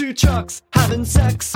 [0.00, 1.54] Two trucks having sex.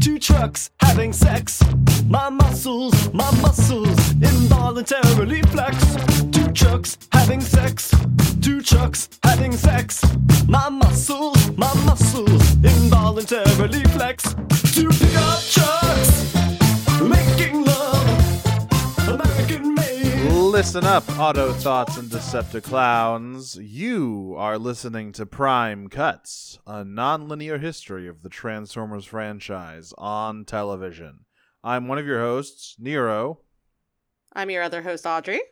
[0.00, 1.62] Two trucks having sex.
[2.06, 5.96] My muscles, my muscles involuntarily flex.
[6.30, 7.94] Two trucks having sex.
[8.42, 10.04] Two trucks having sex.
[10.46, 14.34] My muscles, my muscles involuntarily flex.
[14.74, 16.35] Two pickup trucks
[20.56, 23.58] Listen up, Auto Thoughts and Decepticlowns.
[23.60, 31.26] You are listening to Prime Cuts, a non-linear history of the Transformers franchise on television.
[31.62, 33.40] I'm one of your hosts, Nero,
[34.32, 35.42] I'm your other host, Audrey.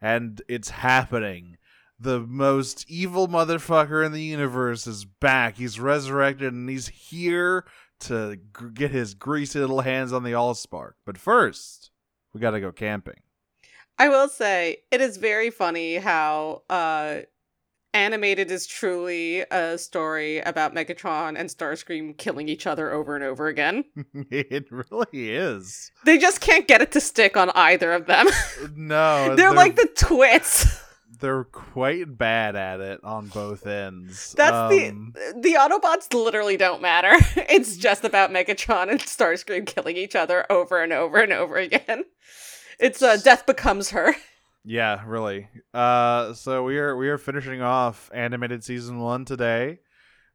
[0.00, 1.56] and it's happening.
[1.98, 5.56] The most evil motherfucker in the universe is back.
[5.56, 7.64] He's resurrected and he's here
[8.00, 10.92] to g- get his greasy little hands on the Allspark.
[11.04, 11.90] But first,
[12.32, 13.23] we gotta go camping.
[13.98, 17.20] I will say it is very funny how uh
[17.94, 23.46] animated is truly a story about Megatron and Starscream killing each other over and over
[23.46, 23.84] again.
[24.30, 25.92] it really is.
[26.04, 28.26] They just can't get it to stick on either of them.
[28.74, 30.80] No, they're, like the twits.
[31.20, 34.34] they're quite bad at it on both ends.
[34.36, 37.14] That's Um, the the Autobots literally don't matter.
[37.36, 42.04] It's just about Megatron and Starscream killing each other over and over and over again.
[42.84, 44.14] It's uh, death becomes her.
[44.64, 45.48] yeah, really.
[45.72, 49.78] Uh, so we are we are finishing off animated season one today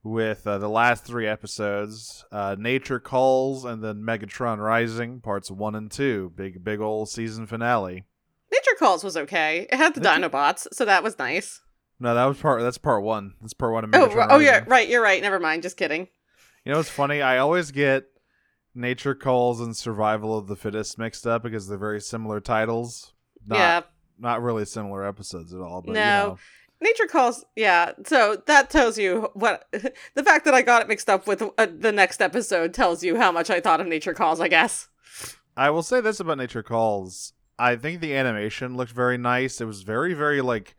[0.04, 5.76] with uh, the last three episodes: uh, Nature Calls and then Megatron Rising, parts one
[5.76, 6.32] and two.
[6.36, 8.06] Big big old season finale.
[8.52, 9.68] Nature Calls was okay.
[9.72, 11.62] It had the Nature- Dinobots, so that was nice.
[12.00, 12.64] No, that was part.
[12.64, 13.36] That's part one.
[13.42, 14.90] That's part one of Oh, Megatron oh yeah, right.
[14.90, 15.22] You're right.
[15.22, 15.62] Never mind.
[15.62, 16.08] Just kidding.
[16.66, 17.22] You know what's funny?
[17.22, 18.06] I always get
[18.80, 23.14] Nature Calls and Survival of the Fittest mixed up because they're very similar titles.
[23.46, 23.82] Not, yeah,
[24.18, 26.00] Not really similar episodes at all, but No.
[26.00, 26.38] you know.
[26.82, 27.44] Nature Calls.
[27.58, 29.68] Yeah, so that tells you what
[30.16, 33.18] the fact that I got it mixed up with uh, the next episode tells you
[33.18, 34.40] how much I thought of Nature Calls.
[34.40, 34.88] I guess.
[35.58, 37.34] I will say this about Nature Calls.
[37.58, 39.60] I think the animation looked very nice.
[39.60, 40.78] It was very, very like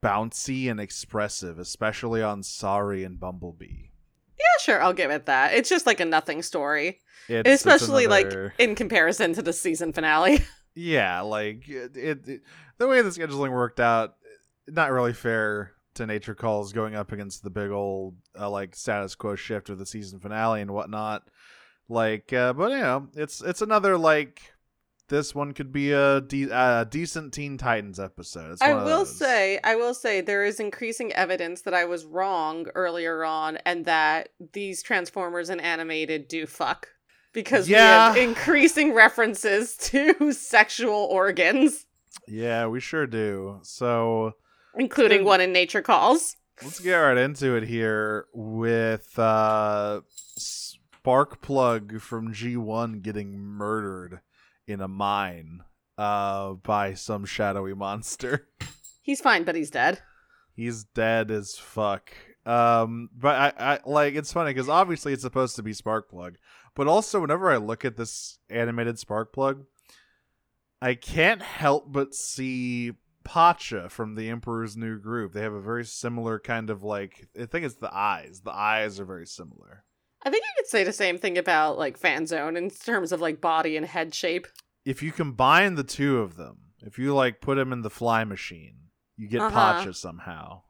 [0.00, 3.88] bouncy and expressive, especially on Sari and Bumblebee.
[4.44, 4.82] Yeah, sure.
[4.82, 5.54] I'll give it that.
[5.54, 9.52] It's just like a nothing story, It's, it's especially another- like in comparison to the
[9.52, 10.44] season finale.
[10.76, 12.42] Yeah, like it, it, it-
[12.78, 14.16] the way the scheduling worked out,
[14.66, 19.14] not really fair to Nature Calls going up against the big old uh, like status
[19.14, 21.22] quo shift of the season finale and whatnot.
[21.88, 24.42] Like, uh, but you know, it's it's another like
[25.08, 28.52] this one could be a de- uh, decent Teen Titans episode.
[28.52, 32.66] It's I will say, I will say, there is increasing evidence that I was wrong
[32.74, 36.88] earlier on, and that these Transformers and animated do fuck
[37.32, 38.12] because Yeah.
[38.14, 41.86] we have increasing references to sexual organs,
[42.28, 43.58] yeah, we sure do.
[43.62, 44.32] So
[44.78, 45.26] including Good.
[45.26, 46.36] one in Nature Calls.
[46.62, 50.00] Let's get right into it here with uh
[50.38, 54.20] Sparkplug from G1 getting murdered
[54.66, 55.62] in a mine
[55.96, 58.48] uh by some shadowy monster.
[59.02, 60.00] He's fine, but he's dead.
[60.56, 62.12] He's dead as fuck.
[62.46, 66.36] Um but I, I like it's funny cuz obviously it's supposed to be Sparkplug,
[66.74, 69.66] but also whenever I look at this animated Sparkplug,
[70.80, 72.92] I can't help but see
[73.24, 75.32] Pacha from the Emperor's New Groove.
[75.32, 78.42] They have a very similar kind of like I think it's the eyes.
[78.44, 79.84] The eyes are very similar.
[80.24, 83.40] I think you could say the same thing about like Fanzone in terms of like
[83.40, 84.46] body and head shape.
[84.84, 88.24] If you combine the two of them, if you like put them in the fly
[88.24, 88.76] machine,
[89.16, 89.50] you get Uh-huh.
[89.50, 90.62] Pacha somehow.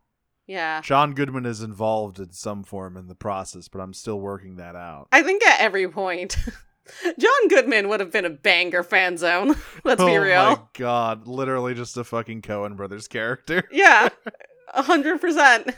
[0.47, 0.81] Yeah.
[0.82, 4.76] John Goodman is involved in some form in the process, but I'm still working that
[4.76, 5.09] out.
[5.10, 6.36] I think at every point,
[7.19, 9.56] John Goodman would have been a banger Fanzone.
[9.84, 10.38] Let's be real.
[10.41, 13.65] oh my god, literally just a fucking Coen brothers character.
[13.72, 14.10] Yeah,
[14.75, 15.71] a hundred percent.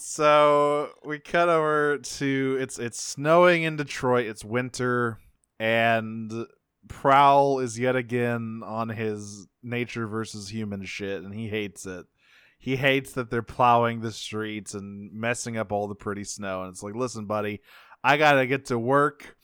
[0.00, 4.26] So we cut over to it's it's snowing in Detroit.
[4.26, 5.18] It's winter,
[5.58, 6.46] and
[6.88, 12.06] Prowl is yet again on his nature versus human shit, and he hates it.
[12.58, 16.62] He hates that they're plowing the streets and messing up all the pretty snow.
[16.62, 17.60] And it's like, listen, buddy,
[18.02, 19.36] I gotta get to work.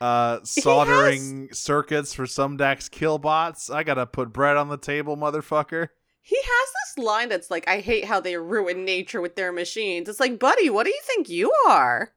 [0.00, 3.70] Uh, soldering circuits for some Dax killbots.
[3.70, 5.88] I gotta put bread on the table, motherfucker.
[6.28, 10.10] He has this line that's like, "I hate how they ruin nature with their machines."
[10.10, 12.12] It's like, buddy, what do you think you are?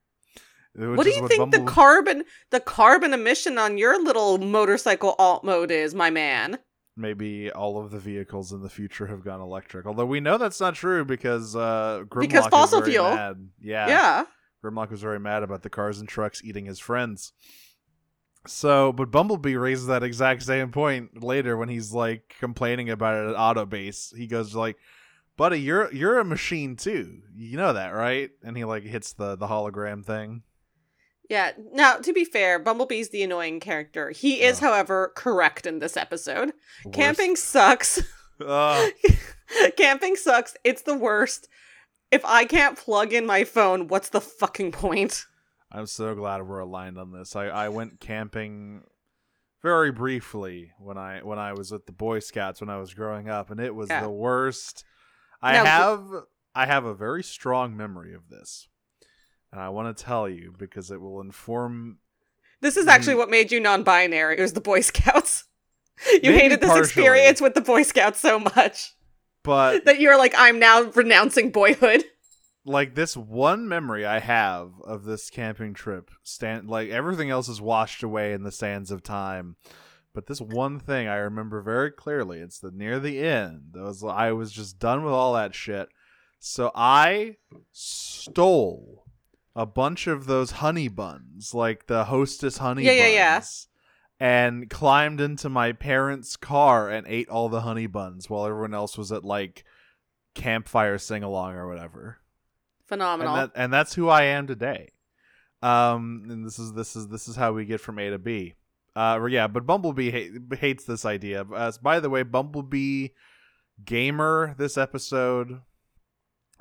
[0.75, 5.15] Which what do you think Bumble- the carbon the carbon emission on your little motorcycle
[5.17, 6.59] alt mode is, my man?
[6.97, 9.85] maybe all of the vehicles in the future have gone electric.
[9.85, 13.15] Although we know that's not true because uh, Grimlock Because is fossil very fuel.
[13.15, 13.49] Mad.
[13.61, 14.23] Yeah, Yeah.
[14.63, 17.31] Grimlock was very mad about the cars and trucks eating his friends.
[18.47, 23.29] So, but Bumblebee raises that exact same point later when he's like complaining about it
[23.29, 24.13] at Auto Base.
[24.15, 24.77] He goes like,
[25.37, 27.21] "Buddy, you're you're a machine too.
[27.35, 30.41] You know that, right?" And he like hits the the hologram thing.
[31.29, 31.51] Yeah.
[31.71, 34.09] Now, to be fair, Bumblebee's the annoying character.
[34.09, 36.51] He is, however, correct in this episode.
[36.83, 36.93] Worst.
[36.93, 38.03] Camping sucks.
[38.45, 38.91] Ugh.
[39.77, 40.57] Camping sucks.
[40.65, 41.47] It's the worst.
[42.11, 45.25] If I can't plug in my phone, what's the fucking point?
[45.71, 47.35] I'm so glad we're aligned on this.
[47.35, 48.81] I, I went camping
[49.61, 53.29] very briefly when I when I was with the Boy Scouts when I was growing
[53.29, 54.01] up, and it was Yeah.
[54.01, 54.83] the worst.
[55.41, 56.01] I have
[56.53, 58.67] I have a very strong memory of this,
[59.51, 61.99] and I want to tell you because it will inform.
[62.59, 63.19] This is actually Mm.
[63.19, 64.37] what made you non binary.
[64.37, 65.45] It was the Boy Scouts.
[66.11, 66.85] You Maybe hated this partially.
[67.03, 68.93] experience with the Boy Scouts so much
[69.43, 72.03] But that you're like, I'm now renouncing boyhood.
[72.65, 77.59] Like this one memory I have of this camping trip, stand like everything else is
[77.61, 79.55] washed away in the sands of time.
[80.13, 82.39] But this one thing I remember very clearly.
[82.39, 83.75] It's the near the end.
[83.77, 85.87] I was I was just done with all that shit.
[86.39, 87.37] So I
[87.71, 89.05] stole
[89.55, 92.99] a bunch of those honey buns, like the hostess honey Yeah, buns.
[92.99, 93.41] yeah, yeah.
[94.19, 98.97] And climbed into my parents' car and ate all the honey buns while everyone else
[98.97, 99.63] was at like
[100.35, 102.17] campfire sing along or whatever
[102.91, 103.35] Phenomenal.
[103.35, 104.89] and that and that's who I am today.
[105.61, 108.55] Um, and this is this is this is how we get from A to B.
[108.97, 111.43] Uh, yeah, but Bumblebee ha- hates this idea.
[111.43, 113.09] Uh, by the way, Bumblebee
[113.85, 115.61] gamer this episode,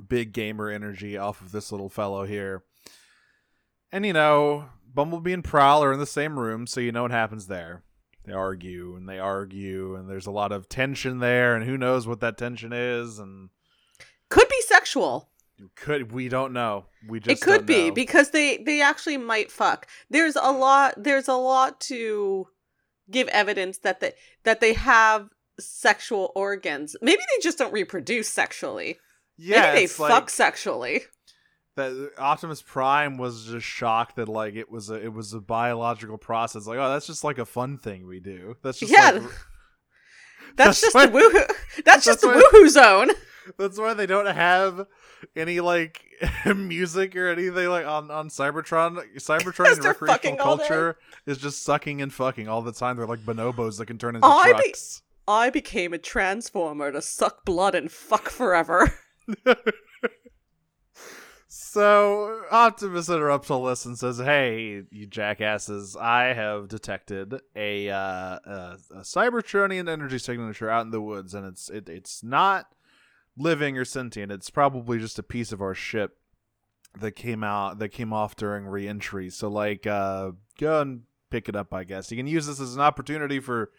[0.06, 2.62] big gamer energy off of this little fellow here.
[3.90, 7.10] And you know, Bumblebee and Prowl are in the same room, so you know what
[7.10, 7.82] happens there.
[8.24, 12.06] They argue and they argue, and there's a lot of tension there, and who knows
[12.06, 13.48] what that tension is, and
[14.28, 15.29] could be sexual.
[15.76, 16.86] Could we don't know.
[17.08, 17.94] We just it could be know.
[17.94, 19.86] because they they actually might fuck.
[20.08, 20.58] There's a hmm.
[20.60, 20.94] lot.
[20.96, 22.46] There's a lot to
[23.10, 24.12] give evidence that they
[24.44, 25.28] that they have
[25.58, 26.96] sexual organs.
[27.02, 28.98] Maybe they just don't reproduce sexually.
[29.36, 31.02] yeah, Maybe they fuck like sexually.
[31.76, 35.40] that uh, Optimus Prime was just shocked that like it was a it was a
[35.40, 36.66] biological process.
[36.66, 38.56] Like, oh, that's just like a fun thing we do.
[38.62, 39.10] That's just Yeah.
[39.10, 39.22] like,
[40.56, 41.54] That's, That's just why- the woohoo.
[41.84, 43.10] That's just that's the why- woohoo zone.
[43.58, 44.86] that's why they don't have
[45.36, 46.02] any like
[46.54, 48.98] music or anything like on on Cybertron.
[49.16, 50.66] Cybertron and recreational fucking all day.
[50.68, 52.96] culture is just sucking and fucking all the time.
[52.96, 55.02] They're like bonobos that can turn into I be- trucks.
[55.28, 58.92] I became a transformer to suck blood and fuck forever.
[61.52, 65.96] So Optimus interrupts all this and says, "Hey, you jackasses!
[65.96, 67.96] I have detected a uh,
[68.44, 72.66] a, a Cybertronian energy signature out in the woods, and it's it, it's not
[73.40, 74.30] living or sentient.
[74.30, 76.18] It's probably just a piece of our ship
[77.00, 79.30] that came out that came off during reentry.
[79.30, 81.72] So like, uh, go and pick it up.
[81.72, 83.70] I guess you can use this as an opportunity for."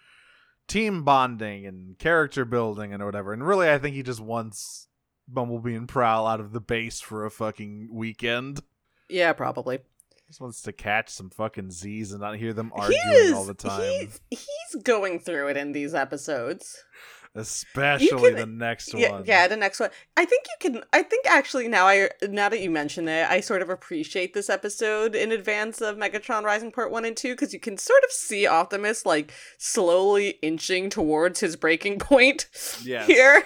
[0.67, 3.33] Team bonding and character building and whatever.
[3.33, 4.87] And really, I think he just wants
[5.27, 8.61] Bumblebee and Prowl out of the base for a fucking weekend.
[9.09, 9.79] yeah, probably.
[10.27, 13.33] Just wants to catch some fucking Z's and not hear them He arguing is.
[13.33, 13.81] all the time.
[13.81, 16.77] He's, he's going through it in these episodes.
[17.33, 19.23] Especially can- the next Yeah, one.
[19.25, 19.89] yeah, the next one.
[20.17, 20.83] I think you can.
[20.91, 24.49] I think actually now I now that you mention it, I sort of appreciate this
[24.49, 28.11] episode in advance of Megatron Rising Part One and Two because you can sort of
[28.11, 32.47] see Optimus like slowly inching towards his breaking point
[32.83, 33.07] Yes.
[33.07, 33.43] here,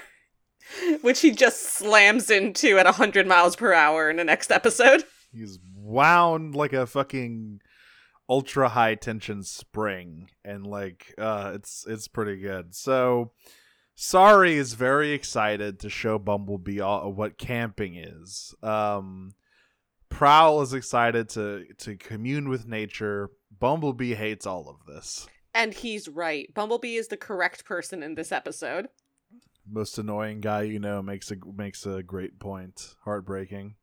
[1.01, 5.03] which he just slams into at hundred miles per hour in the next episode.
[5.31, 7.59] He's wound like a fucking
[8.27, 12.73] ultra high tension spring and like uh it's it's pretty good.
[12.73, 13.31] So
[13.95, 18.53] Sari is very excited to show Bumblebee all, what camping is.
[18.61, 19.33] Um
[20.09, 23.31] Prowl is excited to to commune with nature.
[23.59, 25.27] Bumblebee hates all of this.
[25.53, 26.53] And he's right.
[26.53, 28.87] Bumblebee is the correct person in this episode.
[29.69, 32.95] most annoying guy you know makes a makes a great point.
[33.03, 33.75] Heartbreaking.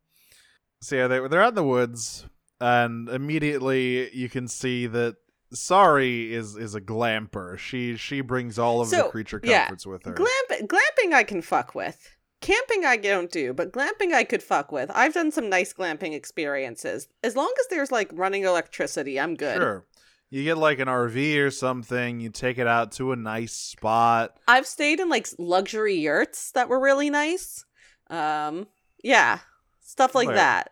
[0.81, 2.27] So yeah, they they're out in the woods,
[2.61, 5.17] and immediately you can see that
[5.53, 7.59] Sari is is a glamper.
[7.59, 10.13] She she brings all of the So, creature yeah, comforts with her.
[10.13, 12.11] Glamp- glamping I can fuck with.
[12.41, 14.91] Camping I don't do, but glamping I could fuck with.
[14.95, 17.07] I've done some nice glamping experiences.
[17.23, 19.57] As long as there's like running electricity, I'm good.
[19.59, 19.87] Sure.
[20.31, 24.39] You get like an RV or something, you take it out to a nice spot.
[24.49, 27.65] I've stayed in like luxury yurts that were really nice.
[28.09, 28.67] Um,
[29.05, 29.41] yeah,
[29.83, 30.37] stuff like Right.
[30.37, 30.71] that.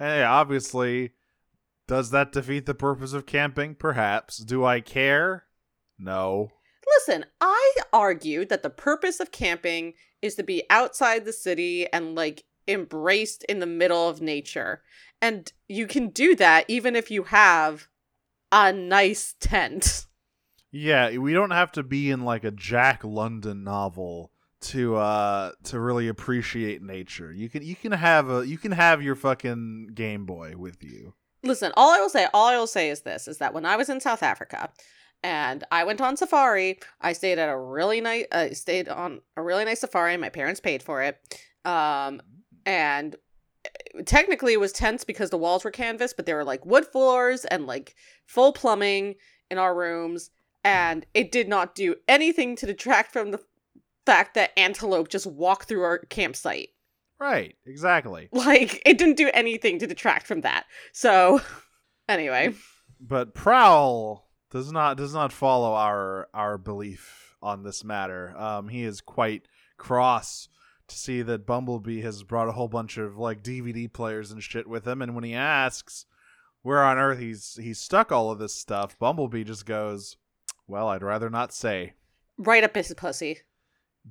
[0.00, 1.12] Yeah, obviously,
[1.86, 3.74] does that defeat the purpose of camping?
[3.74, 4.38] Perhaps.
[4.38, 5.44] Do I care?
[5.98, 6.50] No.
[6.98, 12.14] Listen, I argued that the purpose of camping is to be outside the city and
[12.14, 14.82] like embraced in the middle of nature.
[15.20, 17.88] And you can do that even if you have
[18.50, 20.06] a nice tent.
[20.70, 24.30] Yeah, we don't have to be in like a Jack London novel
[24.62, 27.32] to uh to really appreciate nature.
[27.32, 31.14] You can you can have a you can have your fucking Game Boy with you.
[31.44, 33.76] Listen, all I will say, all I will say is this: is that when I
[33.76, 34.70] was in South Africa,
[35.22, 39.20] and I went on safari, I stayed at a really nice, I uh, stayed on
[39.36, 40.16] a really nice safari.
[40.16, 41.18] My parents paid for it,
[41.64, 42.22] um,
[42.64, 43.16] and
[43.64, 46.86] eh, technically it was tents because the walls were canvas, but they were like wood
[46.86, 47.94] floors and like
[48.26, 49.16] full plumbing
[49.50, 50.30] in our rooms,
[50.64, 53.40] and it did not do anything to detract from the
[54.06, 56.70] fact that antelope just walked through our campsite.
[57.22, 58.28] Right, exactly.
[58.32, 60.64] Like it didn't do anything to detract from that.
[60.92, 61.40] So
[62.08, 62.54] anyway.
[63.00, 68.36] But Prowl does not does not follow our our belief on this matter.
[68.36, 70.48] Um he is quite cross
[70.88, 74.66] to see that Bumblebee has brought a whole bunch of like DVD players and shit
[74.66, 76.06] with him and when he asks
[76.62, 80.16] where on earth he's he's stuck all of this stuff, Bumblebee just goes,
[80.66, 81.94] "Well, I'd rather not say."
[82.36, 83.42] Right up his pussy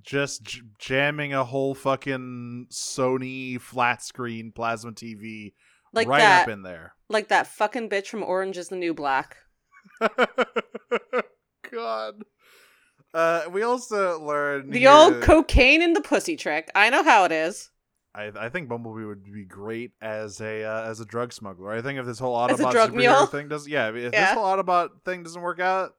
[0.02, 5.54] just j- jamming a whole fucking Sony flat screen plasma TV
[5.94, 6.96] like right that, up in there.
[7.10, 9.38] Like that fucking bitch from Orange is the New Black.
[11.72, 12.16] God.
[13.14, 16.70] Uh, we also learned the here- old cocaine in the pussy trick.
[16.76, 17.70] I know how it is.
[18.14, 21.72] I, I think Bumblebee would be great as a uh, as a drug smuggler.
[21.72, 23.26] I think if this whole Autobot superhero mule?
[23.26, 25.94] thing does, yeah, if this whole Autobot thing doesn't work out,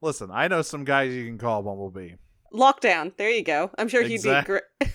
[0.00, 2.14] listen, I know some guys you can call Bumblebee.
[2.52, 3.16] Lockdown.
[3.16, 3.70] There you go.
[3.78, 4.62] I'm sure he'd be great.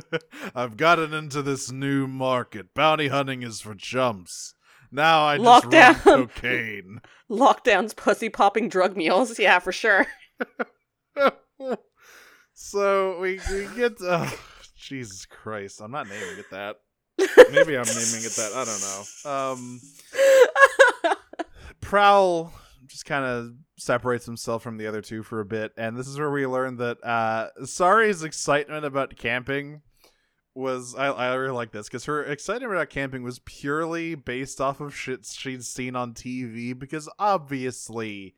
[0.54, 2.74] I've gotten into this new market.
[2.74, 4.54] Bounty hunting is for chumps.
[4.90, 7.00] Now I just run cocaine.
[7.30, 9.38] Lockdown's pussy popping drug mules.
[9.38, 10.06] Yeah, for sure.
[12.54, 14.38] so we we get oh,
[14.76, 15.80] Jesus Christ.
[15.80, 16.76] I'm not naming it that.
[17.18, 18.52] Maybe I'm naming it that.
[18.54, 19.50] I don't know.
[19.52, 19.80] Um
[21.80, 22.52] Prowl
[22.92, 26.18] just kind of separates himself from the other two for a bit, and this is
[26.18, 29.82] where we learn that uh Sari's excitement about camping
[30.54, 34.80] was I, I really like this because her excitement about camping was purely based off
[34.80, 38.34] of shit she'd seen on TV because obviously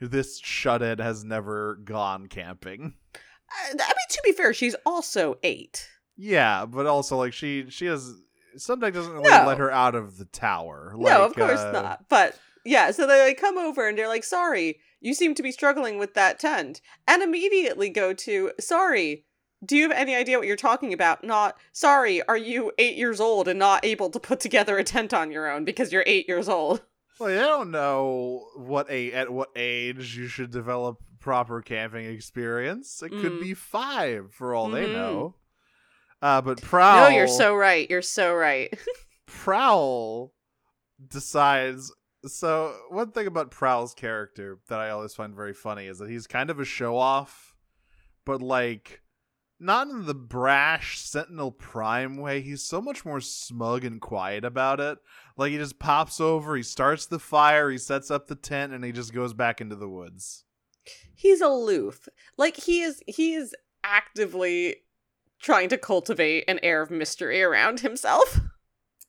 [0.00, 2.94] this shut-in has never gone camping.
[3.14, 3.78] I mean,
[4.10, 5.88] to be fair, she's also eight.
[6.16, 8.12] Yeah, but also like she she has
[8.56, 9.44] something doesn't really No.
[9.46, 10.94] let her out of the tower.
[10.96, 12.08] no, of course uh, not.
[12.08, 15.52] But yeah, so they like come over and they're like, "Sari, you seem to be
[15.52, 19.24] struggling with that tent," and immediately go to, "Sari,
[19.64, 23.20] do you have any idea what you're talking about?" Not, "Sari, are you eight years
[23.20, 26.28] old and not able to put together a tent on your own because you're eight
[26.28, 26.82] years old?"
[27.20, 33.00] Well, I don't know what a at what age you should develop proper camping experience.
[33.02, 33.40] It could Mm.
[33.40, 34.92] be five for all they Mhm.
[34.92, 35.34] know.
[36.20, 37.10] Uh, but Prowl.
[37.10, 37.88] No, you're so right.
[37.90, 38.72] You're so right.
[39.26, 40.32] Prowl
[41.08, 41.92] decides.
[42.24, 46.26] So one thing about Prowl's character that I always find very funny is that he's
[46.26, 47.54] kind of a show off,
[48.24, 49.02] but like
[49.58, 52.40] not in the brash Sentinel Prime way.
[52.40, 54.98] He's so much more smug and quiet about it.
[55.36, 58.84] Like he just pops over, he starts the fire, he sets up the tent, and
[58.84, 60.44] he just goes back into the woods.
[61.14, 62.08] He's aloof.
[62.36, 63.02] Like he is.
[63.06, 64.76] He is actively
[65.40, 68.40] trying to cultivate an air of mystery around himself.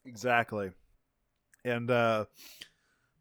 [0.06, 0.72] Exactly.
[1.64, 2.26] And uh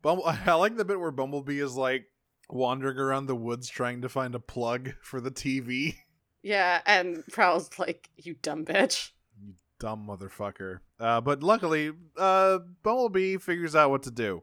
[0.02, 2.06] Bumble I like the bit where Bumblebee is like
[2.50, 5.97] wandering around the woods trying to find a plug for the TV.
[6.42, 10.80] Yeah, and Prowl's like, "You dumb bitch." You dumb motherfucker.
[10.99, 14.42] Uh but luckily, uh Bumblebee figures out what to do.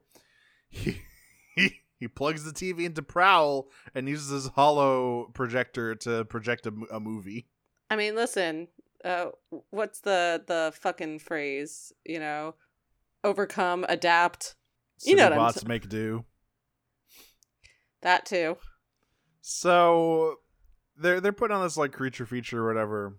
[0.70, 1.02] He
[1.56, 6.74] he, he plugs the TV into Prowl and uses his holo projector to project a,
[6.92, 7.48] a movie.
[7.90, 8.70] I mean, listen.
[9.04, 9.28] Uh,
[9.70, 11.92] what's the the fucking phrase?
[12.06, 12.56] You know,
[13.24, 14.56] overcome, adapt.
[15.04, 16.26] You know City what I'm bots make do.
[18.02, 18.58] That too.
[19.42, 20.36] So
[20.98, 23.18] they're they're putting on this like creature feature or whatever,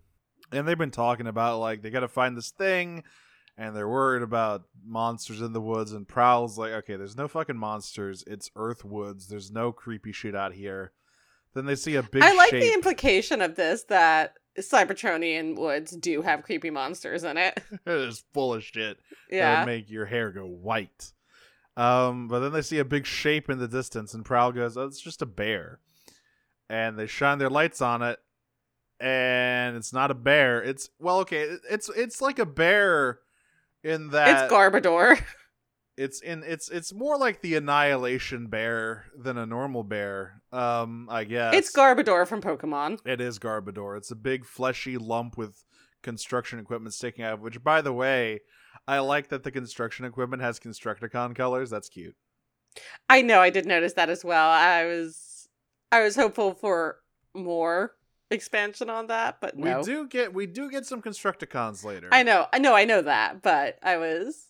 [0.53, 3.05] and they've been talking about like they got to find this thing,
[3.57, 5.93] and they're worried about monsters in the woods.
[5.93, 8.25] And Prowl's like, okay, there's no fucking monsters.
[8.27, 9.29] It's Earth woods.
[9.29, 10.93] There's no creepy shit out here.
[11.55, 12.23] Then they see a big.
[12.23, 12.63] I like shape.
[12.63, 17.61] the implication of this that Cybertronian woods do have creepy monsters in it.
[17.87, 18.99] it is full of shit.
[19.31, 19.61] that Yeah.
[19.61, 21.13] would make your hair go white.
[21.81, 24.85] Um, but then they see a big shape in the distance, and Prowl goes, "Oh,
[24.87, 25.81] it's just a bear."
[26.69, 28.19] And they shine their lights on it,
[29.01, 30.63] and it's not a bear.
[30.63, 33.21] It's well, okay, it's it's like a bear
[33.83, 35.23] in that it's Garbodor.
[35.97, 40.43] it's in it's it's more like the Annihilation bear than a normal bear.
[40.53, 42.99] Um, I guess It's Garbodor from Pokemon.
[43.07, 43.97] it is Garbodor.
[43.97, 45.65] It's a big fleshy lump with
[46.03, 47.41] construction equipment sticking out.
[47.41, 48.41] Which, by the way,
[48.91, 51.71] I like that the construction equipment has Constructicon colors.
[51.71, 52.17] That's cute.
[53.09, 54.51] I know, I did notice that as well.
[54.51, 55.49] I was
[55.93, 56.97] I was hopeful for
[57.33, 57.95] more
[58.33, 59.79] expansion on that, but no.
[59.79, 62.09] We do get we do get some Constructicons later.
[62.11, 64.47] I know, I know, I know that, but I was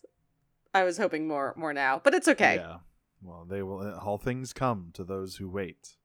[0.73, 2.56] I was hoping more more now, but it's okay.
[2.56, 2.78] Yeah.
[3.23, 3.94] Well, they will.
[3.99, 5.97] All things come to those who wait,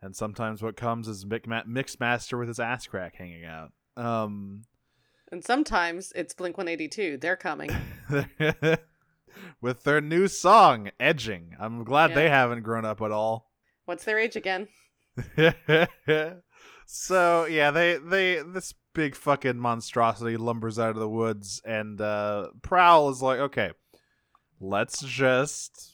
[0.00, 3.72] and sometimes what comes is Mixmaster with his ass crack hanging out.
[3.96, 4.62] Um,
[5.32, 7.16] And sometimes it's Blink 182.
[7.16, 7.70] They're coming.
[9.60, 12.16] with their new song, "Edging." I'm glad Yeah.
[12.16, 13.50] they haven't grown up at all.
[13.84, 14.68] What's their age again?
[16.86, 22.48] so yeah, they they this big fucking monstrosity lumbers out of the woods, and uh
[22.62, 23.72] Prowl is like, okay,
[24.60, 25.92] let's just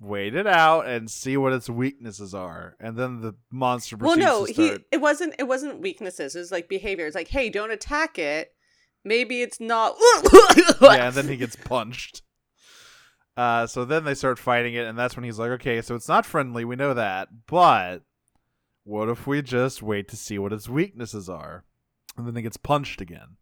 [0.00, 4.44] wait it out and see what its weaknesses are, and then the monster Well, no,
[4.44, 6.36] he it wasn't it wasn't weaknesses.
[6.36, 7.06] It was like behavior.
[7.06, 8.52] It's like, hey, don't attack it.
[9.04, 9.96] Maybe it's not.
[10.80, 12.22] yeah, and then he gets punched.
[13.36, 16.08] Uh, so then they start fighting it, and that's when he's like, okay, so it's
[16.08, 18.02] not friendly, we know that, but
[18.82, 21.64] what if we just wait to see what its weaknesses are?
[22.16, 23.36] And then he gets punched again.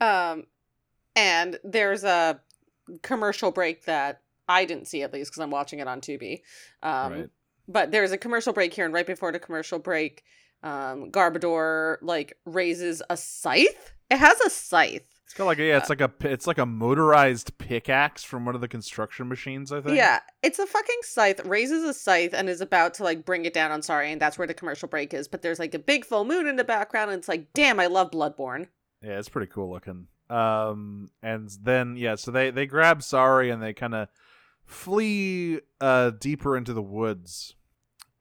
[0.00, 0.44] Um,
[1.14, 2.40] and there's a
[3.02, 6.40] commercial break that I didn't see at least because I'm watching it on Tubi.
[6.82, 7.30] Um, right.
[7.68, 10.24] but there's a commercial break here, and right before the commercial break,
[10.62, 13.92] um, Garbodor like raises a scythe.
[14.10, 15.08] It has a scythe.
[15.32, 18.54] It's got like a, yeah, it's like a it's like a motorized pickaxe from one
[18.54, 19.96] of the construction machines, I think.
[19.96, 21.46] Yeah, it's a fucking scythe.
[21.46, 24.36] Raises a scythe and is about to like bring it down on Sari, and that's
[24.36, 25.28] where the commercial break is.
[25.28, 27.86] But there's like a big full moon in the background, and it's like, damn, I
[27.86, 28.66] love Bloodborne.
[29.02, 30.08] Yeah, it's pretty cool looking.
[30.28, 34.08] Um, and then yeah, so they they grab Sari and they kind of
[34.66, 37.54] flee uh deeper into the woods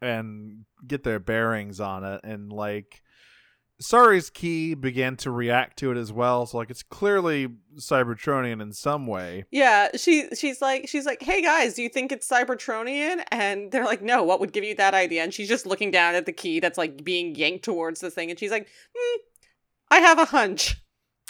[0.02, 3.02] and get their bearings on it and like
[3.82, 6.46] Sari's key began to react to it as well.
[6.46, 9.46] So like it's clearly Cybertronian in some way.
[9.52, 13.24] Yeah, she she's like she's like, hey guys, do you think it's Cybertronian?
[13.32, 15.24] And they're like, no, what would give you that idea?
[15.24, 18.30] And she's just looking down at the key that's like being yanked towards the thing,
[18.30, 19.20] and she's like, hmm,
[19.90, 20.78] I have a hunch.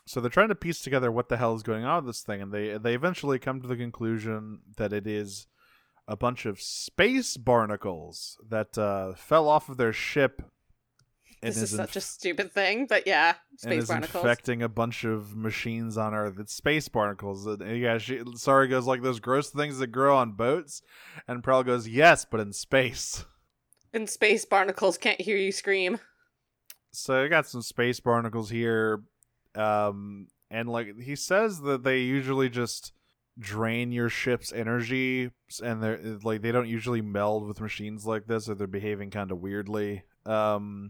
[0.06, 2.42] So they're trying to piece together what the hell is going on with this thing,
[2.42, 5.48] and they they eventually come to the conclusion that it is
[6.07, 10.42] a bunch of space barnacles that uh, fell off of their ship.
[11.42, 14.24] and This is such a stupid thing, but yeah, and space is barnacles.
[14.24, 16.37] infecting a bunch of machines on Earth.
[16.40, 17.46] It's space barnacles.
[17.46, 20.81] And, yeah, she, Sari goes like those gross things that grow on boats,
[21.27, 23.25] and Prowl goes yes, but in space.
[23.94, 26.00] In space barnacles can't hear you scream.
[26.94, 29.03] So I got some space barnacles here,
[29.55, 32.92] um, and like he says that they usually just
[33.39, 35.31] drain your ship's energy,
[35.63, 39.31] and they're like they don't usually meld with machines like this, or they're behaving kind
[39.31, 40.03] of weirdly.
[40.25, 40.89] Um,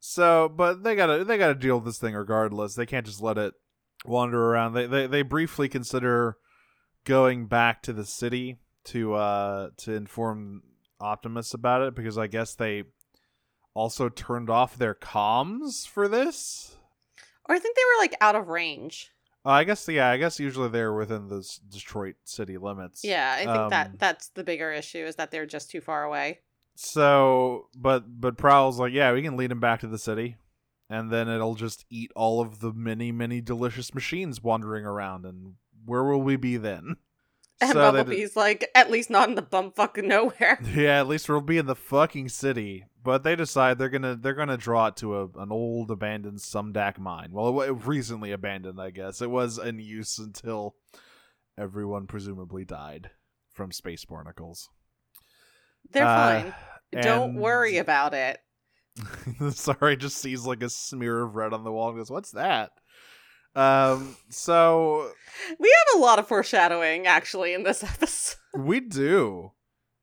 [0.00, 2.74] so, but they gotta they gotta deal with this thing regardless.
[2.74, 3.54] They can't just let it
[4.04, 4.74] wander around.
[4.74, 6.36] They they they briefly consider
[7.04, 10.62] going back to the city to uh to inform
[11.00, 12.84] Optimus about it because I guess they
[13.74, 16.76] also turned off their comms for this.
[17.48, 19.12] Or I think they were like out of range.
[19.46, 23.04] Uh, I guess yeah, I guess usually they're within the Detroit city limits.
[23.04, 26.02] Yeah, I think Um, that that's the bigger issue is that they're just too far
[26.02, 26.40] away.
[26.74, 30.36] So, but but Prowl's like, yeah, we can lead him back to the city,
[30.90, 35.54] and then it'll just eat all of the many many delicious machines wandering around, and
[35.84, 36.96] where will we be then?
[37.60, 40.58] And So d- Bumblebee's like, at least not in the bumfuck nowhere.
[40.74, 42.84] Yeah, at least we'll be in the fucking city.
[43.02, 46.98] But they decide they're gonna they're gonna draw it to a an old abandoned Sumdac
[46.98, 47.30] mine.
[47.32, 49.22] Well, it, wa- recently abandoned, I guess.
[49.22, 50.74] It was in use until
[51.56, 53.10] everyone presumably died
[53.52, 54.68] from space barnacles.
[55.92, 56.54] They're Uh, fine.
[57.02, 58.38] Don't and- worry about it.
[59.52, 62.70] Sorry, just sees like a smear of red on the wall and goes, "What's that?"
[63.56, 65.10] Um, so
[65.58, 68.36] We have a lot of foreshadowing actually in this episode.
[68.54, 69.52] we do.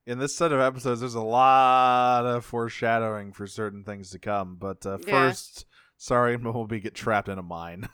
[0.06, 4.58] In this set of episodes, there's a lot of foreshadowing for certain things to come.
[4.60, 5.30] But uh, Yeah.
[5.30, 5.66] first,
[5.98, 7.88] Sari, Bumblebee get trapped in a mine.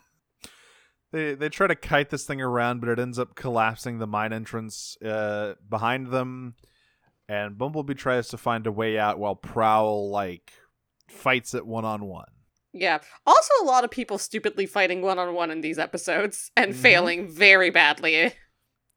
[1.12, 4.32] they they try to kite this thing around, but it ends up collapsing the mine
[4.32, 6.54] entrance uh, behind them.
[7.28, 10.52] And Bumblebee tries to find a way out while Prowl like
[11.08, 12.26] fights it one on one.
[12.72, 12.98] Yeah.
[13.26, 16.76] Also, a lot of people stupidly fighting one on one in these episodes and Mhm.
[16.76, 18.32] failing very badly.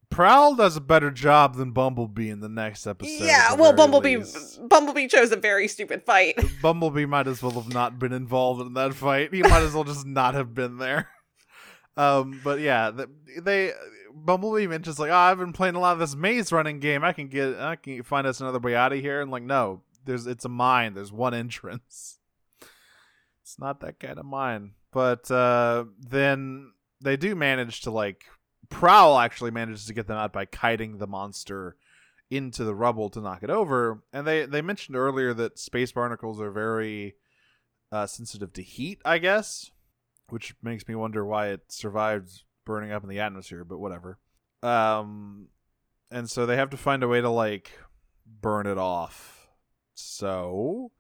[0.09, 3.25] Prowl does a better job than Bumblebee in the next episode.
[3.25, 3.55] yeah.
[3.55, 4.59] Well, Bumblebee least.
[4.69, 6.37] Bumblebee chose a very stupid fight.
[6.61, 9.33] Bumblebee might as well have not been involved in that fight.
[9.33, 11.09] He might as well just not have been there.
[11.95, 13.07] Um, but yeah, the,
[13.39, 13.71] they
[14.11, 17.03] Bumblebee mentions like, "Oh, I've been playing a lot of this maze running game.
[17.03, 19.83] I can get, I can find us another way out of here." And like, no,
[20.03, 20.95] there's it's a mine.
[20.95, 22.17] There's one entrance.
[23.53, 24.71] It's not that kind of mine.
[24.91, 28.25] But uh, then they do manage to like
[28.69, 31.75] Prowl actually manages to get them out by kiting the monster
[32.31, 34.01] into the rubble to knock it over.
[34.11, 37.13] And they they mentioned earlier that space barnacles are very
[37.91, 39.69] uh, sensitive to heat, I guess,
[40.29, 43.63] which makes me wonder why it survived burning up in the atmosphere.
[43.63, 44.17] But whatever.
[44.63, 45.49] Um,
[46.09, 47.69] and so they have to find a way to like
[48.25, 49.47] burn it off.
[49.93, 50.91] So,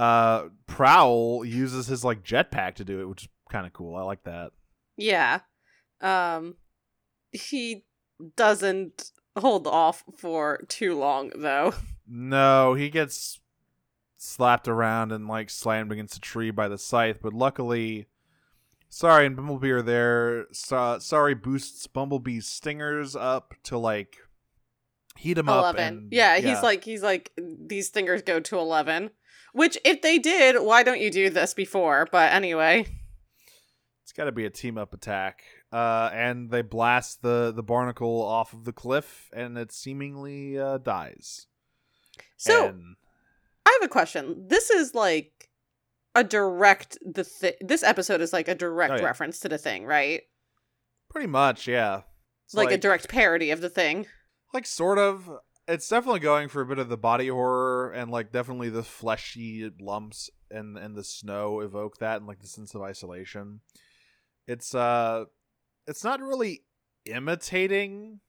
[0.00, 3.96] uh, Prowl uses his like jetpack to do it, which is kind of cool.
[3.96, 4.52] I like that.
[4.96, 5.40] Yeah.
[6.00, 6.56] Um
[7.32, 7.84] he
[8.36, 11.74] doesn't hold off for too long though.
[12.12, 13.40] No, he gets
[14.16, 18.06] slapped around and like slammed against a tree by the scythe, but luckily,
[18.88, 20.46] Sari and Bumblebee are there.
[20.50, 24.16] So, Sari boosts Bumblebee's stingers up to like
[25.16, 25.76] heat him up.
[25.76, 25.84] 11.
[25.84, 29.10] And, yeah, he's like he's like these stingers go to 11.
[29.52, 32.06] Which if they did, why don't you do this before?
[32.10, 32.86] But anyway.
[34.02, 35.42] It's got to be a team up attack.
[35.72, 40.78] Uh, and they blast the the barnacle off of the cliff, and it seemingly uh,
[40.78, 41.46] dies.
[42.36, 42.96] So And-
[43.66, 44.48] I have a question.
[44.48, 45.48] This is like
[46.16, 49.04] a direct the thi- this episode is like a direct Oh, yeah.
[49.04, 50.22] reference to the thing, right?
[51.08, 52.02] pretty much, yeah.
[52.46, 54.06] It's like, a direct parody of the thing.
[54.54, 55.28] like sort of.
[55.70, 59.70] It's definitely going for a bit of the body horror and like definitely the fleshy
[59.80, 63.60] lumps and and the snow evoke that and like the sense of isolation.
[64.48, 65.26] It's uh,
[65.86, 66.64] it's not really
[67.04, 68.20] imitating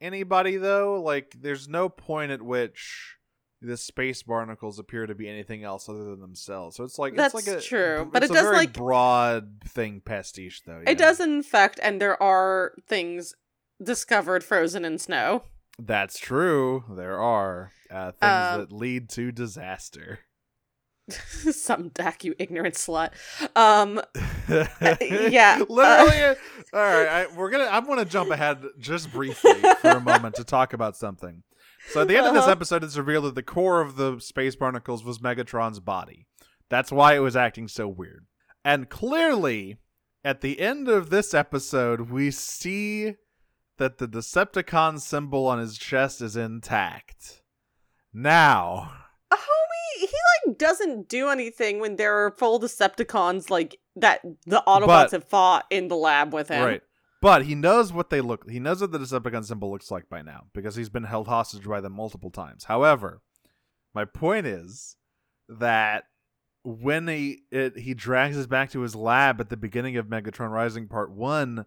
[0.00, 1.00] anybody though.
[1.02, 3.16] Like, there's no point at which
[3.62, 6.76] the space barnacles appear to be anything else other than themselves.
[6.76, 8.72] So it's like That's it's like a true, but it's it a does, very like-
[8.74, 10.82] broad thing pastiche though.
[10.86, 13.34] It does infect and there are things
[13.82, 15.44] discovered frozen in snow.
[15.78, 16.84] That's true.
[16.90, 20.20] There are uh, things Um, that lead to disaster.
[21.10, 23.10] Sumdac, you ignorant slut.
[23.54, 24.00] Um
[24.50, 26.22] yeah, literally.
[26.22, 26.34] uh,
[26.72, 27.68] all right, I, we're gonna.
[27.70, 31.42] I'm gonna jump ahead just briefly for a moment to talk about something.
[31.90, 32.52] So at the end of this Uh-huh.
[32.52, 36.26] episode, it's revealed that the core of the space barnacles was Megatron's body.
[36.68, 38.26] That's why it was acting so weird.
[38.64, 39.78] And clearly,
[40.24, 43.14] at the end of this episode, we see
[43.78, 47.42] that the Decepticon symbol on his chest is intact.
[48.12, 48.92] Now,
[49.30, 50.06] a homie, he
[50.46, 55.24] like doesn't do anything when there are full Decepticons like that the Autobots But- have
[55.24, 56.64] fought in the lab with him.
[56.64, 56.82] Right.
[57.22, 60.22] But he knows what they look he knows what the Decepticon symbol looks like by
[60.22, 62.64] now, because he's been held hostage by them multiple times.
[62.64, 63.22] However,
[63.94, 64.96] my point is
[65.48, 66.04] that
[66.62, 70.50] when he it, he drags us back to his lab at the beginning of Megatron
[70.50, 71.64] Rising Part One,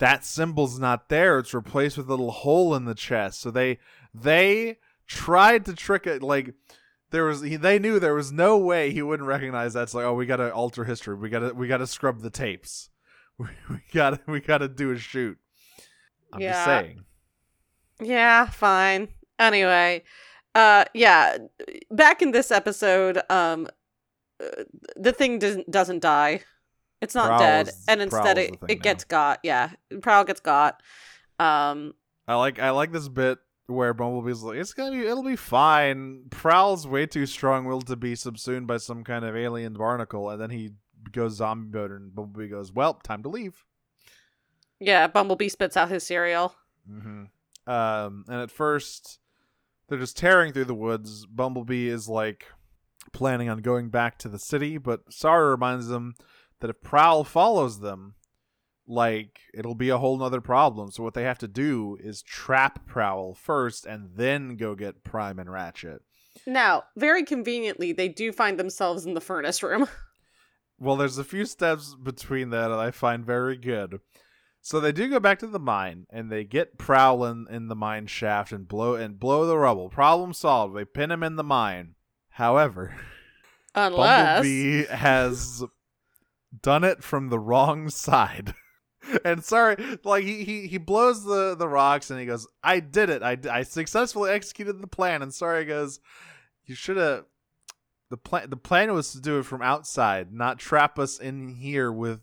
[0.00, 1.38] that symbol's not there.
[1.38, 3.40] It's replaced with a little hole in the chest.
[3.40, 3.78] So they
[4.12, 6.54] they tried to trick it like
[7.10, 10.14] there was he, they knew there was no way he wouldn't recognize that's like oh
[10.14, 12.90] we gotta alter history we gotta we gotta scrub the tapes
[13.38, 15.36] we, we gotta we gotta do a shoot
[16.32, 16.64] i'm just Yeah.
[16.64, 17.04] saying
[18.00, 19.08] Yeah, fine.
[19.38, 20.04] Anyway,
[20.54, 21.36] uh yeah,
[21.90, 23.66] back in this episode, um
[24.40, 24.64] uh,
[24.96, 26.42] the thing doesn't doesn't die.
[27.00, 28.82] It's not Prowl dead is- and instead Prowl is it, the thing it now.
[28.82, 29.40] gets got.
[29.42, 29.70] Yeah.
[30.02, 30.82] Prowl gets got.
[31.38, 31.94] Um
[32.28, 36.24] i like i like this bit where bumblebee's like it's gonna be it'll be fine
[36.30, 40.50] prowl's way too strong-willed to be subsumed by some kind of alien barnacle and then
[40.50, 40.70] he
[41.12, 43.64] goes zombie mode and bumblebee goes well time to leave
[44.82, 46.54] yeah, Bumblebee spits out his cereal.
[46.88, 47.24] hmm
[47.66, 49.18] Um, and at first,
[49.88, 51.26] they're just tearing through the woods.
[51.26, 52.46] Bumblebee is like
[53.12, 56.14] planning on going back to the city, but Sari reminds them
[56.60, 58.14] that if Prowl follows them,
[58.86, 60.90] like it'll be a whole nother problem.
[60.90, 65.38] So what they have to do is trap Prowl first, and then go get Prime
[65.38, 66.02] and Ratchet.
[66.46, 69.86] Now, very conveniently, they do find themselves in the furnace room.
[70.82, 74.00] Well, there's a few steps between that that I find very good.
[74.62, 77.76] So they do go back to the mine and they get Prowl in, in the
[77.76, 79.90] mine shaft and blow and blow the rubble.
[79.90, 80.74] Problem solved.
[80.74, 81.96] They pin him in the mine.
[82.30, 82.94] However,
[83.74, 85.62] Unless Bumblebee has
[86.62, 88.54] done it from the wrong side.
[89.24, 93.10] and Sari, like he, he he blows the the rocks and he goes, "I did
[93.10, 93.22] it.
[93.22, 96.00] I I successfully executed the plan." And Sari goes,
[96.64, 97.24] "You should have
[98.10, 101.92] the plan the plan was to do it from outside, not trap us in here
[101.92, 102.20] with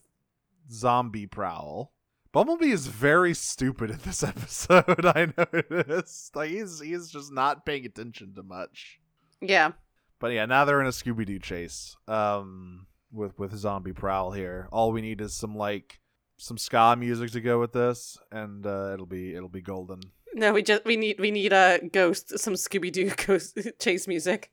[0.72, 1.94] zombie prowl."
[2.32, 5.06] Bumblebee is very stupid in this episode.
[5.06, 6.32] I know it is.
[6.36, 9.00] Like he's he's just not paying attention to much.
[9.42, 9.72] Yeah.
[10.20, 11.96] But yeah, now they're in a Scooby Doo chase.
[12.08, 14.68] Um, with with zombie prowl here.
[14.72, 16.00] All we need is some like
[16.38, 20.02] some ska music to go with this, and uh, it'll be it'll be golden.
[20.34, 24.52] No, we just we need we need a ghost some Scooby Doo ghost chase music.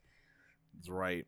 [0.75, 1.27] That's right.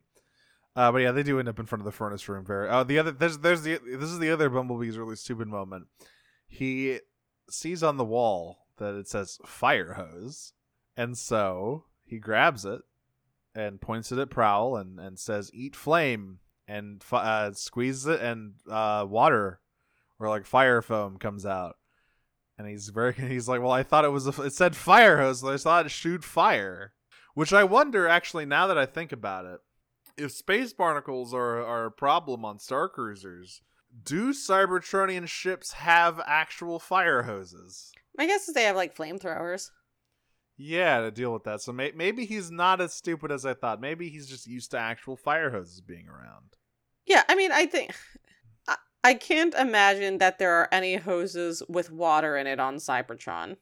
[0.75, 2.45] Uh, but yeah, they do end up in front of the furnace room.
[2.45, 2.69] Very.
[2.69, 5.87] Oh, the other there's there's the this is the other Bumblebee's really stupid moment.
[6.47, 6.99] He
[7.49, 10.53] sees on the wall that it says fire hose,
[10.95, 12.81] and so he grabs it
[13.55, 18.53] and points it at Prowl and and says "Eat flame," and uh, squeezes it, and
[18.69, 19.59] uh, water
[20.19, 21.77] or like fire foam comes out.
[22.57, 25.41] and he's very he's like, well, I thought it was a, it said fire hose,
[25.41, 26.93] so I thought it shoot fire.
[27.33, 29.59] Which I wonder, actually, now that I think about it,
[30.17, 33.61] if space barnacles are are a problem on star cruisers,
[34.03, 37.91] do Cybertronian ships have actual fire hoses?
[38.17, 39.69] My guess is they have like flamethrowers.
[40.57, 41.61] Yeah, to deal with that.
[41.61, 43.79] So may- maybe he's not as stupid as I thought.
[43.79, 46.55] Maybe he's just used to actual fire hoses being around.
[47.05, 47.95] Yeah, I mean, I think
[48.67, 53.57] I, I can't imagine that there are any hoses with water in it on Cybertron.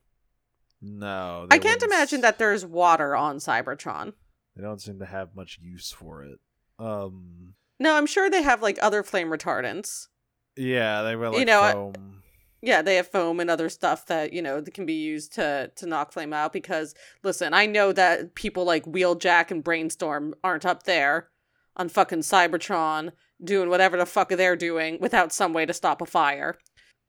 [0.81, 4.13] No, I can't imagine s- that there's water on Cybertron.
[4.55, 6.39] They don't seem to have much use for it.
[6.79, 10.07] Um, No, I'm sure they have like other flame retardants.
[10.55, 12.23] yeah, they were like You know, foam.
[12.65, 15.71] Yeah, they have foam and other stuff that, you know, that can be used to
[15.75, 20.65] to knock flame out because listen, I know that people like Wheeljack and Brainstorm aren't
[20.65, 21.29] up there
[21.75, 23.11] on fucking Cybertron
[23.43, 26.57] doing whatever the fuck they're doing without some way to stop a fire.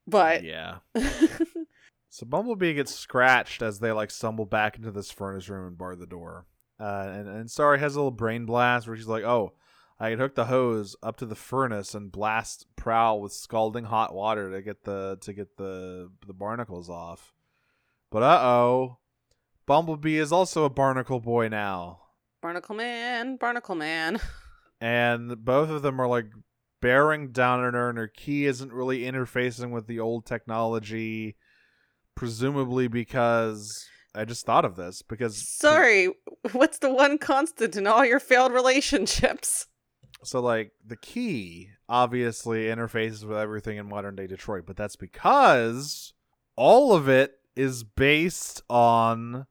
[0.07, 0.79] But yeah.
[2.17, 5.97] So Bumblebee gets scratched as they like stumble back into this furnace room and bar
[5.97, 6.47] the door.
[6.81, 9.53] Uh, and and Sari has a little brain blast where she's like, "Oh,
[9.99, 14.15] I can hook the hose up to the furnace and blast Prowl with scalding hot
[14.15, 17.33] water to get the to get the the barnacles off."
[18.11, 18.99] But uh oh,
[19.67, 22.01] Bumblebee is also a barnacle boy now,
[22.43, 24.21] Barnacle Man, Barnacle Man.
[24.81, 26.27] and both of them are like
[26.81, 31.37] bearing down on her, and her key isn't really interfacing with the old technology,
[32.15, 36.11] presumably because I just thought of this because Sari,
[36.53, 39.67] what's the one constant in all your failed relationships?
[40.23, 46.13] So like the key obviously interfaces with everything in modern day Detroit, but that's because
[46.57, 49.47] all of it is based on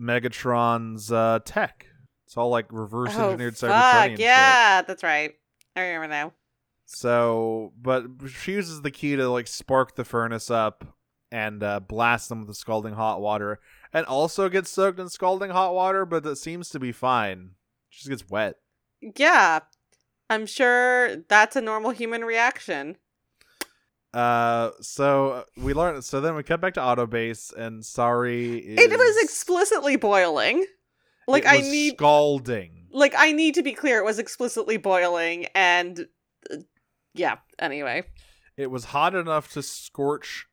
[0.00, 1.86] Megatron's uh, tech.
[2.26, 4.20] It's all like reverse engineered oh, Cybertronian fuck, shit.
[4.20, 5.34] yeah, that's right.
[5.76, 6.32] I remember now.
[6.86, 10.84] So, but she uses the key to like spark the furnace up
[11.30, 13.60] and uh, blast them with the scalding hot water,
[13.92, 17.50] and also gets soaked in scalding hot water, but that seems to be fine.
[17.88, 18.56] She just gets wet.
[19.16, 19.60] Yeah,
[20.30, 22.96] I'm sure that's a normal human reaction.
[24.14, 26.04] Uh, so we learned.
[26.04, 30.64] So then we cut back to Autobase, and Sari, is, It was explicitly boiling.
[31.28, 32.86] Like it I need, scalding.
[32.90, 33.98] like I need to be clear.
[33.98, 36.06] It was explicitly boiling, and
[36.50, 36.56] uh,
[37.14, 37.36] yeah.
[37.58, 38.04] Anyway,
[38.56, 40.46] It was hot enough to scorch.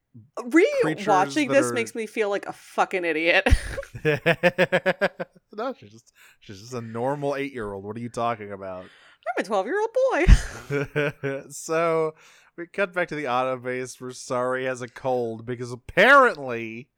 [0.84, 3.48] re-watching this are- makes me feel like a fucking idiot.
[5.54, 7.84] no, she's just she's just a normal eight year old.
[7.84, 8.86] What are you talking about?
[9.25, 11.43] I'm a 12 year old boy.
[11.49, 12.13] so
[12.58, 16.89] we cut back to the auto base where Sari has a cold because apparently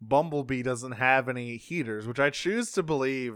[0.00, 3.34] Bumblebee doesn't have any heaters, which I choose to believe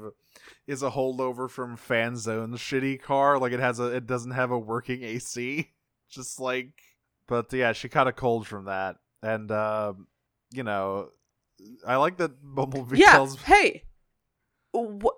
[0.66, 3.38] is a holdover from Fanzone's shitty car.
[3.38, 5.70] Like it has a it doesn't have a working AC.
[6.10, 6.72] Just like
[7.26, 8.96] but yeah, she caught a cold from that.
[9.22, 10.08] And um,
[10.50, 11.10] you know,
[11.86, 13.12] I like that Bumblebee yeah.
[13.12, 13.84] tells Hey,
[14.74, 15.12] wh- th-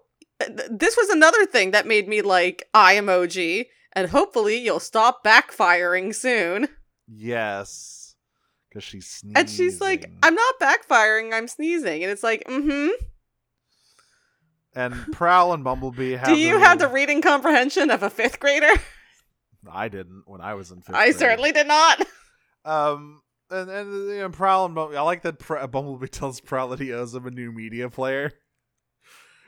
[0.71, 6.15] this was another thing that made me like eye emoji, and hopefully you'll stop backfiring
[6.15, 6.69] soon.
[7.07, 7.99] yes.
[8.69, 9.37] Because she's sneezing.
[9.37, 12.03] And she's like, I'm not backfiring, I'm sneezing.
[12.03, 12.89] And it's like, mm hmm.
[14.75, 16.29] and Prowl and Bumblebee have.
[16.29, 18.73] Do you have the reading comprehension of a fifth grader?
[19.71, 20.97] I didn't when I was in fifth.
[20.97, 21.17] I grade.
[21.17, 22.01] certainly did not.
[22.65, 24.97] Um, and and you know, Prowl and Bumblebee.
[24.97, 28.33] I like that Pr- Bumblebee tells Prowl that he owes him a new media player.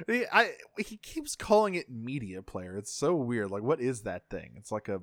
[0.07, 2.77] He, I he keeps calling it media player.
[2.77, 3.51] It's so weird.
[3.51, 4.55] Like, what is that thing?
[4.57, 5.01] It's like a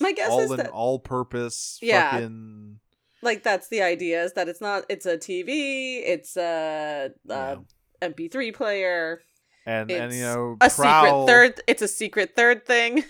[0.00, 1.78] My guess all is in that all purpose.
[1.80, 2.12] Yeah.
[2.12, 2.80] Fucking,
[3.22, 7.56] like that's the idea is that it's not it's a TV, it's a, yeah.
[8.02, 9.20] MP3 player,
[9.64, 13.04] And and you know, a Prowl, secret third it's a secret third thing.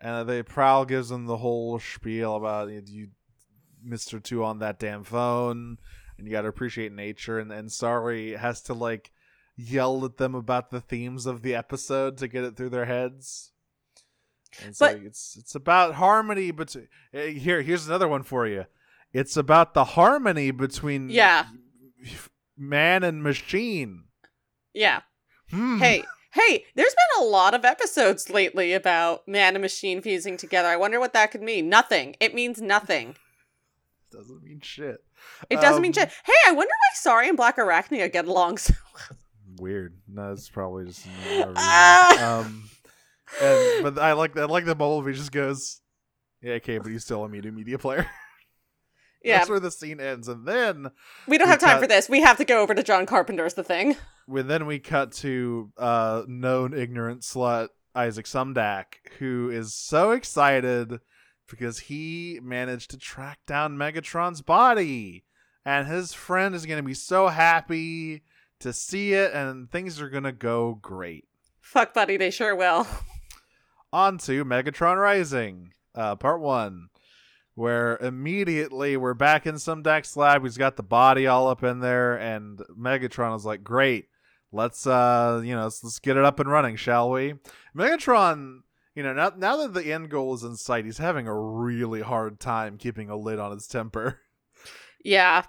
[0.00, 3.08] And uh, they Prowl gives them the whole spiel about you, you
[3.82, 5.78] Mister Two on that damn phone,
[6.18, 7.38] and you got to appreciate nature.
[7.38, 9.10] And and Sari has to like
[9.56, 13.52] yell at them about the themes of the episode to get it through their heads.
[14.62, 16.74] And But- like it's it's about harmony, but
[17.12, 18.66] here here's another one for you.
[19.12, 21.46] It's about the harmony between Yeah.
[22.56, 24.04] man and machine.
[24.72, 25.02] Yeah.
[25.50, 25.78] Hmm.
[25.78, 30.68] Hey, hey, there's been a lot of episodes lately about man and machine fusing together.
[30.68, 31.68] I wonder what that could mean.
[31.68, 32.16] Nothing.
[32.20, 33.10] It means nothing.
[33.10, 34.98] It doesn't mean shit.
[35.50, 36.10] It doesn't mean Um, shit.
[36.24, 38.74] Hey, I wonder why Sari and Blackarachnia get along so
[39.60, 39.96] weird.
[40.08, 41.06] No, it's probably just.
[41.56, 42.40] Ah.
[42.40, 42.68] um,
[43.42, 45.80] and, but I like I like that Bumblebee just goes,
[46.42, 48.06] yeah, okay, but he's still a media media player.
[49.24, 50.88] Yeah, That's where the scene ends, and then
[51.26, 52.08] we don't we have time cut- for this.
[52.08, 53.96] We have to go over to John Carpenter's The Thing.
[54.26, 58.84] when then we cut to uh known ignorant slut Isaac Sumdac,
[59.18, 61.00] who is so excited
[61.48, 65.24] because he managed to track down Megatron's body.
[65.64, 68.22] and his friend is going to be so happy
[68.60, 71.24] to see it, and things are to go great.
[71.60, 72.86] Fuck, buddy, they sure will.
[73.92, 76.88] On to Megatron Rising, uh, part one,
[77.54, 80.42] where immediately we're back in Sumdac's lab.
[80.42, 84.08] He's got the body all up in there, and Megatron is like, "Great,
[84.52, 87.34] let's uh, you know, let's, let's get it up and running, shall we?"
[87.74, 88.60] Megatron,
[88.94, 92.02] you know, now now that the end goal is in sight, he's having a really
[92.02, 94.20] hard time keeping a lid on his temper.
[95.04, 95.44] Yeah.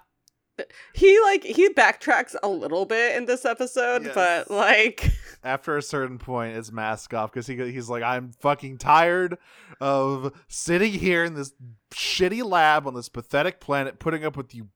[0.92, 4.14] He like he backtracks a little bit in this episode, Yes.
[4.14, 5.10] but like
[5.44, 9.38] after a certain point, it's mask off because he he's like, I'm fucking tired
[9.80, 11.52] of sitting here in this
[11.92, 14.68] shitty lab on this pathetic planet, putting up with you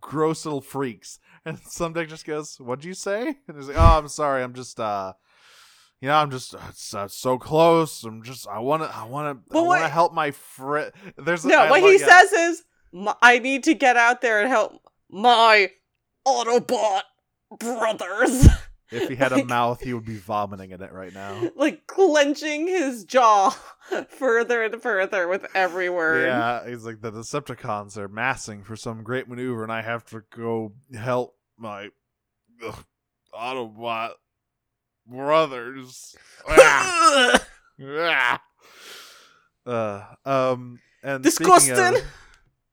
[0.00, 1.18] gross little freaks.
[1.46, 4.42] And Sumdac just goes, "What'd you say?" And he's like, "Oh, I'm sorry.
[4.42, 5.12] I'm just uh."
[6.00, 8.02] You know, I'm just it's, uh, so close.
[8.04, 10.90] I'm just, I want to, I want to, I want to help my friend.
[11.16, 12.06] There's no, I what he yeah.
[12.06, 12.64] says is
[13.22, 14.80] I need to get out there and help
[15.14, 15.70] my
[16.26, 17.02] Autobot
[17.58, 18.48] brothers.
[18.90, 21.50] If he had a mouth, he would be vomiting in it right now.
[21.56, 23.50] like clenching his jaw
[24.08, 26.26] further and further with every word.
[26.26, 30.22] Yeah, he's like the Decepticons are massing for some great maneuver, and I have to
[30.34, 31.88] go help my
[32.64, 32.84] ugh,
[33.34, 34.12] Autobot
[35.06, 36.14] brothers.
[36.48, 37.46] Ah,
[37.82, 38.42] ah.
[39.66, 42.02] uh, um, and Disgusting.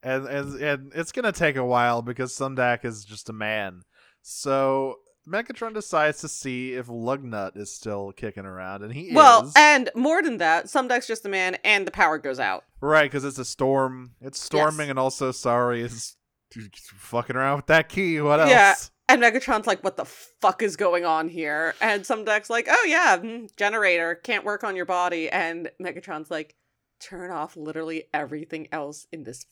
[0.02, 3.82] And and and it's gonna take a while because Sumdac is just a man.
[4.22, 4.96] So
[5.28, 9.52] Megatron decides to see if Lugnut is still kicking around, and he well, is.
[9.56, 12.64] and more than that, Sumdac's just a man and the power goes out.
[12.80, 14.12] Right, because it's a storm.
[14.20, 14.90] It's storming, Yes.
[14.90, 16.16] and also Sari is
[16.96, 18.20] fucking around with that key.
[18.20, 18.50] What else?
[18.50, 18.74] Yeah.
[19.08, 21.74] And Megatron's like, what the fuck is going on here?
[21.80, 25.28] And Sumdac's like, oh yeah, mm, generator, can't work on your body.
[25.28, 26.56] And Megatron's like,
[26.98, 29.44] turn off literally everything else in this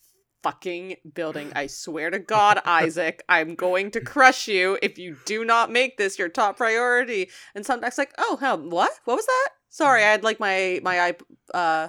[0.43, 1.53] fucking building.
[1.55, 5.97] I swear to God, Isaac, I'm going to crush you if you do not make
[5.97, 7.29] this your top priority.
[7.55, 8.93] And Sumdac's like, oh hell, what?
[9.05, 9.49] What was that?
[9.69, 11.23] Sorry, I had like my my iP-
[11.55, 11.89] uh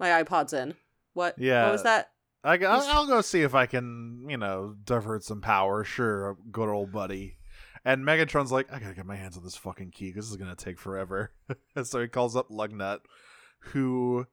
[0.00, 0.74] my iPods in.
[1.14, 1.38] What?
[1.38, 1.64] Yeah.
[1.64, 2.10] What was that?
[2.44, 5.82] I, I'll go see if I can, you know, divert some power.
[5.82, 7.36] Sure, good old buddy.
[7.84, 10.36] And Megatron's like, I gotta get my hands on this fucking key because this is
[10.36, 11.32] gonna take forever.
[11.74, 13.00] and so he calls up Lugnut,
[13.60, 14.26] who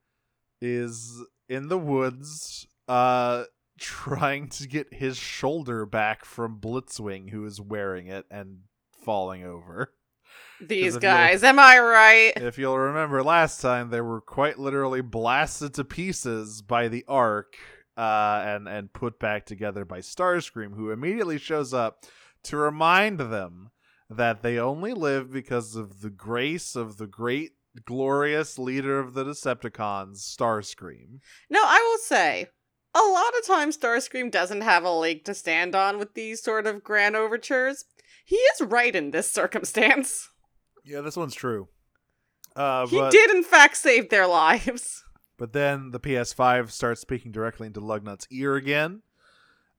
[0.62, 3.46] is in the woods, uh,
[3.80, 8.60] trying to get his shoulder back from Blitzwing, who is wearing it and
[9.04, 9.92] falling over.
[10.62, 12.34] These guys, am I right?
[12.36, 17.56] if you'll remember last time, they were quite literally blasted to pieces by the Ark
[17.98, 22.06] uh, and and put back together by Starscream, who immediately shows up
[22.44, 23.72] to remind them
[24.10, 27.52] that they only live because of the grace of the great,
[27.86, 31.20] glorious leader of the Decepticons, Starscream.
[31.50, 32.48] No, I will say,
[32.96, 36.66] a lot of times Starscream doesn't have a leg to stand on with these sort
[36.66, 37.86] of grand overtures.
[38.26, 40.30] He is right in this circumstance.
[40.84, 41.68] Yeah, this one's true.
[42.56, 45.04] Uh, He but, did, in fact, save their lives.
[45.38, 49.02] But then the PS5 starts speaking directly into Lugnut's ear again.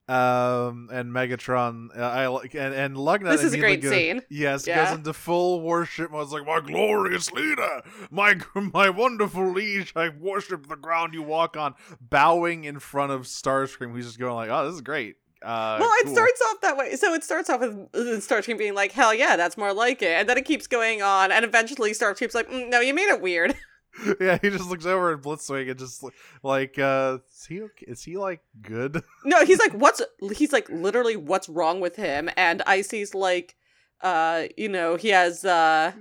[0.09, 3.31] Um, and Megatron, uh, I like, and and Lugnut.
[3.33, 4.23] This is a great goes- scene.
[4.31, 4.85] Yes, Yeah.
[4.85, 6.13] goes into full worship.
[6.13, 9.93] I was like, my glorious leader, my my wonderful liege.
[9.97, 13.93] I worship the ground you walk on, bowing in front of Starscream.
[13.93, 15.17] Who's just going like, oh, this is great.
[15.43, 16.15] Uh, well, it cool.
[16.15, 16.97] starts off that way.
[16.97, 20.09] So it starts off with uh, Starscream being like, hell yeah, that's more like it.
[20.13, 21.31] And then it keeps going on.
[21.31, 23.55] And eventually Starscream's like, mm, no, you made it weird.
[24.21, 26.05] yeah, he just looks over at Blitzwing and just
[26.43, 27.87] like, uh, is he okay?
[27.89, 29.03] is he like good?
[29.25, 30.03] No, he's like, what's
[30.35, 32.31] he's like literally what's wrong with him?
[32.37, 33.57] And Icy's like,
[34.03, 35.93] uh, you know, he has uh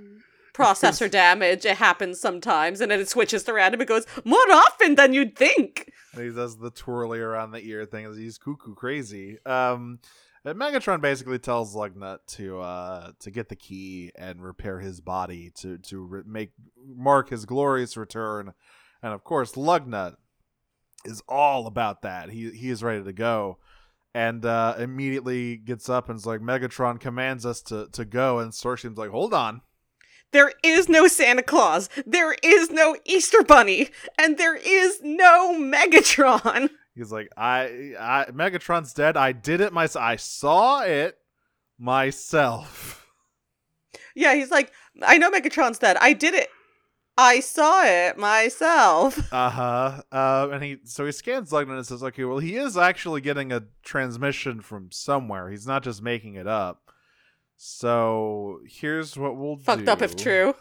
[0.54, 1.64] processor damage.
[1.64, 3.80] It happens sometimes, and then it switches to random.
[3.80, 5.92] It goes more often than you'd think.
[6.12, 8.12] And he does the twirly around the ear thing.
[8.16, 9.38] He's cuckoo crazy.
[9.44, 9.98] Um,
[10.46, 15.50] and Megatron basically tells Lugnut to uh to get the key and repair his body
[15.56, 16.52] to to re- make
[16.86, 18.54] mark his glorious return.
[19.02, 20.16] And of course, Lugnut
[21.04, 22.30] is all about that.
[22.30, 23.58] He he is ready to go.
[24.14, 28.38] And uh, immediately gets up and is like, Megatron commands us to, to go.
[28.38, 29.60] And Starscream's like, hold on.
[30.32, 31.90] There is no Santa Claus.
[32.06, 36.70] There is no Easter Bunny, and there is no Megatron.
[36.96, 39.16] He's like, I, I, Megatron's dead.
[39.16, 40.02] I did it myself.
[40.02, 41.18] I saw it
[41.78, 43.06] myself.
[44.14, 44.72] Yeah, he's like,
[45.02, 45.98] I know Megatron's dead.
[46.00, 46.48] I did it.
[47.18, 49.18] I saw it myself.
[49.32, 50.02] Uh huh.
[50.10, 53.52] Uh, and he, so he scans Lugnut and says, okay, well, he is actually getting
[53.52, 55.50] a transmission from somewhere.
[55.50, 56.90] He's not just making it up.
[57.58, 59.64] So here's what we'll do.
[59.64, 60.54] Fucked up if true.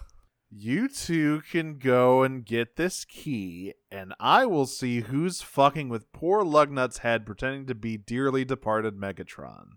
[0.58, 6.14] You two can go and get this key, and I will see who's fucking with
[6.14, 9.72] poor Lugnut's head pretending to be dearly departed Megatron.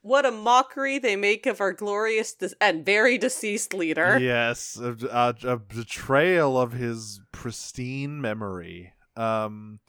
[0.00, 4.18] What a mockery they make of our glorious de- and very deceased leader.
[4.18, 8.94] Yes, a, a, a betrayal of his pristine memory.
[9.16, 9.80] Um,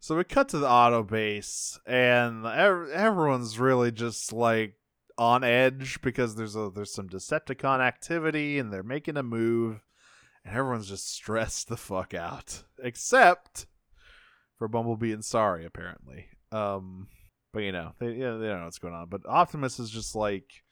[0.00, 4.76] so we cut to the auto base, and ev- everyone's really just like
[5.18, 9.82] on edge because there's a there's some Decepticon activity, and they're making a move,
[10.44, 13.66] and everyone's just stressed the fuck out, except
[14.58, 16.26] for Bumblebee and Sari, apparently.
[16.50, 17.08] Um,
[17.52, 19.08] but you know, they yeah, they don't know what's going on.
[19.08, 20.62] But Optimus is just like,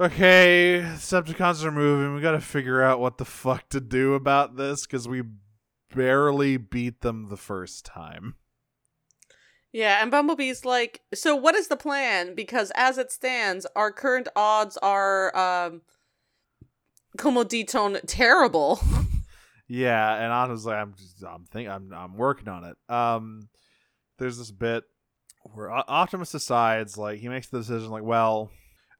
[0.00, 2.14] okay, Decepticons are moving.
[2.14, 5.22] We got to figure out what the fuck to do about this because we
[5.94, 8.34] barely beat them the first time.
[9.72, 12.34] Yeah, and Bumblebee's like, so what is the plan?
[12.34, 15.82] Because as it stands, our current odds are um
[17.18, 18.80] como diton terrible.
[19.68, 22.76] Yeah, and honestly, I'm just, I'm think I'm I'm working on it.
[22.88, 23.48] Um,
[24.18, 24.84] there's this bit
[25.42, 28.50] where Optimus decides, like, he makes the decision, like, well,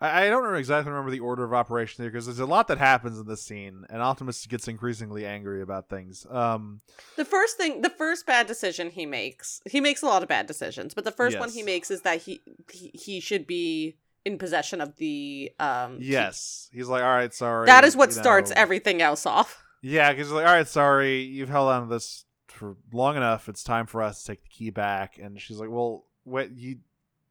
[0.01, 2.69] I, I don't remember exactly remember the order of operation here because there's a lot
[2.69, 6.27] that happens in this scene, and Optimus gets increasingly angry about things.
[6.31, 6.81] Um,
[7.17, 10.47] The first thing, the first bad decision he makes, he makes a lot of bad
[10.47, 12.41] decisions, but the first one he makes is that he
[12.73, 17.67] he, he should be in possession of the um yes, he's like, all right, Sari.
[17.67, 18.57] That is what you starts know.
[18.57, 19.63] everything else off.
[19.83, 23.49] Yeah, because he's like, all right, Sari, you've held on to this for long enough.
[23.49, 25.19] It's time for us to take the key back.
[25.19, 26.79] And she's like, well, what you?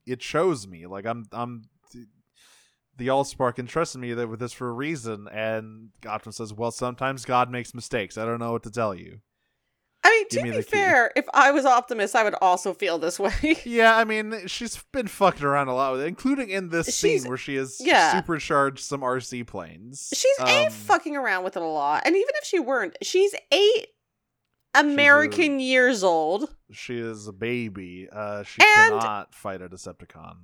[0.05, 1.63] It shows me like I'm I'm
[2.98, 5.28] the Allspark entrusted me that with this for a reason.
[5.32, 8.18] And Optimus says, well, sometimes God makes mistakes.
[8.18, 9.20] I don't know what to tell you.
[10.04, 10.70] I mean, Give to me be the key.
[10.70, 13.34] fair, if I was Optimus, I would also feel this way.
[13.66, 17.22] Yeah, I mean, she's been fucking around a lot with it, including in this She's-
[17.24, 18.14] scene where she has yeah.
[18.16, 20.10] supercharged some RC planes.
[20.14, 23.34] She's a Um, fucking around with it a lot, and even if she weren't, she's
[23.52, 23.88] eight
[24.76, 28.08] American years old, She is a baby.
[28.12, 30.36] Uh, she And- cannot fight a Decepticon.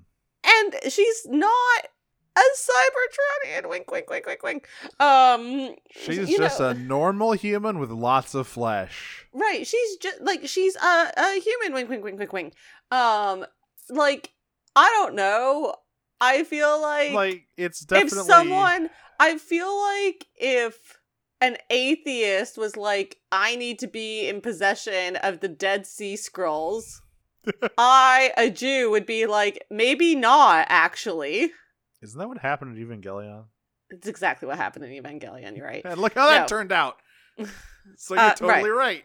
[0.44, 1.88] and she's not
[2.36, 3.70] a Cybertronian.
[3.70, 4.68] Wink, wink, wink, wink, wink.
[5.00, 9.26] Um, She's just know- a normal human with lots of flesh.
[9.34, 9.66] Right.
[9.68, 12.54] She's just like she's a a human wink wink wink wink wink.
[12.92, 13.46] Um
[13.90, 14.32] like
[14.76, 15.76] I don't know.
[16.22, 20.98] I feel like, Like it's if definitely someone I feel like if
[21.42, 27.02] an atheist was like I need to be in possession of the Dead Sea Scrolls,
[27.78, 31.52] I a Jew would be like maybe not actually.
[32.02, 33.46] Isn't that what happened in Evangelion?
[33.90, 35.84] It's exactly what happened in Evangelion, you're right.
[35.86, 36.48] And look how that No.
[36.48, 36.98] turned out.
[37.98, 39.04] So Uh, you're totally right.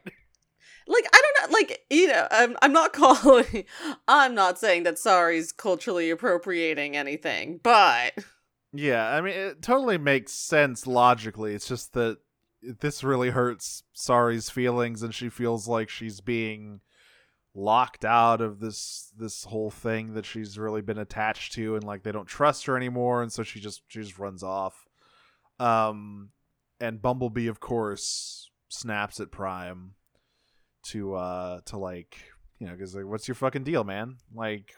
[0.87, 3.65] like I don't know, like you know, I'm I'm not calling,
[4.07, 8.13] I'm not saying that Sari's culturally appropriating anything, but
[8.75, 11.55] Yeah, I mean it totally makes sense logically.
[11.55, 12.19] It's just that
[12.61, 16.81] this really hurts Sari's feelings and she feels like she's being
[17.57, 22.03] locked out of this this whole thing that she's really been attached to and like
[22.03, 24.87] they don't trust her anymore and so she just she just runs off.
[25.59, 26.31] Um
[26.81, 29.95] and Bumblebee of course snaps at Prime
[30.89, 32.19] to uh to like
[32.59, 34.19] you know cuz like what's your fucking deal, man?
[34.35, 34.75] Like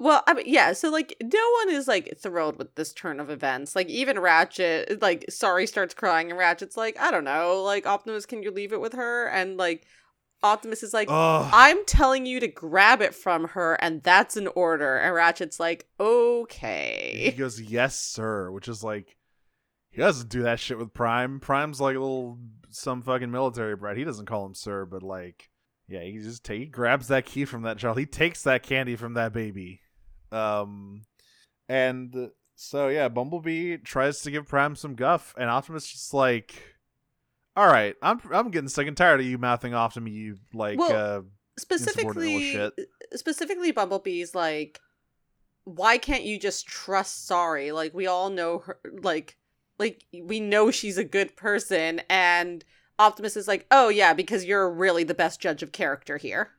[0.00, 0.72] well, I mean, yeah.
[0.72, 3.76] So like, no one is like thrilled with this turn of events.
[3.76, 8.26] Like even Ratchet, like Sari, starts crying, and Ratchet's like, I don't know, like Optimus,
[8.26, 9.28] can you leave it with her?
[9.28, 9.86] And like
[10.44, 14.46] Optimus is like, oh I'm telling you to grab it from her, and that's an
[14.48, 14.96] order.
[14.96, 17.30] And Ratchet's like, okay.
[17.30, 19.16] he goes, "Yes, sir," which is like
[19.94, 21.38] he doesn't do that shit with Prime.
[21.38, 22.38] Prime's like a little
[22.70, 23.96] some fucking military brat.
[23.96, 25.50] He doesn't call him sir, but like,
[25.88, 27.98] yeah, he just ta- he grabs that key from that child.
[27.98, 29.80] He takes that candy from that baby.
[30.32, 31.02] Um,
[31.68, 36.73] and so yeah, Bumblebee tries to give Prime some guff, and Optimus just like,
[37.56, 40.36] all right, I'm I'm getting sick and tired of you mouthing off to me, you
[40.52, 41.22] like Well, uh,
[41.58, 42.72] specifically shit.
[43.14, 44.80] specifically bumblebee's like
[45.64, 49.36] why can't you just trust Sari like we all know her like
[49.78, 52.64] like we know she's a good person and
[52.98, 56.50] optimus is like oh yeah because you're really the best judge of character here.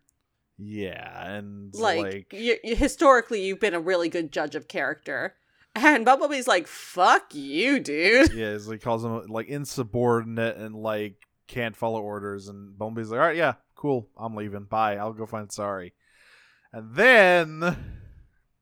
[0.58, 5.36] Yeah, and like, like you, you, historically you've been a really good judge of character
[5.76, 11.18] and bumblebee's like fuck you dude yeah, he calls him like insubordinate and like
[11.48, 15.26] can't follow orders, and Bumblebee's like, all right, yeah, cool, I'm leaving, bye, I'll go
[15.26, 15.94] find Sari.
[16.74, 17.78] And then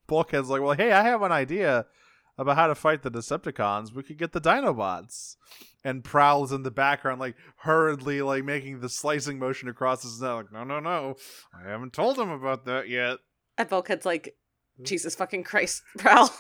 [0.08, 1.86] Bulkhead's like, well, hey, I have an idea
[2.38, 3.94] about how to fight the Decepticons.
[3.94, 5.38] We could get the Dinobots.
[5.86, 10.32] And Prowl's in the background, like hurriedly, like making the slicing motion across his neck.
[10.32, 11.16] Like, no, no, no,
[11.54, 13.20] I haven't told him about that yet.
[13.58, 14.36] and bulkhead's like
[14.82, 16.34] jesus fucking christ prowl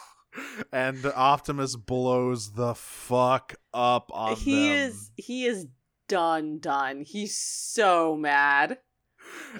[0.71, 4.75] and Optimus blows the fuck up on he them.
[4.89, 5.67] is he is
[6.07, 7.01] done done.
[7.01, 8.77] He's so mad.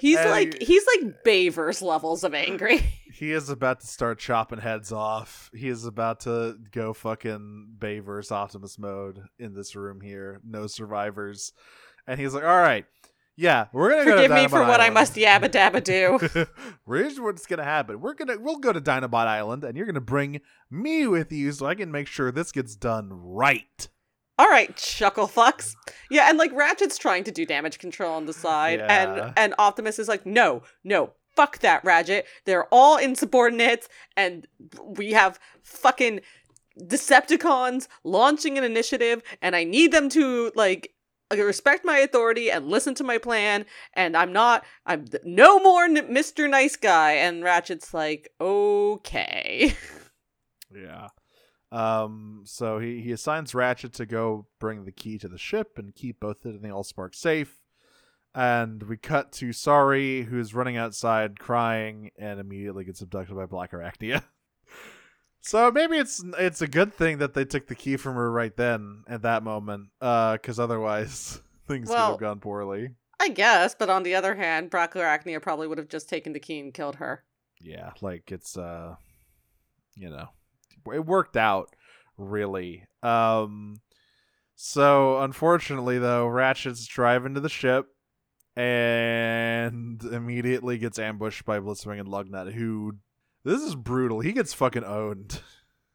[0.00, 2.80] He's And like he- he's like Bayverse levels of angry.
[3.14, 5.48] He is about to start chopping heads off.
[5.54, 10.40] He is about to go fucking Bayverse Optimus mode in this room here.
[10.44, 11.52] No survivors.
[12.08, 12.86] And he's like, all right,
[13.36, 16.46] yeah, we're gonna go Forgive to me for Dinobot what I must yabba dabba do.
[16.86, 18.00] Here's what's gonna happen.
[18.00, 21.66] We're gonna we'll go to Dinobot Island, and you're gonna bring me with you, so
[21.66, 23.88] I can make sure this gets done right.
[24.38, 25.74] All right, chuckle fucks.
[26.10, 28.86] Yeah, and like Ratchet's trying to do damage control on the side, Yeah.
[29.26, 32.26] and and Optimus is like, no, no, fuck that, Ratchet.
[32.44, 34.46] They're all insubordinates, and
[34.84, 36.20] we have fucking
[36.80, 40.90] Decepticons launching an initiative, and I need them to like
[41.42, 43.66] respect my authority and listen to my plan.
[43.94, 46.48] And I'm not, I'm no more Mr.
[46.48, 47.12] Nice Guy.
[47.12, 49.74] And Ratchet's like, okay.
[50.74, 51.08] Yeah.
[51.70, 52.42] Um.
[52.44, 56.20] So he he assigns Ratchet to go bring the key to the ship and keep
[56.20, 57.60] both it and the Allspark safe.
[58.34, 64.22] And we cut to Sari, who's running outside crying and immediately gets abducted by Blackarachnia.
[65.44, 68.56] so maybe it's it's a good thing that they took the key from her right
[68.56, 72.90] then at that moment, uh, because otherwise things could have gone poorly.
[73.20, 76.58] I guess, but on the other hand, Blackarachnia probably would have just taken the key
[76.60, 77.24] and killed her.
[77.60, 78.94] yeah like it's uh
[79.94, 80.28] you know
[80.92, 81.68] it worked out
[82.18, 83.76] really um
[84.56, 87.86] so unfortunately though ratchet's driving to the ship
[88.56, 92.92] and immediately gets ambushed by blitzwing and lugnut who
[93.44, 95.40] this is brutal he gets fucking owned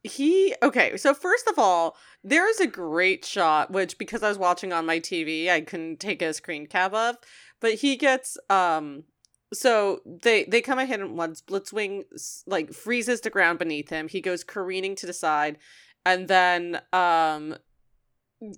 [0.02, 1.94] He okay, so first of all,
[2.24, 6.00] there is a great shot which because I was watching on my TV, I couldn't
[6.00, 7.16] take a screen cap of,
[7.60, 9.04] but he gets um
[9.52, 12.04] so they they come ahead and one Blitzwing
[12.46, 14.08] like freezes the ground beneath him.
[14.08, 15.58] He goes careening to the side
[16.06, 17.56] and then um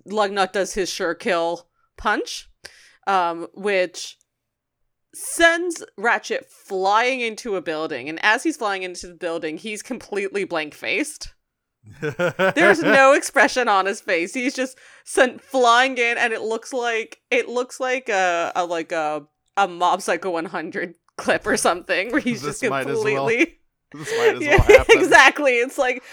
[0.07, 1.67] Lugnut does his sure kill
[1.97, 2.49] punch
[3.05, 4.17] um which
[5.13, 10.43] sends Ratchet flying into a building and as he's flying into the building, he's completely
[10.43, 11.33] blank faced.
[12.55, 14.33] There's no expression on his face.
[14.33, 18.93] He's just sent flying in, and it looks like it looks like a, a like
[18.93, 23.59] a a Mob Psycho 100 clip or something, where he's This just as well completely.
[23.93, 25.51] this might as well happen exactly.
[25.53, 26.03] It's like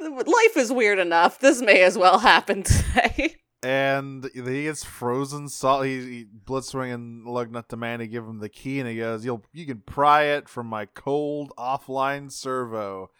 [0.00, 1.40] life is weird enough.
[1.40, 3.36] This may as well happen today.
[3.62, 5.86] And he gets frozen solid.
[5.86, 9.44] He, he Blitzwing and Lugnut demand to give him the key, and he goes, "You'll
[9.52, 13.10] you can pry it from my cold offline servo."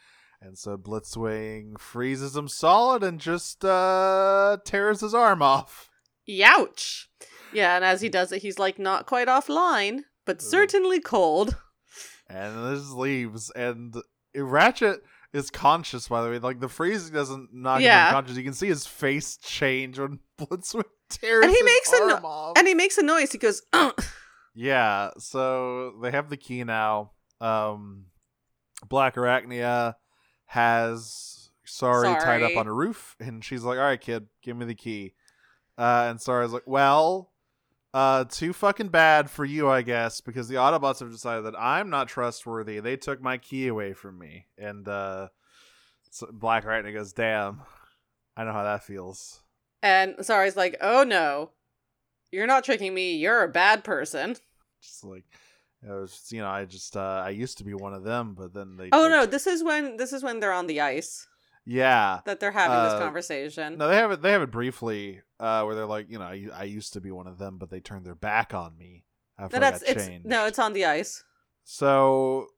[0.42, 5.90] And so Blitzwing freezes him solid and just uh tears his arm off.
[6.28, 7.06] Youch.
[7.52, 11.56] Yeah, and as he does it, he's like not quite offline, but certainly cold.
[12.28, 13.50] And this leaves.
[13.50, 13.94] And
[14.36, 16.38] Ratchet is conscious, by the way.
[16.38, 18.08] Like the freezing doesn't knock him Yeah.
[18.08, 18.36] unconscious.
[18.36, 22.52] You can see his face change when Blitzwing tears And he makes a no-.
[22.56, 23.32] And he makes a noise.
[23.32, 23.94] He goes, "Ugh."
[24.52, 27.12] Yeah, so they have the key now.
[27.40, 28.06] Um
[28.90, 29.94] Blackarachnia
[30.46, 34.74] has Sari, tied up on a roof, and she's like, Alright, kid, give me the
[34.74, 35.14] key.
[35.78, 37.29] Uh and Sari's like, Well,
[37.92, 41.90] uh too fucking bad for you, I guess, because the Autobots have decided that I'm
[41.90, 42.80] not trustworthy.
[42.80, 44.46] They took my key away from me.
[44.58, 45.28] And uh
[46.10, 47.62] so Blackarachnia goes, Damn,
[48.36, 49.40] I know how that feels.
[49.82, 51.50] And sorry, Sari's like, oh no,
[52.30, 53.16] you're not tricking me.
[53.16, 54.36] You're a bad person.
[54.82, 55.24] Just like
[55.82, 58.34] it was just, you know, I just uh I used to be one of them,
[58.38, 61.26] but then they Oh no, this is when this is when they're on the ice
[61.70, 62.20] Yeah.
[62.24, 63.78] that they're having Uh, this conversation.
[63.78, 64.22] No, they have it.
[64.22, 67.10] They have it briefly, uh, where they're like, you know, I, I used to be
[67.12, 69.04] one of them, but they turned their back on me
[69.38, 70.26] after no, I that's got it's changed.
[70.26, 71.22] no, it's on the ice.
[71.64, 72.48] So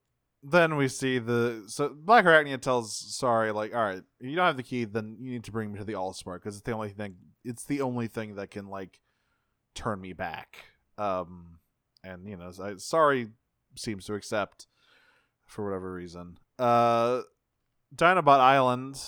[0.43, 4.63] then we see the so Blackarachnia tells Sari, like, all right, you don't have the
[4.63, 7.17] key, then you need to bring me to the Allspark because it's the only thing.
[7.45, 8.99] It's the only thing that can like
[9.75, 10.65] turn me back.
[10.97, 11.59] Um,
[12.03, 13.29] and you know, I, Sari
[13.77, 14.67] seems to accept
[15.45, 16.39] for whatever reason.
[16.59, 17.23] Uh,
[17.95, 19.01] Dinobot Island.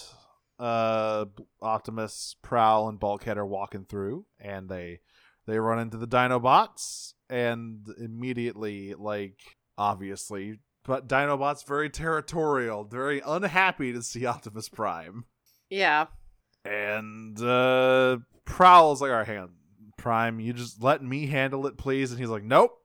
[0.56, 1.24] Uh,
[1.60, 5.00] Optimus, Prowl, and Bulkhead are walking through, and they
[5.46, 9.40] they run into the Dinobots, and immediately, like,
[9.76, 15.24] obviously, but Dinobot's very territorial, very unhappy to see Optimus Prime.
[15.70, 16.06] Yeah.
[16.64, 19.50] And uh Prowl's like, all right, hang on.
[19.96, 22.10] Prime, you just let me handle it, please.
[22.10, 22.78] And he's like, Nope.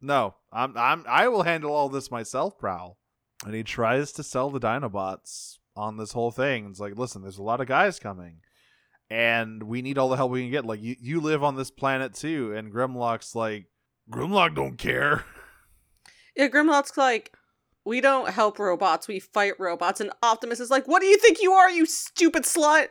[0.00, 0.34] No.
[0.52, 2.98] I'm I'm I will handle all this myself, Prowl.
[3.44, 6.66] And he tries to sell the Dinobots on this whole thing.
[6.66, 8.40] It's like, listen, there's a lot of guys coming.
[9.10, 10.66] And we need all the help we can get.
[10.66, 12.52] Like you, you live on this planet too.
[12.54, 13.66] And Grimlock's like,
[14.10, 15.24] Grimlock don't care.
[16.36, 17.32] Yeah, Grimlock's like,
[17.84, 20.00] we don't help robots, we fight robots.
[20.00, 22.88] And Optimus is like, what do you think you are, you stupid slut?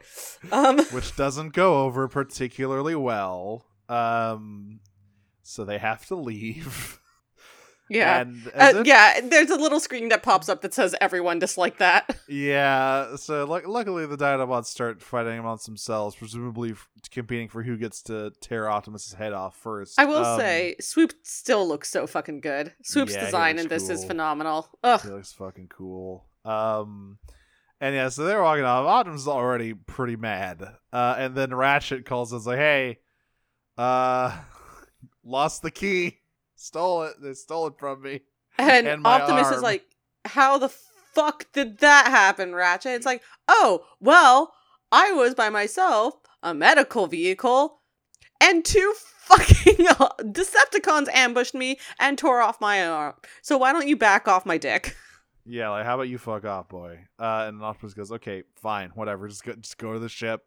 [0.52, 3.66] Um, which doesn't go over particularly well.
[3.88, 4.80] Um,
[5.44, 7.00] so they have to leave.
[7.90, 8.24] yeah.
[8.56, 12.18] Uh, if- yeah, there's a little screen that pops up that says everyone disliked that.
[12.30, 17.78] Yeah, so lu- luckily the Dinobots start fighting amongst themselves, presumably f- competing for who
[17.78, 19.98] gets to tear Optimus's head off first.
[20.00, 22.74] I will Um, say, Swoop still looks so fucking good.
[22.84, 24.68] Swoop's Yeah, design in this is phenomenal.
[24.84, 25.02] Ugh.
[25.02, 26.26] He looks fucking cool.
[26.44, 27.18] Um,
[27.80, 28.86] and yeah, so they're walking off.
[28.86, 30.62] Optimus is already pretty mad.
[30.92, 33.00] Uh, and then Ratchet calls us like, "Hey,
[33.78, 34.38] uh,
[35.24, 36.20] lost the key,
[36.58, 37.16] stole it.
[37.22, 38.22] They stole it from me."
[38.58, 39.86] And, And Optimus is like,
[40.26, 42.94] how the fuck did that happen, Ratchet?
[42.94, 44.54] It's like, oh, well,
[44.92, 47.82] I was by myself, a medical vehicle,
[48.42, 53.16] and two fucking Decepticons ambushed me and tore off my arm.
[53.42, 54.96] So why don't you back off my dick?
[55.46, 57.00] Yeah, like how about you fuck off, boy?
[57.18, 59.30] Uh, and Optimus goes, "Okay, fine, whatever.
[59.30, 60.42] Just go, just go to the ship,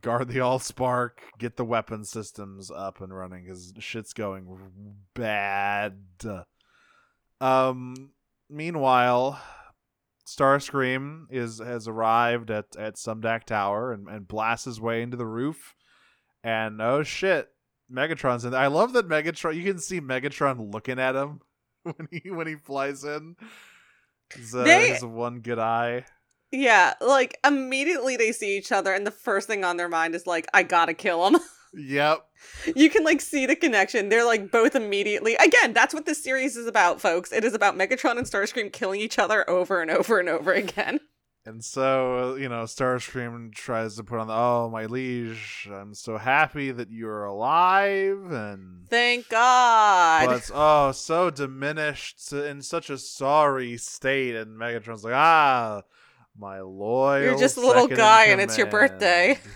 [0.00, 4.46] guard the Allspark, get the weapon systems up and running because shit's going
[5.14, 5.98] bad."
[7.40, 8.10] Um.
[8.50, 9.40] Meanwhile,
[10.26, 15.26] Starscream is has arrived at at Sumdac Tower and and blasts his way into the
[15.26, 15.74] roof,
[16.42, 17.48] and oh shit,
[17.92, 18.52] Megatron's in.
[18.52, 18.60] there.
[18.60, 19.54] I love that Megatron.
[19.54, 21.40] You can see Megatron looking at him
[21.82, 23.36] when he when he flies in.
[24.34, 26.04] His, uh, They- his one good eye.
[26.50, 30.26] Yeah, like immediately they see each other, and the first thing on their mind is
[30.26, 31.40] like, I gotta kill him.
[31.74, 32.24] Yep.
[32.74, 34.08] you can like see the connection.
[34.08, 35.34] They're like both immediately.
[35.34, 37.30] Again, that's what this series is about, folks.
[37.30, 40.98] It is about Megatron and Starscream killing each other over and over and over again.
[41.44, 46.18] And so, you know, Starscream tries to put on the, oh, my liege, I'm so
[46.18, 48.18] happy that you're alive.
[48.30, 50.26] And, Thank God.
[50.26, 54.36] but, oh, so diminished in such a sorry state.
[54.36, 55.82] And Megatron's like, ah,
[56.38, 57.22] my loyal.
[57.22, 59.38] You're just a little guy and it's your birthday."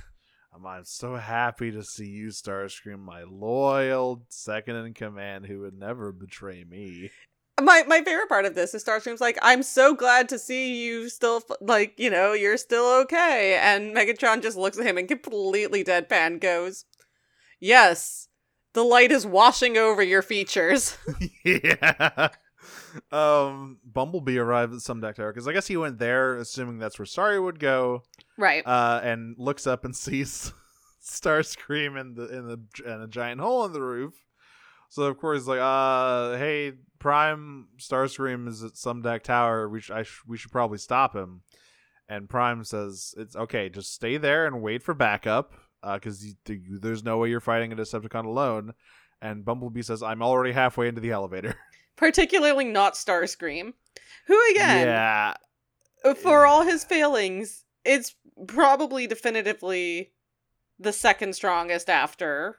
[0.54, 5.78] I'm, I'm so happy to see you, Starscream, my loyal second in command who would
[5.78, 7.10] never betray me.
[7.60, 11.08] my my favorite part of this is Starscream's like, I'm so glad to see you
[11.08, 15.08] still f- like you know you're still okay, and Megatron just looks at him and
[15.08, 16.84] completely deadpan goes,
[17.60, 18.28] "Yes,
[18.74, 20.96] the light is washing over your features."
[21.44, 22.28] yeah.
[23.10, 27.06] Um, Bumblebee arrives at Sumdac Tower because I guess he went there, assuming that's where
[27.06, 28.02] Sari would go.
[28.38, 28.66] right.
[28.66, 30.52] Uh, and looks up and sees
[31.02, 32.60] Starscream in the in the
[32.92, 34.14] in a giant hole in the roof.
[34.88, 39.68] So of course he's like, uh, hey, Prime Starscream is at Sumdac Tower.
[39.68, 41.42] We sh- I sh- we should probably stop him.
[42.08, 43.68] And Prime says, it's okay.
[43.70, 45.52] Just stay there and wait for backup.
[45.82, 48.72] Uh, because there's no way you're fighting a Decepticon alone.
[49.20, 51.56] And Bumblebee says, I'm already halfway into the elevator.
[52.02, 53.74] Particularly not Starscream,
[54.26, 55.34] who again, Yeah.
[56.16, 58.14] for all his failings, it's
[58.48, 60.12] probably definitively
[60.78, 62.58] the second strongest after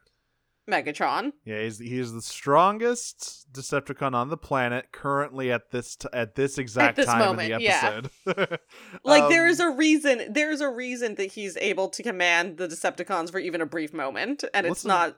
[0.69, 1.33] Megatron.
[1.43, 6.57] Yeah, he's he's the strongest Decepticon on the planet currently at this t- at this
[6.57, 8.01] exact this time moment, in the yeah.
[8.25, 8.59] episode.
[9.03, 12.69] Like Um, there is a reason there's a reason that he's able to command the
[12.69, 15.17] Decepticons for even a brief moment and it's not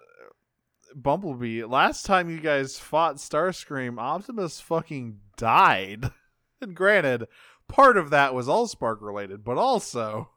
[0.93, 1.63] Bumblebee.
[1.63, 6.11] Last time you guys fought Starscream, Optimus fucking died.
[6.61, 7.27] and granted,
[7.67, 10.29] part of that was Allspark related, but also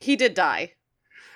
[0.00, 0.72] he did die.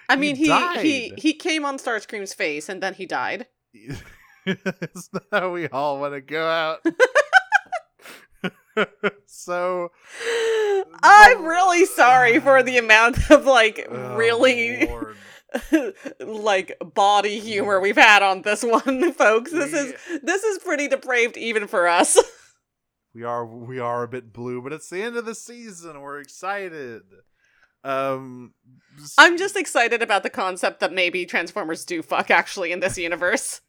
[0.08, 1.18] I mean he he died.
[1.18, 3.46] he came on Starscream's face and then he died.
[4.46, 6.84] it's not how we all want to go out.
[9.26, 9.90] so
[11.02, 15.16] I'm really sorry for the amount of like oh, really Lord.
[16.20, 19.52] like body humor we've had on this one, folks.
[19.52, 22.18] This is this is pretty depraved even for us.
[23.14, 26.00] we are we are a bit blue, but it's the end of the season.
[26.00, 27.02] We're excited.
[27.84, 28.54] Um,
[29.18, 33.60] I'm just excited about the concept that maybe Transformers do fuck actually in this universe.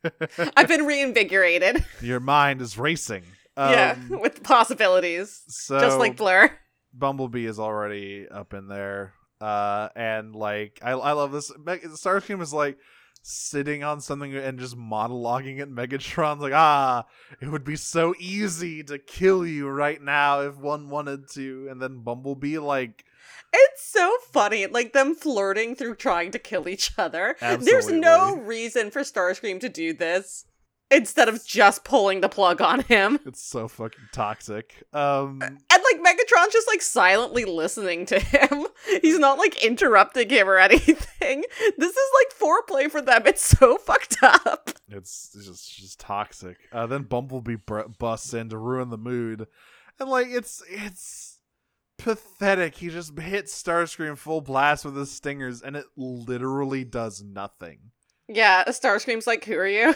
[0.56, 1.84] I've been reinvigorated.
[2.00, 3.24] your mind is racing.
[3.58, 5.44] Um, yeah, with possibilities.
[5.48, 6.52] So Just like Blur.
[6.94, 9.14] Bumblebee is already up in there,
[9.44, 11.52] uh, and like I I love this.
[11.58, 12.78] Meg- Starscream is like
[13.22, 17.06] sitting on something and just monologuing at Megatron's like, ah,
[17.42, 21.82] it would be so easy to kill you right now if one wanted to, and
[21.82, 23.04] then Bumblebee like
[23.54, 27.36] It's so funny, like them flirting through trying to kill each other.
[27.66, 30.46] There's no reason for Starscream to do this
[30.92, 33.20] instead of just pulling the plug on him.
[33.26, 34.84] It's so fucking toxic.
[34.94, 38.68] Um, And like Megatron's just like silently listening to him.
[39.02, 41.44] He's not like interrupting him or anything.
[41.78, 43.24] This is like foreplay for them.
[43.26, 44.70] It's so fucked up.
[44.90, 46.58] it's just just toxic.
[46.72, 49.48] Uh, then Bumblebee br- busts in to ruin the mood, and
[50.00, 51.40] and like it's it's
[51.98, 52.76] pathetic.
[52.76, 57.80] He just hits Starscream full blast with his stingers, and it literally does nothing.
[58.28, 59.94] Yeah, Starscream's like, "Who are you?"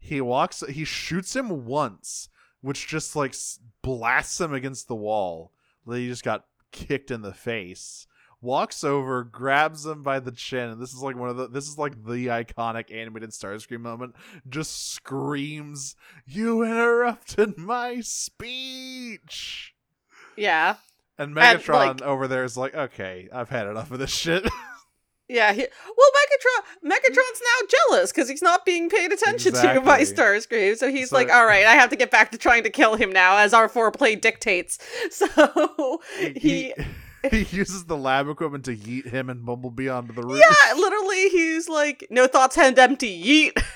[0.00, 2.28] He walks, he shoots him once,
[2.62, 3.34] which just like
[3.82, 5.52] blasts him against the wall.
[5.88, 8.06] He just got kicked in the face.
[8.42, 11.68] Walks over, grabs him by the chin, and this is like one of the this
[11.68, 14.14] is like the iconic animated Starscream moment.
[14.48, 15.94] Just screams,
[16.26, 19.74] "You interrupted my speech!"
[20.36, 20.76] Yeah,
[21.18, 24.48] And And, Megatron like- over there is like, "Okay, I've had enough of this shit."
[25.30, 25.52] yeah.
[25.52, 30.04] He, well, Megatron, Megatron's now jealous because he's not being paid attention to by Exactly.
[30.24, 30.76] Starscream.
[30.76, 32.96] So he's So- like, "All right, I have to get back to trying to kill
[32.96, 34.78] him now, as our foreplay dictates."
[35.10, 36.72] So he,
[37.30, 40.40] he uses the lab equipment to yeet him and Bumblebee onto the roof.
[40.40, 43.62] yeah, literally, he's like, "No thoughts, hand empty, yeet."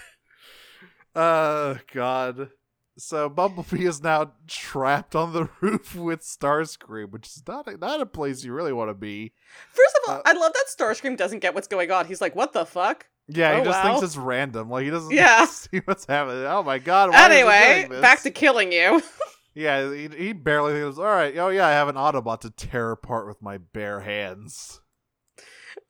[1.14, 2.48] Uh, God.
[2.97, 8.01] So Bumblebee is now trapped on the roof with Starscream, which is not a, not
[8.01, 9.32] a place you really want to be.
[9.72, 12.07] First of all, Uh, I love that Starscream doesn't get what's going on.
[12.07, 13.90] He's like, "What the fuck?" Yeah, he Oh, just wow.
[13.90, 14.70] thinks it's random.
[14.70, 15.47] Like he doesn't Yeah.
[15.47, 16.45] see what's happening.
[16.45, 17.11] Oh my God!
[17.12, 19.03] He anyway, back to killing you.
[19.55, 19.92] yeah.
[19.92, 20.99] He, he barely thinks.
[20.99, 21.36] All right.
[21.36, 24.80] Oh yeah, I have an Autobot to tear apart with my bare hands.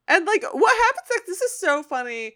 [0.09, 1.09] And like, what happens?
[1.14, 2.34] Like, this is so funny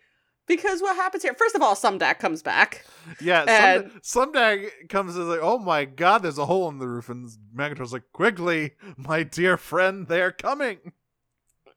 [0.48, 1.34] because what happens here?
[1.34, 2.84] First of all, Sumdac comes back.
[3.20, 6.88] Yeah, And- Sumdac comes and is like, "Oh my God, there's a hole in the
[6.88, 10.92] roof," and Megatron's like, "Quickly, my dear friend, they're coming."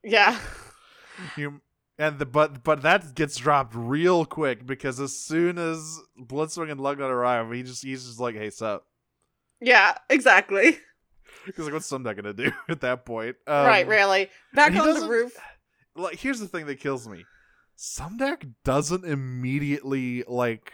[0.02, 0.40] Yeah,
[1.36, 1.60] You
[1.98, 6.80] and the but but that gets dropped real quick because as soon as Blitzwing and
[6.80, 8.84] Lugnut arrive, he just he's just like, "Hey, sup?"
[9.60, 10.78] yeah, exactly.
[11.46, 13.36] Because like, what's Sumdac gonna do at that point?
[13.46, 14.28] Um, right, really.
[14.54, 15.32] Back on the roof.
[15.94, 17.24] Like, here's the thing that kills me:
[17.78, 20.72] Sumdac doesn't immediately like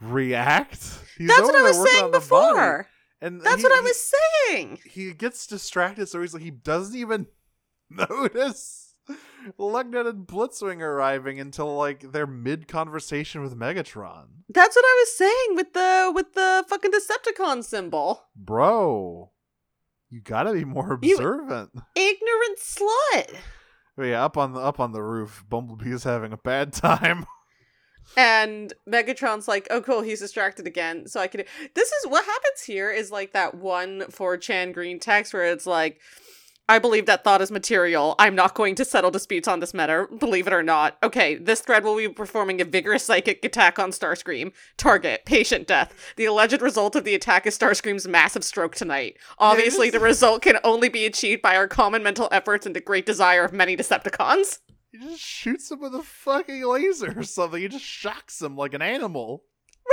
[0.00, 0.82] react.
[1.18, 2.86] He's That's what I was saying the body, before.
[3.20, 4.12] and That's he- what I was
[4.48, 4.78] saying.
[4.84, 7.26] he gets distracted, so he's like he doesn't even
[7.90, 8.94] notice
[9.58, 14.26] Lugnut and Blitzwing arriving until like they're mid conversation with Megatron.
[14.48, 18.22] That's what I was saying with the with the fucking Decepticon symbol.
[18.34, 19.30] Bro,
[20.10, 21.70] you gotta be more You- observant.
[21.94, 23.36] Ignorant slut.
[23.96, 27.26] But yeah, up on the up on the roof, Bumblebee is having a bad time.
[28.16, 31.08] And Megatron's like, oh, cool, he's distracted again.
[31.08, 31.42] So I can.
[31.74, 36.00] This is what happens here is like that one 4chan greentext where it's like,
[36.68, 38.16] I believe that thought is material.
[38.18, 40.98] I'm not going to settle disputes on this matter, believe it or not.
[41.02, 44.52] Okay, this thread will be performing a vigorous psychic attack on Starscream.
[44.76, 45.94] Target, patient death.
[46.16, 49.16] The alleged result of the attack is Starscream's massive stroke tonight.
[49.38, 53.06] Obviously, the result can only be achieved by our common mental efforts and the great
[53.06, 54.58] desire of many Decepticons.
[54.90, 57.60] He just shoots him with a fucking laser or something.
[57.60, 59.44] He just shocks him like an animal.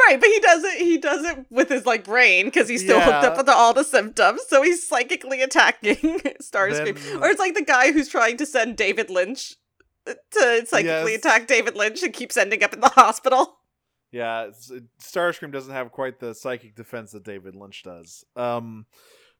[0.08, 0.78] Right, but he does it.
[0.80, 3.44] He does it with his like brain because he's still hooked up Yeah.
[3.44, 4.42] to all the symptoms.
[4.48, 5.96] So he's psychically attacking
[6.42, 9.56] Starscream, Then- or it's like the guy who's trying to send David Lynch
[10.06, 11.20] to psychically Yes.
[11.20, 13.60] attack David Lynch and keeps ending up in the hospital.
[14.12, 14.50] Yeah,
[15.02, 18.26] Starscream doesn't have quite the psychic defense that David Lynch does.
[18.36, 18.86] Um,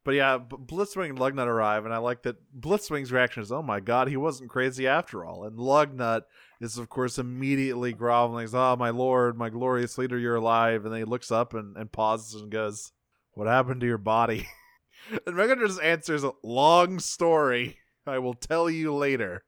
[0.04, 3.80] but yeah, Blitzwing and Lugnut arrive, and I like that Blitzwing's reaction is, "Oh my
[3.80, 6.24] god, he wasn't crazy after all." And Lugnut
[6.60, 11.00] is, of course, immediately groveling, "Oh my lord, my glorious leader, you're alive!" And then
[11.00, 12.92] he looks up and, and pauses and goes,
[13.34, 14.48] "What happened to your body?"
[15.26, 17.78] and Megatron just answers, "Long story.
[18.06, 19.44] I will tell you later."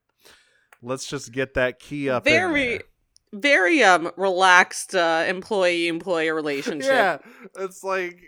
[0.81, 2.25] Let's just get that key up.
[2.25, 2.81] Very, there.
[3.33, 6.91] very um relaxed uh, employee employer relationship.
[6.91, 7.17] Yeah,
[7.57, 8.19] it's like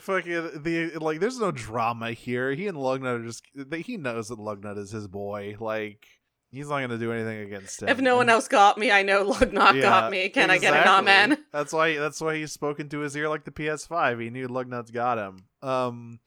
[0.00, 1.20] fucking the like.
[1.20, 2.52] There's no drama here.
[2.52, 3.44] He and Lugnut are just.
[3.54, 5.56] They, he knows that Lugnut is his boy.
[5.58, 6.06] Like
[6.50, 7.88] he's not gonna do anything against him.
[7.88, 10.28] If no one else got me, I know Lugnut Yeah, got me.
[10.28, 11.12] Can I get an exactly.
[11.12, 11.44] amen?
[11.52, 11.96] That's why.
[11.96, 14.22] That's why he's spoken to his ear like the PS5.
[14.22, 15.44] He knew Lugnut's got him.
[15.62, 16.20] Um,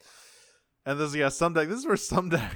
[0.85, 1.67] and this yeah, Sumdac.
[1.67, 2.55] This is where Sumdac.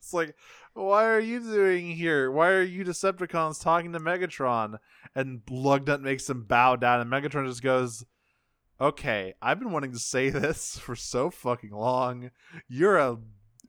[0.00, 0.34] It's like,
[0.74, 2.30] why are you doing here?
[2.30, 4.78] Why are you Decepticons talking to Megatron?
[5.14, 8.04] And Lugnut makes him bow down, and Megatron just goes,
[8.80, 12.30] "Okay, I've been wanting to say this for so fucking long.
[12.68, 13.18] You're a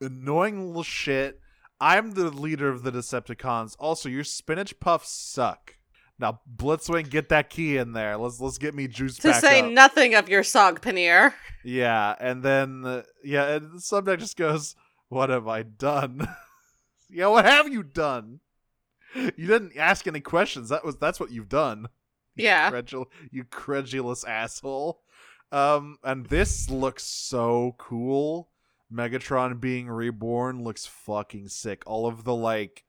[0.00, 1.40] annoying little shit.
[1.80, 3.74] I'm the leader of the Decepticons.
[3.78, 5.76] Also, your spinach puffs suck."
[6.18, 8.18] Now, Blitzwing, get that key in there.
[8.18, 9.72] Let's let's get me juice To say up.
[9.72, 11.32] nothing of your saag paneer.
[11.64, 14.76] Yeah, and then uh, yeah, and the subject just goes,
[15.08, 16.28] "What have I done?"
[17.10, 18.40] yeah, what have you done?
[19.14, 20.68] You didn't ask any questions.
[20.68, 21.88] That was that's what you've done.
[22.42, 22.70] Yeah.
[22.70, 25.00] Credul- you credulous asshole.
[25.52, 28.50] Um, and this looks so cool.
[28.92, 31.82] Megatron being reborn looks fucking sick.
[31.86, 32.84] All of the like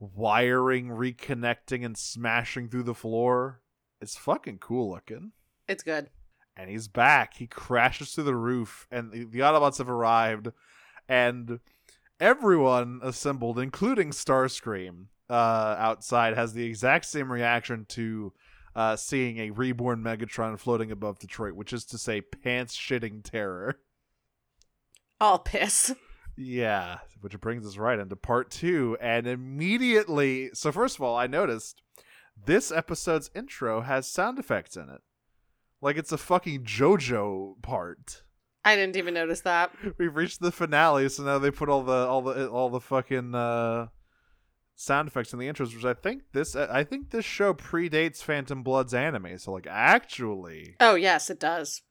[0.00, 3.60] wiring reconnecting and smashing through the floor.
[4.00, 5.32] It's fucking cool looking.
[5.66, 6.08] It's good.
[6.56, 7.34] and he's back.
[7.34, 10.48] He crashes through the roof, and the, the Autobots have arrived,
[11.08, 11.60] and
[12.18, 18.32] everyone assembled, including Starscream, uh, outside, has the exact same reaction to
[18.74, 23.80] uh, seeing a reborn Megatron floating above Detroit, which is to say, pants shitting terror.
[25.20, 25.94] All piss.
[26.36, 30.50] Yeah, which brings us right into part two, and immediately.
[30.54, 31.82] So first of all, I noticed
[32.46, 35.00] this episode's intro has sound effects in it,
[35.80, 38.22] like it's a fucking JoJo part.
[38.64, 39.72] I didn't even notice that.
[39.98, 43.34] We've reached the finale, so now they put all the all the all the fucking
[43.34, 43.86] uh,
[44.80, 48.62] sound effects in the intros, which I think this I think this show predates Phantom
[48.62, 49.36] Blood's anime.
[49.38, 51.82] So like, actually, Oh yes, it does.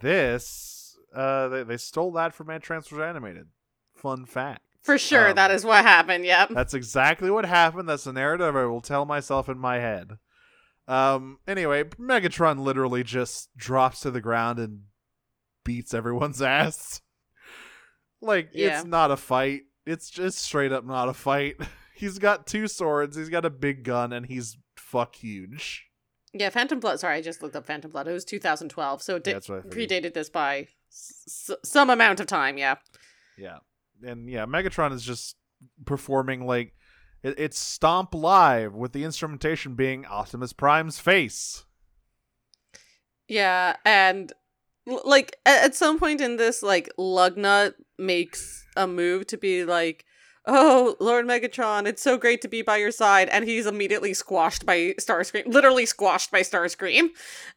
[0.00, 3.48] this uh, they they stole that from Man Transfers Animated.
[3.94, 4.60] Fun fact.
[4.82, 6.24] For sure, Um, that is what happened.
[6.24, 6.50] Yep.
[6.50, 7.88] That's exactly what happened.
[7.88, 10.12] That's the narrative I will tell myself in my head.
[10.86, 11.38] Um.
[11.46, 14.82] Anyway, Megatron literally just drops to the ground and
[15.64, 17.00] beats everyone's ass.
[18.20, 18.78] Like Yeah.
[18.78, 19.62] it's not a fight.
[19.84, 21.56] It's just straight up not a fight.
[21.98, 23.16] He's got two swords.
[23.16, 25.86] He's got a big gun, and he's fuck huge.
[26.32, 27.00] Yeah, Phantom Blood.
[27.00, 28.06] Sorry, I just looked up Phantom Blood.
[28.06, 32.58] It was 2012, so it did, what predated this by s- some amount of time.
[32.58, 32.76] Yeah.
[33.36, 33.58] Yeah,
[34.06, 35.36] and yeah, Megatron is just
[35.86, 36.74] performing like
[37.22, 41.64] it, it's Stomp live with the instrumentation being Optimus Prime's face.
[43.28, 44.32] Yeah, and
[45.04, 50.04] like at some point in this, like Lugnut makes a move to be like,
[50.48, 54.66] "Oh, Lord Megatron, it's so great to be by your side," and he's immediately squashed
[54.66, 57.10] by Starscream, literally squashed by Starscream.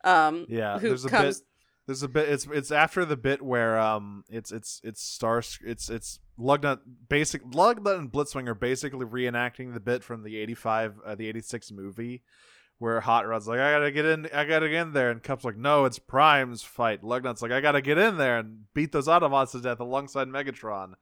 [0.04, 1.39] Um, Yeah, who there's a comes?
[1.39, 1.48] bit.
[1.88, 2.30] There's a bit.
[2.30, 6.80] It's it's after the bit where um it's it's it's Star it's it's Lugnut
[7.10, 11.72] basic Lugnut and Blitzwing are basically reenacting the bit from the '85 uh, the '86
[11.72, 12.24] movie
[12.78, 15.44] where Hot Rod's like I gotta get in I gotta get in there and Kup's
[15.44, 19.08] like no it's Prime's fight Lugnut's like I gotta get in there and beat those
[19.08, 20.94] Autobots to death alongside Megatron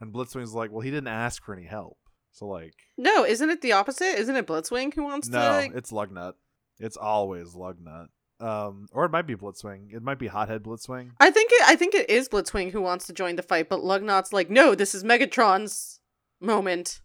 [0.00, 1.98] and Blitzwing's like well he didn't ask for any help
[2.32, 4.18] so like No, isn't it the opposite?
[4.18, 5.48] Isn't it Blitzwing who wants no to?
[5.48, 5.72] Like...
[5.74, 6.34] it's Lugnut
[6.78, 8.08] it's always Lugnut
[8.40, 11.62] um or it might be Blitzwing it might be Hothead Blitzwing I think it.
[11.66, 14.74] I think it is Blitzwing who wants to join the fight, but Lugnut's like, "No,
[14.74, 16.00] this is Megatron's
[16.40, 17.00] moment.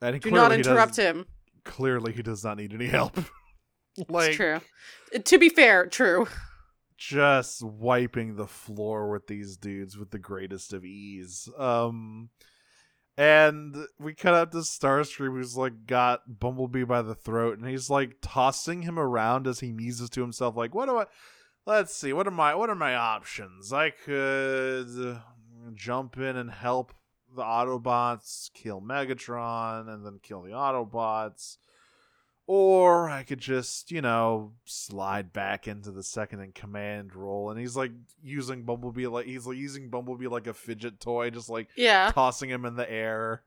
[0.00, 1.26] And Do not interrupt him."
[1.64, 3.16] Clearly, he does not need any help.
[4.08, 4.60] like, it's true.
[5.18, 6.28] To be fair, true.
[6.96, 11.48] Just wiping the floor with these dudes with the greatest of ease.
[11.58, 12.30] Um,
[13.18, 17.88] and we cut out to Starscream, who's like got Bumblebee by the throat, and he's
[17.88, 21.06] like tossing him around as he muses to himself, like, "What do I?
[21.64, 22.12] Let's see.
[22.12, 23.72] What are my what are my options?
[23.72, 25.20] I could
[25.74, 26.92] jump in and help
[27.34, 31.56] the Autobots kill Megatron, and then kill the Autobots."
[32.48, 37.50] Or I could just, you know, slide back into the second in command role.
[37.50, 37.90] And he's like
[38.22, 42.12] using Bumblebee like he's like using Bumblebee like a fidget toy, just like Yeah.
[42.14, 43.42] tossing him in the air.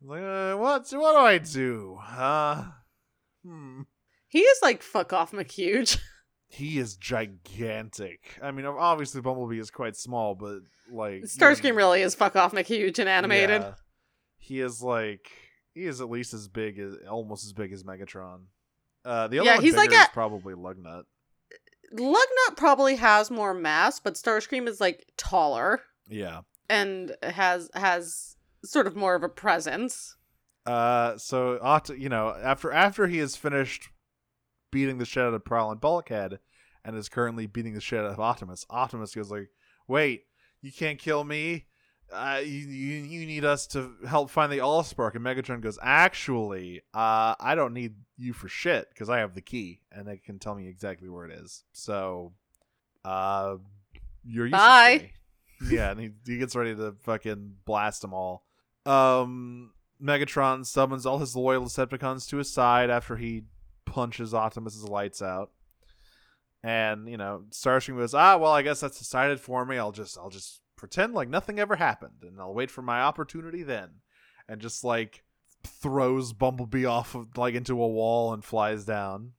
[0.00, 0.86] Like, uh, what?
[0.92, 1.98] What do I do?
[2.00, 2.66] Uh,
[3.44, 3.82] hmm.
[4.28, 5.98] He is like fuck off McHuge.
[6.46, 8.38] He is gigantic.
[8.40, 10.58] I mean, obviously Bumblebee is quite small, but
[10.92, 13.62] like Starscream even- really is fuck off McHuge and animated.
[13.62, 13.74] Yeah.
[14.38, 15.28] He is like
[15.74, 18.44] he is at least as big as almost as big as Megatron.
[19.04, 21.04] Uh, the other Yeah, one he's like is a- probably Lugnut.
[21.92, 26.40] Lugnut probably has more mass, but Starscream is like taller Yeah.
[26.68, 30.16] and has has sort of more of a presence.
[30.66, 33.90] Uh, so Oct- you know, after after he has finished
[34.72, 36.40] beating the shit out of Prowl and Bulkhead,
[36.84, 39.50] and is currently beating the shit out of Optimus, Optimus goes like,
[39.86, 40.24] "Wait,
[40.62, 41.66] you can't kill me.
[42.14, 46.82] Uh, you, you you need us to help find the Allspark." And Megatron goes, "Actually,
[46.94, 50.38] uh, I don't need you for shit because I have the key, and they can
[50.38, 51.64] tell me exactly where it is.
[51.72, 52.32] So,
[53.04, 53.56] uh,
[54.24, 55.10] you're useless Bye.
[55.68, 58.44] yeah, and he, he gets ready to fucking blast them all.
[58.86, 63.44] Um, Megatron summons all his loyal Decepticons to his side after he
[63.84, 65.50] punches Optimus's lights out.
[66.62, 69.76] And, you know, Starscream goes, ah, well, I guess that's decided for me.
[69.76, 73.62] I'll just, I'll just pretend like nothing ever happened, and I'll wait for my opportunity
[73.62, 73.88] then.
[74.50, 75.22] And just like
[75.64, 79.32] throws Bumblebee off of like into a wall and flies down.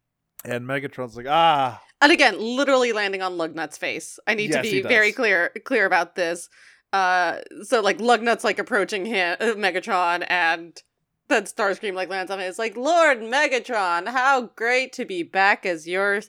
[0.43, 4.17] And Megatron's like, ah, And again, literally landing on Lugnut's face.
[4.25, 6.49] I need Yes, to be very clear clear about this.
[6.91, 10.81] Uh, so like Lugnut's like approaching him, uh, Megatron, and
[11.27, 12.45] then Starscream like lands on it.
[12.45, 16.21] It's like Lord Megatron, how great to be back as your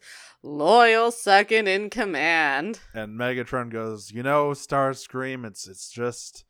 [0.42, 2.80] loyal second in command.
[2.94, 6.44] And Megatron goes, "You know, Starscream, it's it's just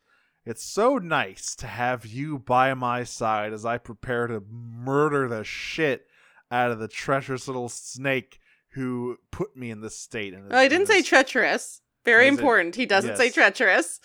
[0.45, 5.43] it's so nice to have you by my side as I prepare to murder the
[5.43, 6.07] shit
[6.49, 8.39] out of the treacherous little snake
[8.71, 10.33] who put me in this state.
[10.33, 11.81] And Oh, I didn't say treacherous.
[12.07, 12.75] Very Is it- important.
[12.75, 13.99] He doesn't say treacherous.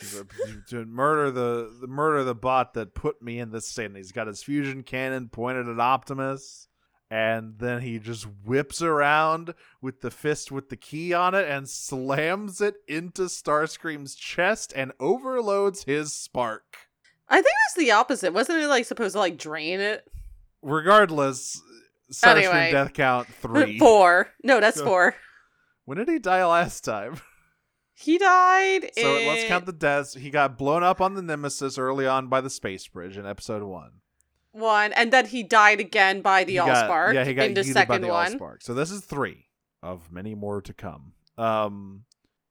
[0.71, 3.87] to murder the, the murder the bot that put me in this state.
[3.87, 6.67] And he's got his fusion cannon pointed at Optimus,
[7.11, 11.69] and then he just whips around with the fist with the key on it and
[11.69, 16.65] slams it into Starscream's chest and overloads his spark.
[17.29, 18.33] I think it was the opposite.
[18.33, 20.05] Wasn't it like supposed to like drain it?
[20.61, 21.61] Regardless,
[22.13, 22.73] Starscream Anyway.
[22.73, 23.79] death count three.
[23.79, 24.29] Four.
[24.43, 25.15] No, that's four.
[25.85, 27.21] When did he die last time?
[28.03, 28.91] He died.
[28.99, 29.27] So in...
[29.29, 30.15] let's count the deaths.
[30.15, 33.63] He got blown up on the Nemesis early on by the space bridge in episode
[33.63, 34.01] one.
[34.51, 37.15] one, and then he died again by the He got- Allspark.
[37.15, 38.39] Yeah, he got in the yeeted by the one.
[38.39, 38.63] Allspark.
[38.63, 39.47] So this is three
[39.83, 41.13] of many more to come.
[41.39, 42.05] Um,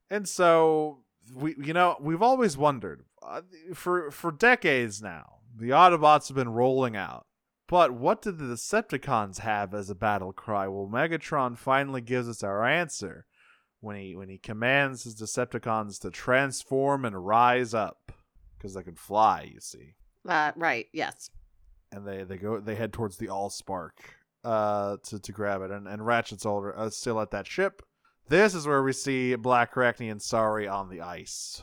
[0.09, 0.99] and so
[1.33, 3.41] we, you know, we've always wondered uh,
[3.73, 5.39] for for decades now.
[5.57, 7.25] The Autobots have been rolling out,
[7.67, 10.69] but what did the Decepticons have as a battle cry?
[10.69, 13.25] Well, Megatron finally gives us our answer
[13.81, 18.11] when he when he commands his Decepticons to transform and rise up
[18.57, 19.49] because they can fly.
[19.53, 19.95] You see
[20.27, 20.87] Uh, right.
[20.93, 21.29] Yes.
[21.91, 23.91] and they they go they head towards the Allspark
[24.43, 27.81] uh to to grab it and and Ratchet's all, uh, still at that ship.
[28.29, 31.61] This is where we see Blackarachnia and Sari on the ice.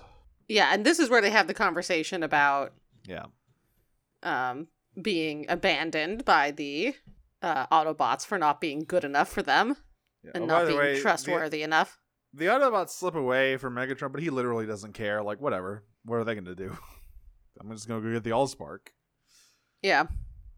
[0.49, 2.73] Yeah, and this is where they have the conversation about
[3.07, 3.27] Yeah.
[4.23, 4.69] um
[5.01, 6.95] being abandoned by the
[7.41, 9.77] uh, Autobots for not being good enough for them
[10.25, 10.33] yeah.
[10.35, 11.99] and Oh, not being way, the- trustworthy enough.
[12.35, 15.22] The, Autobots slip away from Megatron, but he literally doesn't care.
[15.22, 15.85] Like whatever.
[16.05, 16.76] What are they going to do?
[17.61, 18.89] I'm just going to go get the Allspark.
[19.83, 20.07] Yeah.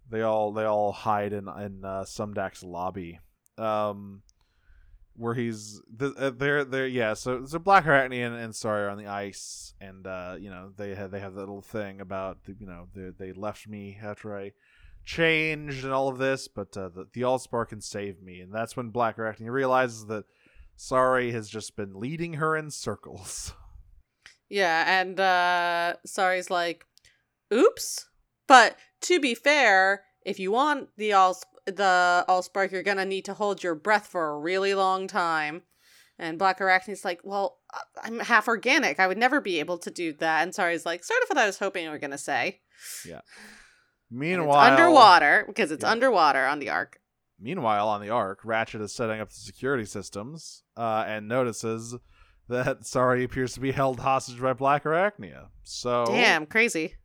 [0.09, 3.21] They all they all hide in in uh, Sumdac's lobby.
[3.59, 4.23] Um
[5.17, 8.97] where he's th- uh, they're they're yeah so so Blackarachnia and, and Sari are on
[8.97, 12.57] the ice and uh you know they have they have that little thing about the,
[12.59, 14.53] you know they they left me after I
[15.05, 18.77] changed and all of this but uh, the the Allspark can save me and that's
[18.77, 20.25] when Blackarachnia realizes that
[20.81, 23.53] Sari has just been leading her in circles.
[24.49, 26.87] Yeah, and uh Sari's like,
[27.53, 28.09] "Oops."
[28.49, 33.35] But to be fair, if you want the all the Allspark, you're gonna need to
[33.35, 35.65] hold your breath for a really long time.
[36.19, 37.59] And Blackarachnia's like, "Well,
[38.03, 38.99] I'm half organic.
[38.99, 41.45] I would never be able to do that." And Sari's like, "Sort of what I
[41.47, 42.63] was hoping you were gonna say."
[43.05, 43.21] Yeah.
[44.11, 45.91] Meanwhile, underwater because it's Yeah.
[45.91, 47.01] underwater on the Ark.
[47.41, 51.97] Meanwhile, on the Ark, Ratchet is setting up the security systems uh, and notices
[52.49, 55.47] that Sari appears to be held hostage by Black Arachnia.
[55.63, 56.97] So Damn, crazy.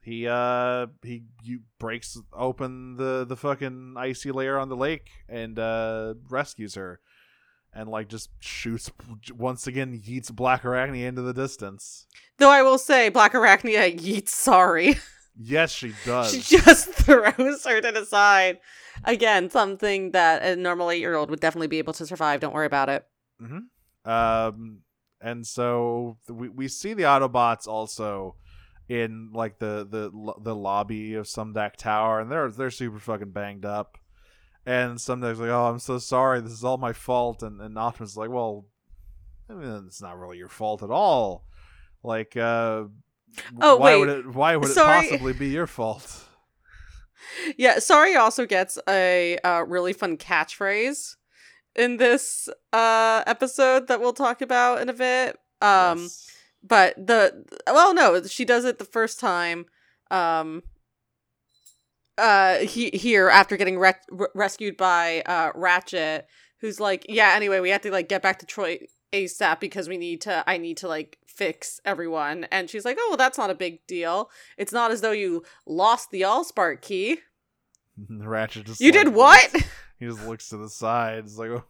[0.00, 5.58] he uh he you breaks open the the fucking icy layer on the lake and
[5.58, 7.00] uh rescues her
[7.74, 8.90] and like just shoots
[9.36, 12.06] once again yeets Black Arachnia into the distance.
[12.38, 14.96] Though I will say, Black Arachnia yeets Sari.
[15.38, 16.32] Yes, she does.
[16.32, 18.58] She just throws her to the side.
[19.04, 22.40] Again, something that a normal eight year old would definitely be able to survive.
[22.40, 23.06] Don't worry about it.
[23.40, 24.10] Mm-hmm.
[24.10, 24.80] Um,
[25.20, 28.36] and so we we see the Autobots also
[28.88, 33.64] in like the the the lobby of Sumdac Tower, and they're they're super fucking banged
[33.64, 33.98] up.
[34.64, 36.40] And Sumdac's like, "Oh, I'm so sorry.
[36.40, 38.66] This is all my fault." And and Optimus is like, "Well,
[39.48, 41.44] I mean, it's not really your fault at all.
[42.02, 42.84] Like, uh,
[43.60, 43.98] Oh, why wait.
[44.00, 45.06] would it why would Sorry.
[45.06, 46.24] it possibly be your fault?"
[47.56, 51.16] Yeah, Sari also gets a uh, really fun catchphrase
[51.74, 55.38] in this uh, episode that we'll talk about in a bit.
[55.62, 56.30] Um, Yes.
[56.62, 59.64] but the well, no, she does it the first time.
[60.10, 60.62] Um,
[62.18, 66.26] uh, he here after getting re- re- rescued by uh Ratchet,
[66.60, 67.32] who's like, yeah.
[67.34, 68.78] Anyway, we have to like get back to Troy
[69.12, 70.44] ASAP because we need to.
[70.46, 72.44] I need to like fix everyone.
[72.50, 74.30] And she's like, oh, well, that's not a big deal.
[74.56, 77.18] It's not as though you lost the Allspark key.
[78.08, 79.52] Ratchet just You like, did what?
[79.54, 79.66] looks-
[79.98, 81.22] he just looks to the side.
[81.24, 81.64] He's like, oh.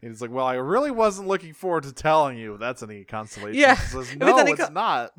[0.00, 2.56] he's like, well, I really wasn't looking forward to telling you.
[2.58, 3.60] That's any consolation.
[3.60, 5.10] Yeah, He says, it's no, any it's co- not.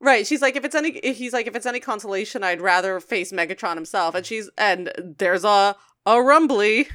[0.00, 0.26] Right.
[0.26, 3.76] She's like, if it's any, he's like, if it's any consolation, I'd rather face Megatron
[3.76, 4.14] himself.
[4.14, 6.88] And she's, and there's a a rumbly.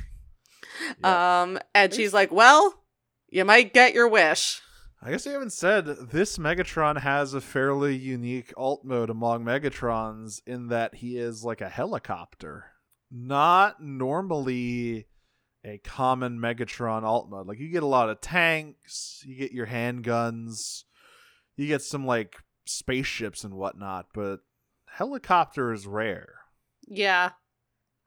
[1.01, 1.41] Yeah.
[1.43, 2.83] Um, and she's like, well,
[3.29, 4.61] you might get your wish.
[5.01, 10.41] I guess I haven't said this Megatron has a fairly unique alt mode among Megatrons
[10.47, 12.65] in that he is like a helicopter,
[13.11, 15.07] not normally
[15.63, 17.47] a common Megatron alt mode.
[17.47, 20.83] Like you get a lot of tanks, you get your handguns,
[21.55, 24.39] you get some like spaceships and whatnot, but
[24.87, 26.35] helicopter is rare.
[26.87, 27.31] Yeah.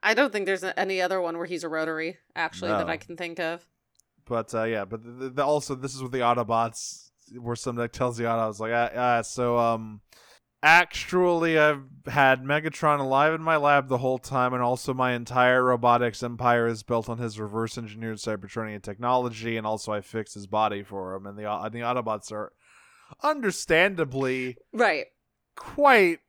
[0.03, 3.17] I don't think there's any other one where he's a rotary, actually, that I can
[3.17, 3.67] think of.
[4.31, 8.17] But uh, yeah, but the, the, also this is with the Autobots, where Sumdac tells
[8.17, 10.03] the Autobots like, ah, ah, so um,
[10.63, 15.65] actually, I've had Megatron alive in my lab the whole time, and also my entire
[15.65, 20.47] robotics empire is built on his reverse engineered Cybertronian technology, and also I fixed his
[20.47, 21.27] body for him.
[21.27, 22.53] And the and the Autobots are
[23.21, 25.07] understandably Right.
[25.57, 26.21] quite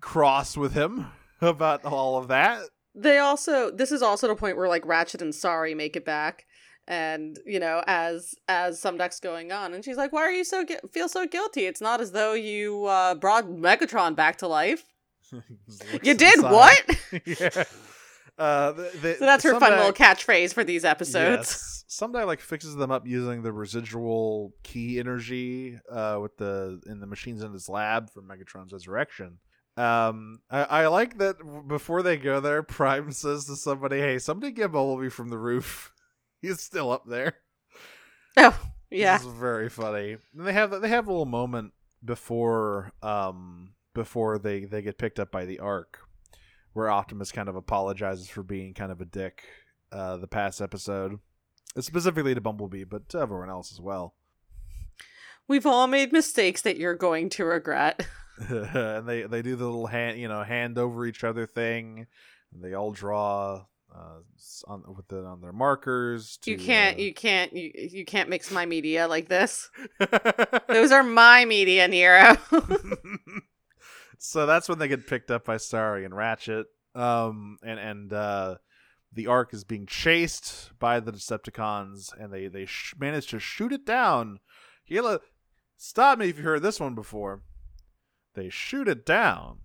[0.00, 1.06] cross with him
[1.40, 2.62] about all of that.
[2.96, 6.46] They also this is also the point where like Ratchet and Sari make it back.
[6.86, 10.64] And you know, as as Sumdac's going on, and she's like, "Why are you so
[10.64, 11.64] gu- feel so guilty?
[11.64, 14.84] It's not as though you uh, brought Megatron back to life.
[16.02, 16.82] You did what?"
[17.26, 17.64] yeah.
[18.36, 21.48] Uh, the, the, So that's her some fun little catchphrase for these episodes.
[21.48, 21.84] Yes.
[21.88, 27.06] Sumdac like fixes them up using the residual key energy uh with the in the
[27.06, 29.38] machines in his lab for Megatron's resurrection.
[29.76, 34.18] Um I, I like that w- before they go there, Prime says to somebody, Hey,
[34.18, 35.92] somebody get Bumblebee from the roof.
[36.44, 37.34] He's still up there.
[38.36, 38.58] Oh,
[38.90, 39.16] yeah.
[39.16, 40.16] This is very funny.
[40.36, 41.72] And they have they have a little moment
[42.04, 46.00] before um before they they get picked up by the Ark,
[46.72, 49.44] where Optimus kind of apologizes for being kind of a dick
[49.92, 51.20] uh the past episode,
[51.78, 54.16] specifically to Bumblebee, but to everyone else as well.
[55.46, 58.04] We've all made mistakes that you're going to regret.
[58.48, 62.08] and they they do the little hand you know hand over each other thing.
[62.52, 64.18] And they all draw uh
[64.66, 66.38] on with the on their markers.
[66.42, 69.70] To, you can't uh, you can't you, you can't mix my media like this.
[70.68, 72.36] Those are my media, Nero.
[74.18, 76.66] so that's when they get picked up by Sari and Ratchet.
[76.94, 78.56] Um, and and uh,
[79.12, 83.72] the Ark is being chased by the Decepticons, and they they sh- manage to shoot
[83.72, 84.40] it down.
[84.90, 85.20] Hila,
[85.76, 87.42] stop me if you heard this one before.
[88.34, 89.58] They shoot it down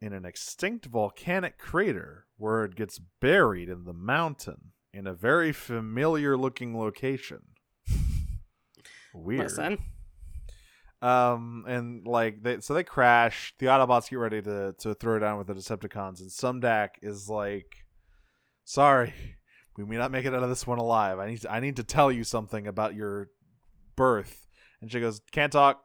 [0.00, 5.52] in an extinct volcanic crater where it gets buried in the mountain in a very
[5.52, 7.38] familiar looking location.
[9.14, 9.44] Weird.
[9.44, 9.78] Listen.
[11.00, 13.54] Um, and like they, so they crash.
[13.60, 17.28] The Autobots get ready to to throw it down with the Decepticons, and Sumdac is
[17.28, 17.84] like,
[18.64, 19.14] "Sari,
[19.76, 21.20] we may not make it out of this one alive.
[21.20, 23.28] I need to, I need to tell you something about your
[23.94, 24.48] birth."
[24.80, 25.84] And she goes, "Can't talk.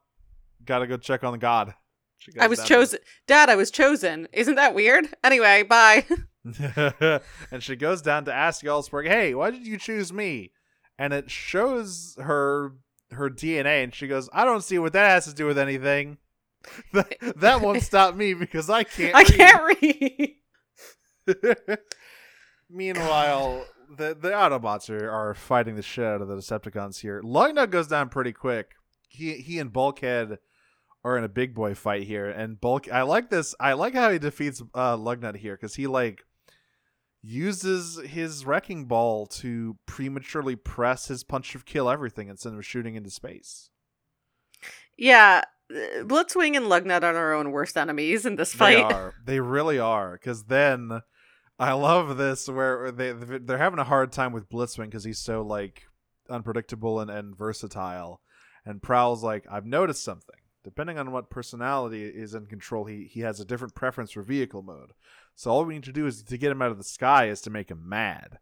[0.66, 1.76] Got to go check on the god."
[2.18, 3.00] She goes I was chosen.
[3.28, 4.28] Dad, I was chosen.
[4.34, 5.08] Isn't that weird?
[5.24, 6.04] Anyway, bye.
[7.52, 10.52] and she goes down to ask Allspark, "Hey, why did you choose me?"
[10.98, 12.74] And it shows her
[13.12, 16.18] her DNA, and she goes, "I don't see what that has to do with anything.
[16.94, 19.16] that, that won't stop me because I can't.
[19.16, 20.36] I read." can't
[21.28, 21.78] read.
[22.70, 27.22] Meanwhile, the the Autobots are, are fighting the shit out of the Decepticons here.
[27.22, 28.72] Lugnut goes down pretty quick.
[29.08, 30.40] He he and Bulkhead
[31.04, 32.92] are in a big boy fight here, and Bulk.
[32.92, 33.56] I like this.
[33.60, 36.24] I like how he defeats uh, Lugnut here because he like
[37.22, 42.96] uses his wrecking ball to prematurely press his punch of kill everything instead of shooting
[42.96, 43.70] into space.
[44.98, 48.92] Yeah, uh, Blitzwing and Lugnut are our own worst enemies in this They fight.
[48.92, 49.14] are.
[49.26, 50.14] They really are.
[50.14, 51.02] Because then
[51.60, 55.42] I love this where they they're having a hard time with Blitzwing because he's so
[55.42, 55.84] like
[56.30, 58.22] unpredictable and, and versatile.
[58.66, 60.37] And Prowl's like, I've noticed something.
[60.68, 64.62] Depending on what personality is in control, he he has a different preference for vehicle
[64.62, 64.92] mode.
[65.34, 67.40] So all we need to do is to get him out of the sky is
[67.44, 68.40] to make him mad.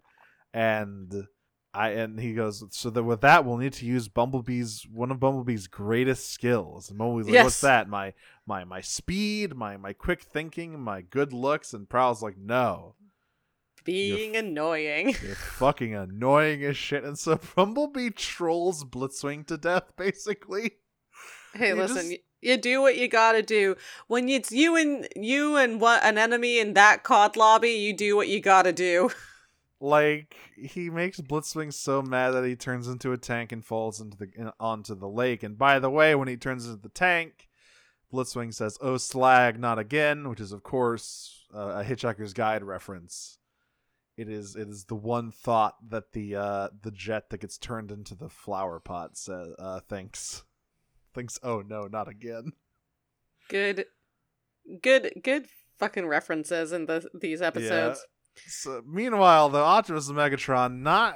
[0.52, 1.28] And
[1.72, 5.20] I and he goes, so that with that we'll need to use Bumblebee's one of
[5.20, 6.90] Bumblebee's greatest skills.
[6.90, 7.88] And Bumblebee's like, what's that?
[7.88, 8.14] My
[8.48, 12.96] my my speed, my my quick thinking, my good looks, and Prowl's like, no,
[13.84, 15.16] Being annoying.
[15.22, 17.04] you're fucking annoying as shit.
[17.04, 20.78] And so Bumblebee trolls Blitzwing to death, basically.
[21.56, 23.76] Hey, You listen, just- you do what you gotta do.
[24.08, 28.16] When it's you and you and what an enemy in that COD lobby, you do
[28.16, 29.10] what you gotta do.
[29.82, 34.18] Like he makes Blitzwing so mad that he turns into a tank and falls into
[34.18, 35.44] the in, onto the lake.
[35.44, 37.50] And by the way, when he turns into the tank,
[38.12, 43.38] Blitzwing says, "Oh slag, not again," which is of course uh, a Hitchhiker's Guide reference.
[44.18, 47.92] It is it is the one thought that the uh, the jet that gets turned
[47.92, 50.44] into the flower pot says uh, thinks
[51.16, 51.40] thinks.
[51.42, 52.52] Oh no, not again.
[53.50, 53.86] Good,
[54.82, 55.48] good, good
[55.80, 58.06] fucking references in the these episodes.
[58.48, 61.16] So, meanwhile, the Optimus and Megatron not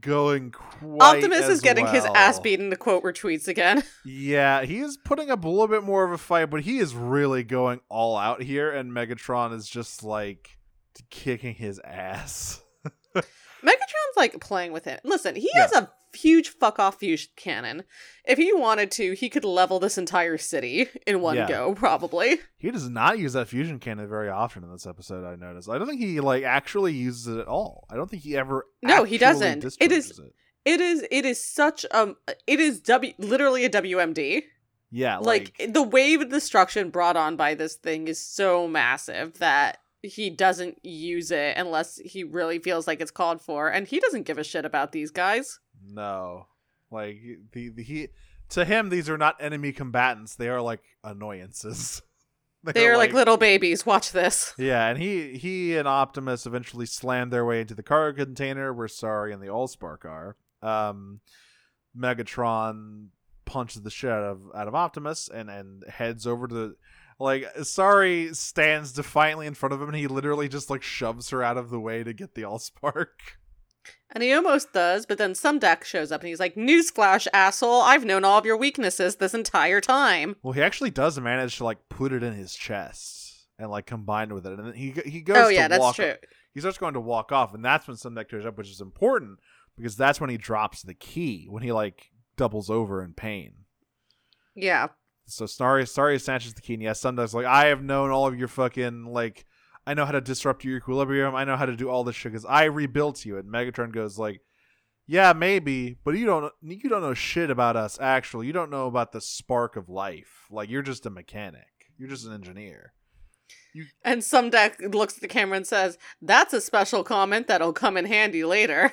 [0.00, 1.16] going quite.
[1.16, 3.82] Optimus is getting his ass beaten to quote retweets again.
[4.04, 6.94] Yeah, he is putting up a little bit more of a fight, but he is
[6.94, 10.58] really going all out here, and Megatron is just like
[11.10, 12.60] kicking his ass.
[14.16, 15.00] Like playing with it.
[15.04, 17.84] Listen, he has a huge fuck off fusion cannon.
[18.24, 21.48] If he wanted to, he could level this entire city in one Yeah.
[21.48, 22.40] go, probably.
[22.58, 25.24] He does not use that fusion cannon very often in this episode.
[25.24, 25.68] I noticed.
[25.68, 27.86] I don't think he like actually uses it at all.
[27.90, 28.66] I don't think he ever.
[28.82, 29.64] No, he doesn't.
[29.80, 30.34] It is it.
[30.64, 32.16] it is it is such um
[32.46, 34.42] it is W literally a WMD.
[34.94, 39.38] Yeah, like, like, the wave of destruction brought on by this thing is so massive
[39.38, 44.00] that he doesn't use it unless he really feels like it's called for and he
[44.00, 45.60] doesn't give a shit about these guys.
[45.84, 46.46] No,
[46.90, 47.20] like
[47.52, 48.08] the, the he
[48.50, 52.02] to him these are not enemy combatants; they are like annoyances.
[52.64, 53.84] they are like, little babies.
[53.84, 54.54] Watch this.
[54.58, 58.88] Yeah, and he he and Optimus eventually slam their way into the cargo container where
[58.88, 60.36] Sari and the Allspark are.
[60.62, 61.20] Um,
[61.96, 63.08] Megatron
[63.44, 66.76] punches the shit out of out of Optimus and and heads over to the
[67.22, 71.42] like Sari stands defiantly in front of him and he literally just like shoves her
[71.42, 73.06] out of the way to get the Allspark.
[74.10, 78.04] and he almost does but then Sumdac shows up and he's like newsflash asshole i've
[78.04, 81.88] known all of your weaknesses this entire time Well, he actually does manage to like
[81.88, 85.36] put it in his chest and like combine with it, and then he he goes.
[85.36, 86.14] oh to yeah that's walk true
[86.54, 89.38] he starts going to walk off, and that's when Sumdac shows up, which is important
[89.76, 93.52] because that's when he drops the key when he like doubles over in pain.
[94.54, 94.88] yeah
[95.34, 98.38] So Sari, Sari, snatches the key, and yes, Sumdac's like, I have known all of
[98.38, 99.44] your fucking like,
[99.86, 101.34] I know how to disrupt your equilibrium.
[101.34, 103.36] I know how to do all this shit because I rebuilt you.
[103.38, 104.40] And Megatron goes like,
[105.06, 107.98] Yeah, maybe, but you don't you don't know shit about us.
[108.00, 110.46] Actually, you don't know about the spark of life.
[110.50, 111.66] Like you're just a mechanic.
[111.98, 112.92] You're just an engineer.
[114.04, 118.04] and Sumdac looks at the camera and says that's a special comment that'll come in
[118.04, 118.92] handy later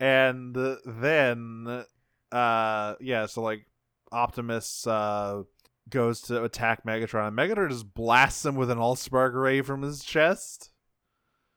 [0.00, 0.54] and
[0.84, 1.84] then
[2.32, 3.66] uh yeah so like
[4.12, 5.42] optimus uh
[5.88, 10.02] goes to attack megatron and megatron just blasts him with an allspark ray from his
[10.02, 10.70] chest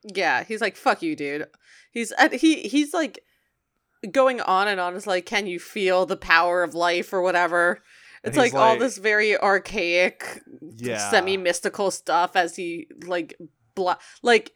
[0.04, 1.48] Yeah, he's like, "Fuck you, dude."
[1.92, 3.20] He's and he he's like
[4.12, 4.96] going on and on.
[4.96, 7.82] It's like, "Can you feel the power of life or whatever?"
[8.24, 10.42] It's he's like, all this very archaic,
[10.76, 11.10] Yeah.
[11.10, 13.36] semi mystical stuff as he like
[13.76, 14.54] bla- like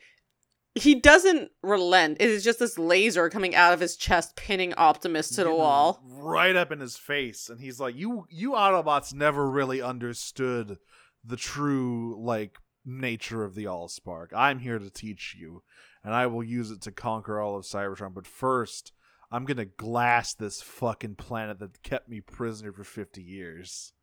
[0.75, 2.17] he doesn't relent.
[2.19, 5.57] It is just this laser coming out of his chest, pinning Optimus to the Getting
[5.59, 6.01] wall.
[6.07, 10.77] right up in his face and he's like you you autobots never really understood
[11.23, 15.63] the true like nature of the allspark i'm here to teach you
[16.03, 18.91] and i will use it to conquer all of cybertron but first
[19.31, 23.93] i'm gonna glass this fucking planet that kept me prisoner for 50 years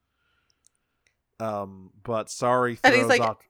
[1.39, 3.45] um but Sari And he's like- Opt-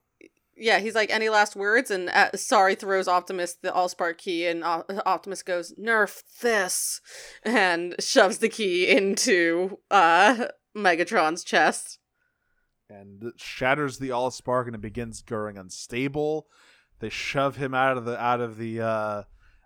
[0.55, 4.63] Yeah, he's like, "Any last words?" And uh, Sari throws Optimus the Allspark key, and
[4.63, 7.01] uh, Optimus goes, "Nerf this,"
[7.43, 11.99] and shoves the key into uh Megatron's chest.
[12.89, 16.47] and it shatters the allspark and it begins growing unstable
[16.99, 19.23] they shove him out of the out of the uh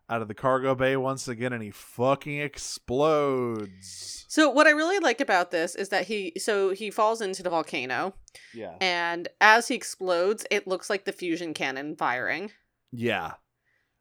[0.10, 4.99] out of the cargo bay once again and he fucking explodes So what I really
[4.99, 8.14] like about this is that he so he falls into the volcano
[8.53, 12.52] yeah and as he explodes it looks like the fusion cannon firing.
[12.91, 13.34] yeah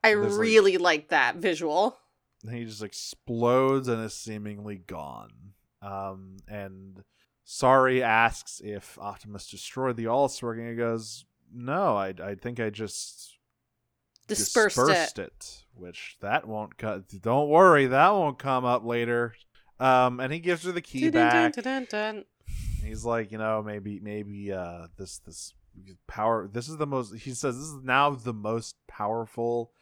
[0.03, 1.99] I There's, like- really like that visual.
[2.45, 5.53] and he just explodes and is seemingly gone
[5.83, 7.03] um and
[7.45, 12.69] Sari asks if optimus destroyed the allspark and he goes no i i think i
[12.71, 13.31] just
[14.27, 15.25] Dispersed, dispersed it.
[15.25, 15.64] it.
[15.77, 17.05] Which that won't cut.
[17.23, 19.35] Don't worry, that won't come up later.
[19.81, 21.33] Um, and he gives her the key back.
[22.83, 25.55] he's like, you know, maybe, maybe, uh, this, this
[26.07, 26.49] power.
[26.51, 27.15] This is the most.
[27.15, 29.73] He says this is now the most powerful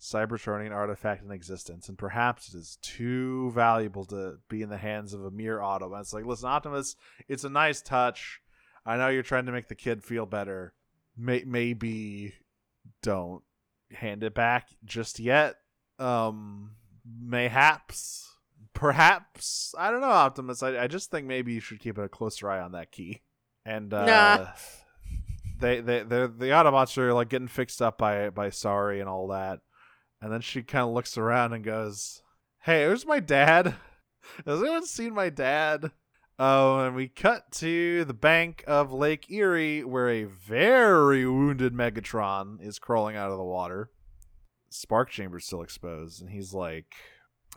[0.00, 5.12] Cybertronian artifact in existence, and perhaps it is too valuable to be in the hands
[5.12, 5.92] of a mere auto.
[5.92, 6.96] And it's like, listen, Optimus,
[7.28, 8.40] it's a nice touch.
[8.86, 10.72] I know you're trying to make the kid feel better.
[11.16, 12.34] May- maybe
[13.02, 13.42] don't
[13.92, 15.56] hand it back just yet.
[15.98, 16.72] Um,
[17.20, 18.36] mayhaps,
[18.74, 19.74] perhaps.
[19.78, 20.62] I don't know, Optimus.
[20.62, 23.22] I, I just think maybe you should keep a closer eye on that key.
[23.64, 24.46] And uh, Nah.
[25.60, 29.28] they they they the Autobots are like getting fixed up by by Sari and all
[29.28, 29.60] that.
[30.20, 32.22] And then she kind of looks around and goes,
[32.62, 33.74] "Hey, where's my dad?
[34.46, 35.90] Has anyone seen my dad?"
[36.38, 42.62] Oh, and we cut to the bank of Lake Erie where a very wounded Megatron
[42.62, 43.90] is crawling out of the water.
[44.70, 46.94] Spark chamber's still exposed, and he's like,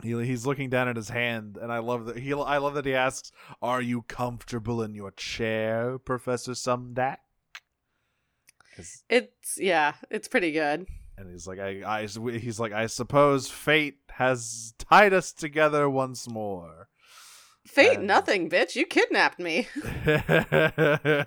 [0.02, 2.86] he, he's looking down at his hand, and I love that he I love that
[2.86, 3.30] he asks,
[3.60, 7.18] "Are you comfortable in your chair, Professor Sumdac?"
[8.74, 10.86] 'Cause- It's yeah, it's pretty good.
[11.18, 16.26] and he's like, I, I, he's like, I suppose fate has tied us together once
[16.28, 16.88] more.
[17.66, 18.74] Fate And- nothing, bitch.
[18.76, 19.68] You kidnapped me.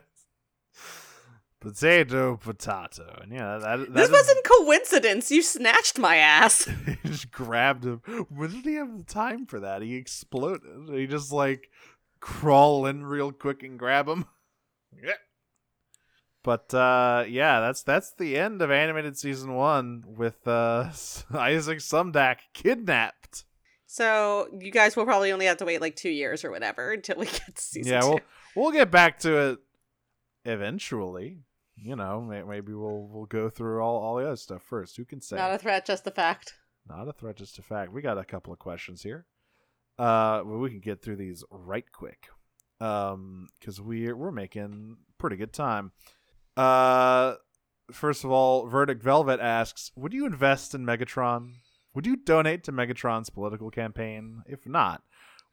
[1.59, 5.31] potato, potato, and yeah, that, that this is- wasn't coincidence.
[5.31, 6.65] You snatched my ass.
[6.85, 8.01] he just grabbed him.
[8.29, 9.81] When did he have the time for that?
[9.81, 10.61] He exploded.
[10.91, 11.69] He just like
[12.19, 14.25] crawl in real quick and grab him.
[15.01, 15.13] Yeah.
[16.43, 20.89] But uh yeah, that's that's the end of animated season one with uh
[21.33, 23.24] Isaac Sumdac kidnapped.
[23.87, 27.17] So you guys will probably only have to wait like two years or whatever until
[27.17, 28.07] we get to season yeah, two.
[28.09, 28.19] we'll
[28.55, 29.59] we'll get back to it
[30.43, 31.39] eventually.
[31.77, 34.97] You know, may- maybe we'll we'll go through all, all the other stuff first.
[34.97, 35.35] Who can say?
[35.35, 36.55] Not a threat, just a fact.
[36.87, 37.91] Not a threat, just a fact.
[37.91, 39.25] We got a couple of questions here.
[39.97, 42.27] Uh, well, we can get through these right quick.
[42.79, 45.91] Um, because we're we're making pretty good time.
[46.57, 47.35] Uh,
[47.91, 51.53] first of all, Verdict Velvet asks, "Would you invest in Megatron?
[51.95, 54.43] Would you donate to Megatron's political campaign?
[54.45, 55.01] If not,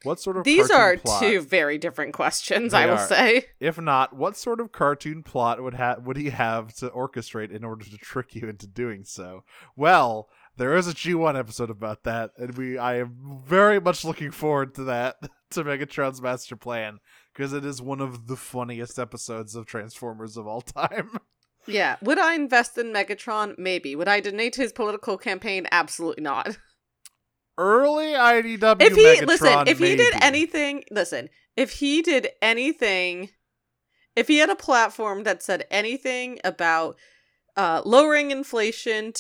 [0.03, 3.07] what sort of These cartoon are plot- two very different questions, They I will are.
[3.07, 3.47] say.
[3.61, 7.63] If not, what sort of cartoon plot would ha- would he have to orchestrate in
[7.65, 9.45] order to trick you into doing so?
[9.77, 14.33] Well, there is a G1 episode about that, and we I am very much looking
[14.33, 15.17] forward to that
[15.51, 16.99] to Megatron's master plan
[17.33, 21.11] because it is one of the funniest episodes of Transformers of all time.
[21.67, 21.97] Yeah.
[22.03, 23.59] Would I invest in Megatron?
[23.59, 23.95] Maybe.
[23.97, 25.67] Would I donate to his political campaign?
[25.71, 26.59] Absolutely not.
[27.59, 33.29] Early IDW if he Megatron, listen, if he did anything, listen, if he did anything,
[34.17, 36.97] if he had a platform that said anything about
[37.57, 39.13] uh, lowering inflation,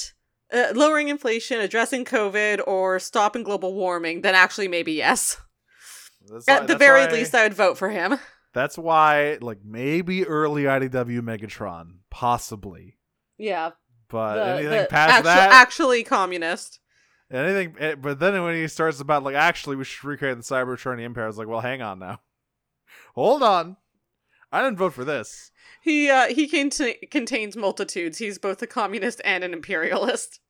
[0.52, 5.36] uh, lowering inflation, addressing COVID, or stopping global warming, then actually maybe yes.
[6.26, 8.18] That's why- At the very why- least, I would vote for him.
[8.54, 12.98] That's why, like maybe early IDW Megatron, possibly,
[13.38, 13.70] Yeah,
[14.08, 16.78] but the- anything the past actu- that, actually communist.
[17.30, 20.90] Anything, eh, but then when he starts about like, actually, we should recreate the Cybertron
[20.92, 21.24] and the Empire.
[21.24, 22.20] I was like, well, hang on now,
[23.14, 23.78] hold on.
[24.52, 25.50] I didn't vote for this.
[25.80, 28.18] He uh, he cont- contains multitudes.
[28.18, 30.40] He's both a communist and an imperialist.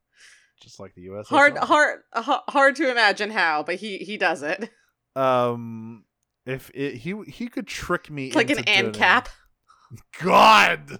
[0.60, 1.28] Just like the U.S.
[1.28, 4.70] Hard, hard, hard to imagine how, but he he does it.
[5.14, 6.04] Um,
[6.46, 9.28] if it, he he could trick me It's like an doing- ANCAP.
[10.20, 10.98] God,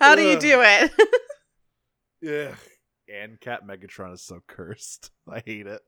[0.00, 0.92] How do you do it?
[2.20, 2.54] yeah,
[3.12, 5.10] And Cat Megatron is so cursed.
[5.28, 5.82] I hate it.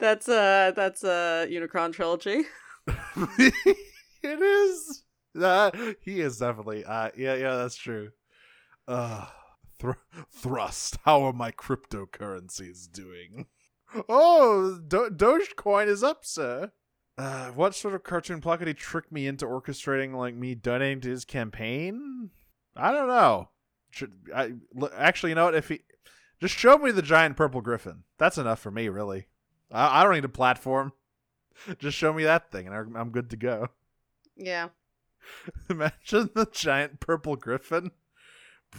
[0.00, 2.44] that's uh that's a Unicron trilogy.
[3.38, 3.54] it
[4.22, 5.04] is.
[5.38, 6.84] Uh, he is definitely.
[6.84, 8.10] Uh, yeah, yeah, that's true.
[8.86, 9.26] Uh,
[9.78, 9.92] thr-
[10.32, 10.96] thrust.
[11.04, 13.46] How are my cryptocurrencies doing?
[14.08, 16.72] Oh, Do- Dogecoin is up, sir.
[17.18, 21.00] Uh, what sort of cartoon plot could he trick me into orchestrating, like me donating
[21.00, 22.30] to his campaign?
[22.76, 23.48] I don't know.
[23.90, 24.52] Should I
[24.96, 25.30] actually?
[25.30, 25.54] You know what?
[25.56, 25.80] If he
[26.40, 29.26] just show me the giant purple griffin, that's enough for me, really.
[29.72, 30.92] I, I don't need a platform.
[31.80, 33.68] Just show me that thing, and I'm- I'm good to go.
[34.36, 34.68] Yeah.
[35.68, 37.90] Imagine the giant purple griffin,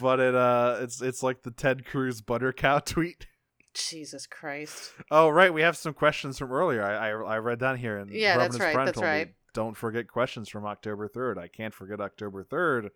[0.00, 3.26] but it uh, it's it's like the Ted Cruz butter cow tweet.
[3.74, 4.92] Jesus Christ.
[5.10, 6.82] Oh right, we have some questions from earlier.
[6.82, 9.34] I I, I read down here, and Yeah, that's right, that's told me, right.
[9.54, 11.38] Don't forget questions from October third.
[11.38, 12.90] I can't forget October third.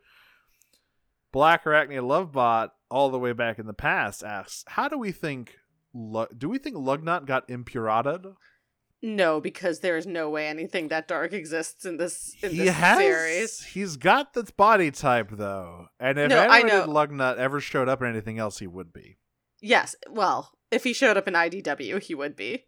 [1.32, 5.58] Black Arachnia Lovebot, all the way back in the past, asks, "How do we think?
[5.92, 8.26] Do we think Lugnut got impurated?
[9.02, 12.74] No, because there is no way anything that dark exists in this in he this
[12.74, 12.98] has.
[12.98, 13.62] series.
[13.62, 16.86] He's got the body type though, and if No, I animated.
[16.86, 19.18] Lugnut ever showed up in anything else, he would be.
[19.60, 19.94] Yes.
[20.08, 22.66] Well, if he showed up in IDW, he would be.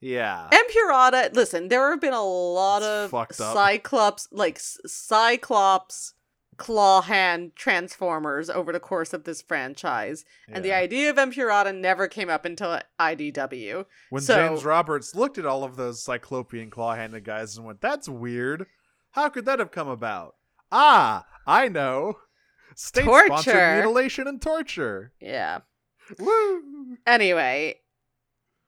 [0.00, 0.48] Yeah.
[0.52, 3.34] Empurata, listen, there have been a lot It's of.
[3.34, 6.14] Cyclops, like Cyclops
[6.56, 10.24] claw hand transformers over the course of this franchise.
[10.48, 13.86] And the idea of Empurata never came up until IDW.
[14.10, 18.08] When So- James Roberts looked at all of those cyclopean claw-handed guys and went, "That's
[18.08, 18.66] weird.
[19.12, 20.36] How could that have come about?"
[20.70, 22.18] Ah, I know.
[22.76, 23.74] State-sponsored Torture.
[23.76, 25.12] mutilation and torture.
[25.20, 25.60] Yeah.
[26.18, 26.98] Woo!
[27.06, 27.76] Anyway,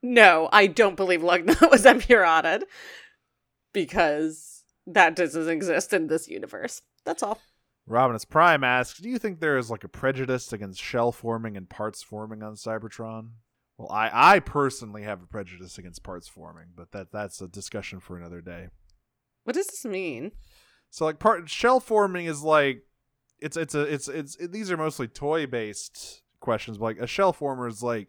[0.02, 2.62] no, I don't believe Lugna was Empurata
[3.72, 6.82] because that doesn't exist in this universe.
[7.04, 7.40] That's all.
[7.86, 11.68] Robinus Prime asks, "Do you think there is like a prejudice against shell forming and
[11.68, 13.30] parts forming on Cybertron?"
[13.78, 18.00] Well, I I personally have a prejudice against parts forming, but that that's a discussion
[18.00, 18.68] for another day.
[19.44, 20.32] What does this mean?
[20.90, 22.82] So like part shell forming is like
[23.38, 26.78] it's it's a it's it's it, these are mostly toy based questions.
[26.78, 28.08] But like a shell former is like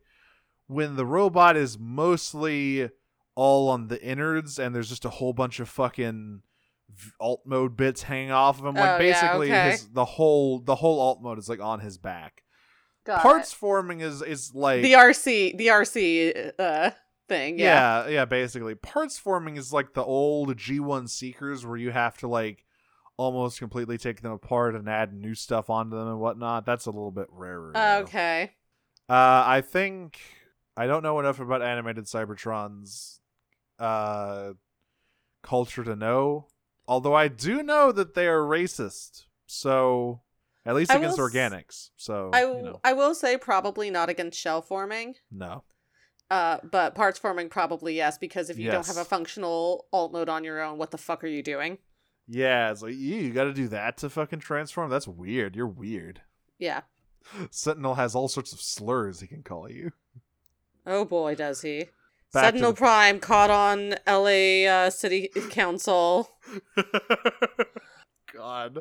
[0.67, 2.89] when the robot is mostly
[3.35, 6.41] all on the innards and there's just a whole bunch of fucking
[7.19, 8.75] alt mode bits hanging off of him.
[8.75, 9.71] Like Oh, yeah, basically okay.
[9.71, 12.43] his the whole the whole alt mode is like on his back.
[13.05, 16.91] Got Parts forming is is like the RC, the RC uh
[17.27, 17.59] thing.
[17.59, 18.05] Yeah.
[18.05, 18.75] yeah, yeah, basically.
[18.75, 22.63] Parts forming is like the old G1 Seekers where you have to like
[23.17, 26.65] almost completely take them apart and add new stuff onto them and whatnot.
[26.65, 27.75] That's a little bit rarer.
[27.75, 28.53] Okay.
[29.09, 30.19] Uh, I think
[30.75, 33.19] I don't know enough about animated Cybertron's
[33.79, 34.53] uh,
[35.41, 36.47] culture to know.
[36.87, 39.25] Although I do know that they are racist.
[39.47, 40.21] So
[40.65, 41.89] at least I against organics.
[41.97, 45.15] So I you know, I will say probably not against shell forming.
[45.31, 45.63] no.
[46.29, 50.27] Uh, but parts forming probably yes because if you don't have a functional alt mode
[50.27, 51.77] on your own, what the fuck are you doing?
[52.27, 54.89] Yeah, it's like you, got to do that to fucking transform.
[54.89, 55.55] That's weird.
[55.55, 56.21] You're weird.
[56.59, 56.81] Yeah.
[57.51, 59.91] Sentinel has all sorts of slurs he can call you.
[60.85, 61.85] Oh boy, does he.
[62.33, 66.29] Back Sentinel the- Prime caught on LA uh, City Council.
[68.33, 68.79] God.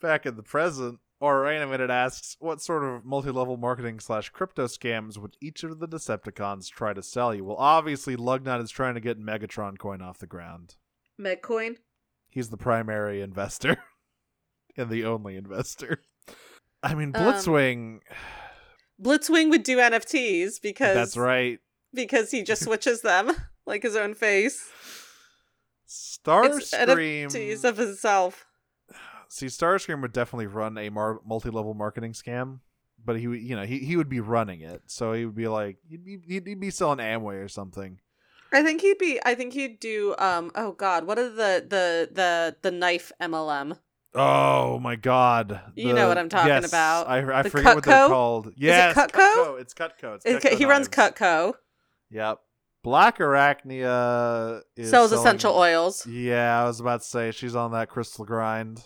[0.00, 5.16] Back in the present, or animated asks, what sort of multi-level marketing slash crypto scams
[5.16, 7.44] would each of the Decepticons try to sell you?
[7.44, 10.74] Well, obviously, Lugnut is trying to get Megatron coin off the ground.
[11.18, 11.76] Metcoin?
[12.34, 13.76] He's the primary investor
[14.76, 16.02] and the only investor.
[16.82, 18.00] I mean, Um, Blitzwing.
[19.00, 21.60] Blitzwing would do NFTs because that's right.
[21.94, 23.30] because he just switches them
[23.66, 24.68] like his own face.
[25.84, 27.26] It's Starscream.
[27.28, 28.46] NFTs of himself.
[29.28, 32.58] See, Starscream would definitely run a mar- multi-level marketing scam,
[33.04, 35.46] but he, would, you know, he he would be running it, so he would be
[35.48, 38.00] like, he'd be he'd be selling Amway or something.
[38.54, 39.20] I think he'd be.
[39.24, 40.14] I think he'd do.
[40.18, 40.50] Um.
[40.54, 41.06] Oh God.
[41.06, 43.78] What are the the the the knife MLM?
[44.16, 45.60] Oh my God!
[45.74, 47.08] You know what I'm talking yes, about.
[47.08, 48.52] I, I The forget what they're called.
[48.56, 49.60] Yes, Cutco?
[49.60, 50.14] It's Cutco.
[50.14, 50.88] It's It's- Cutco he runs.
[50.88, 51.54] Cutco.
[52.10, 52.38] Yep.
[52.84, 56.06] Black Arachnia is Sells selling- essential oils.
[56.06, 58.82] Yeah, I was about to say she's on that crystal grind.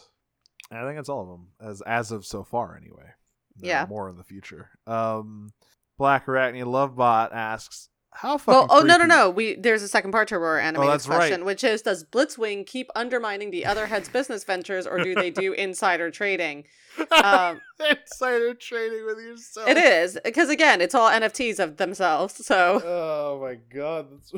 [0.70, 3.10] I think that's all of them, as as of so far, anyway.
[3.56, 3.86] There Yeah.
[3.88, 4.70] more in the future.
[4.86, 5.50] Um,
[5.98, 7.88] Black Arachnia Lovebot asks,
[8.18, 9.30] "How fucking?" Well, oh no no no.
[9.30, 11.16] We there's a second part to our animated right.
[11.16, 15.30] question, which is: Does Blitzwing keep undermining the other head's business ventures, or do they
[15.30, 16.64] do insider trading?
[17.22, 19.68] Um, Insider trading with yourself.
[19.68, 22.44] it is because again, it's all NFTs of themselves.
[22.44, 24.32] So Oh my god, that's...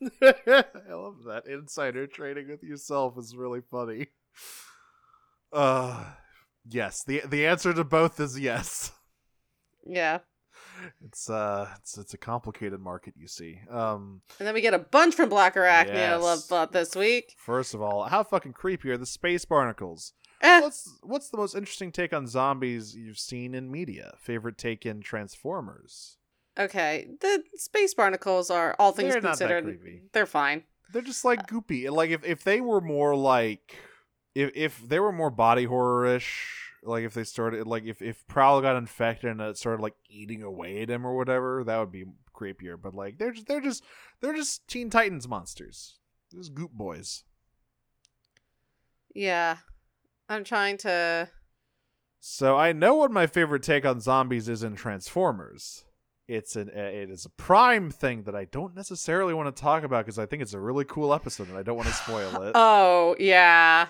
[0.22, 1.46] I love that.
[1.46, 4.08] Insider trading with yourself is really funny.
[5.52, 6.04] Uh
[6.68, 7.04] yes.
[7.04, 8.90] The the answer to both is yes.
[9.86, 10.18] yeah,
[11.04, 13.60] It's uh it's it's a complicated market, you see.
[13.70, 16.22] Um and then we get a bunch from Black Arachnia Yes.
[16.22, 17.34] Love Bot this week.
[17.38, 20.12] first of all, how fucking creepy are the space barnacles?
[20.40, 24.14] Eh, What's what's the most interesting take on zombies you've seen in media?
[24.18, 26.16] Favorite take in Transformers?
[26.58, 29.78] okay, the space barnacles are all things They're that considered.
[30.12, 30.64] They're fine.
[30.92, 31.90] They're just like goopy.
[31.90, 33.74] Like if, if they were more like
[34.34, 38.60] if if they were more body horror-ish, like if they started like if if Prowl
[38.60, 42.04] got infected and it started like eating away at him or whatever, that would be
[42.34, 42.80] creepier.
[42.80, 43.84] But like they're just they're just
[44.20, 45.98] they're just Teen Titans monsters.
[46.30, 47.24] They're just goop boys.
[49.14, 49.58] Yeah,
[50.28, 51.28] I'm trying to.
[52.20, 55.84] So I know what my favorite take on zombies is in Transformers.
[56.28, 59.82] It's an uh, it is a prime thing that I don't necessarily want to talk
[59.82, 62.42] about because I think it's a really cool episode and I don't want to spoil
[62.42, 62.52] it.
[62.56, 63.88] Oh yeah,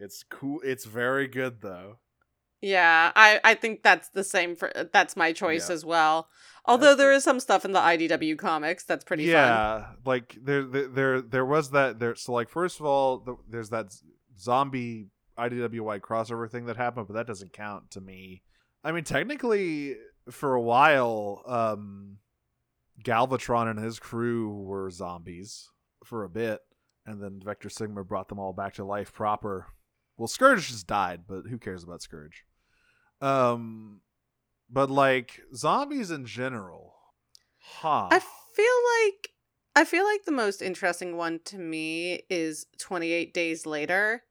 [0.00, 0.60] It's cool.
[0.64, 1.98] It's very good though.
[2.66, 5.74] Yeah, I I think that's the same for that's my choice Yeah.
[5.74, 6.28] as well.
[6.64, 9.32] Although That's there the- is some stuff in the IDW comics that's pretty fun.
[9.32, 11.98] yeah, like there, there, there, there was that.
[11.98, 13.92] There, so like first of all, the, there's that
[14.38, 15.08] zombie
[15.38, 18.42] IDWY crossover thing that happened, but that doesn't count to me.
[18.82, 19.96] I mean, technically,
[20.30, 22.16] for a while, um,
[23.04, 25.68] Galvatron and his crew were zombies
[26.04, 26.60] for a bit,
[27.04, 29.66] and then Vector Sigma brought them all back to life proper.
[30.16, 32.44] Well, Scourge just died, but who cares about Scourge?
[33.24, 34.00] Um,
[34.68, 36.94] but like zombies in general,
[37.58, 38.08] huh?
[38.10, 38.20] I
[38.54, 38.66] feel
[39.00, 39.30] like
[39.76, 44.22] I feel like the most interesting one to me is 28 Days Later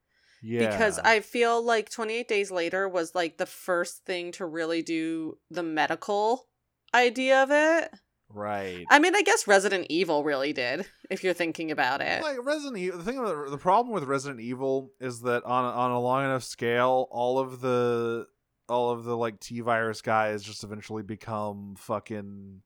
[0.42, 4.82] yeah, because I feel like 28 Days Later was like the first thing to really
[4.82, 6.48] do the medical
[6.94, 7.92] idea of it.
[8.30, 8.86] right.
[8.90, 12.22] I mean, I guess Resident Evil really did if you're thinking about it.
[12.22, 15.70] like Resident Evil, the thing about the problem with Resident Evil is that on a,
[15.70, 18.28] on a long enough scale, all of the
[18.74, 22.62] all of the like T virus guys just eventually become fucking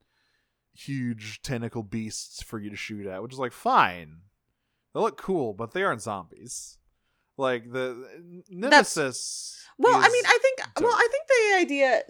[0.73, 4.21] huge tentacle beasts for you to shoot at, which is like fine.
[4.93, 6.77] They look cool, but they aren't zombies.
[7.37, 8.07] Like the
[8.49, 9.63] Nemesis.
[9.77, 10.59] Well, I mean, I think.
[10.79, 10.95] Well.
[10.95, 12.01] I think the idea.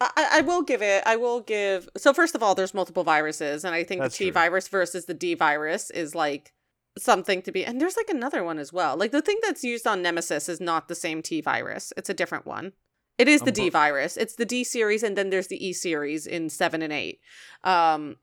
[0.00, 1.02] I, I will give it.
[1.04, 1.88] I will give.
[1.96, 4.34] So first of all, there's multiple viruses, and I think That's the T true.
[4.34, 6.52] virus versus the D virus is like
[6.96, 7.64] something to be.
[7.64, 8.96] And there's like another one as well.
[8.96, 11.92] Like the thing that's used on Nemesis is not the same T virus.
[11.96, 12.72] It's a different one.
[13.18, 14.16] It is the Um, D virus.
[14.16, 17.20] It's the D series, and then there's the E series in seven and eight.
[17.64, 18.16] Um,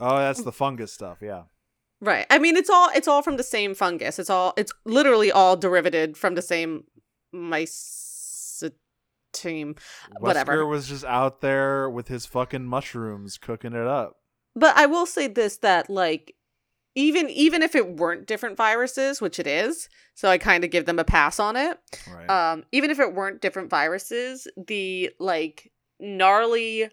[0.00, 1.18] oh, that's the fungus stuff.
[1.20, 1.42] Yeah.
[2.00, 2.26] right.
[2.30, 4.18] I mean, it's all it's all from the same fungus.
[4.18, 6.84] It's all it's literally all derivated from the same.
[10.18, 10.64] Whatever.
[10.64, 14.16] Wesker was just out there with his fucking mushrooms cooking it up.
[14.56, 16.34] But I will say this that like
[16.94, 20.86] even even if it weren't different viruses, which it is, so I kind of give
[20.86, 21.78] them a pass on it.
[22.12, 22.28] Right.
[22.28, 25.70] Um even if it weren't different viruses, the like
[26.00, 26.90] gnarly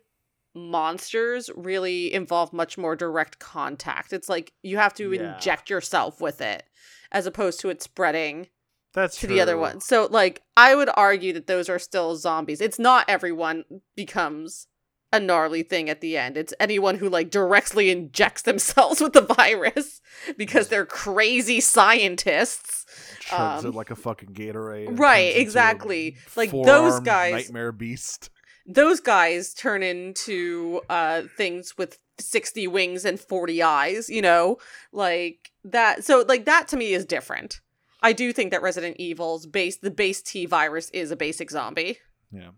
[0.54, 4.14] monsters really involve much more direct contact.
[4.14, 5.34] It's like you have to Yeah.
[5.36, 6.64] inject yourself with it
[7.12, 8.48] as opposed to it spreading
[8.94, 9.82] That's to the other one.
[9.82, 12.62] So like I would argue that those are still zombies.
[12.62, 13.66] It's not everyone
[13.96, 14.68] becomes
[15.16, 16.38] a gnarly thing at the end.
[16.38, 20.02] It's anyone who like directly injects themselves with the virus
[20.38, 22.86] because they're crazy scientists.
[23.22, 25.00] Chugs um, it like a fucking Gatorade.
[25.00, 26.18] right, turns into a exactly.
[26.36, 28.30] Like, those guys- Nightmare beast.
[28.68, 34.58] Those guys turn into uh things with 60 wings and 40 eyes, you know?
[34.92, 37.62] Like that so like that to me is different.
[38.02, 42.00] I do think that Resident Evil's base the base T virus is a basic zombie.
[42.32, 42.50] Yeah.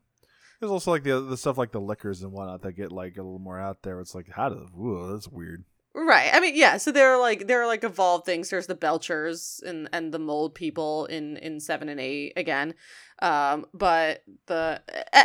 [0.59, 3.21] There's also like the the stuff like the Lickers and whatnot that get like a
[3.21, 3.99] little more out there.
[3.99, 5.63] It's like how do ooh, that's weird.
[5.93, 6.29] Right.
[6.31, 6.77] I mean, yeah.
[6.77, 8.49] So there are like there are like evolved things.
[8.49, 12.75] There's the Belchers and and the mold people in in seven and eight again.
[13.19, 14.81] Um, but the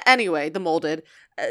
[0.07, 1.03] anyway, the molded.
[1.37, 1.47] Uh,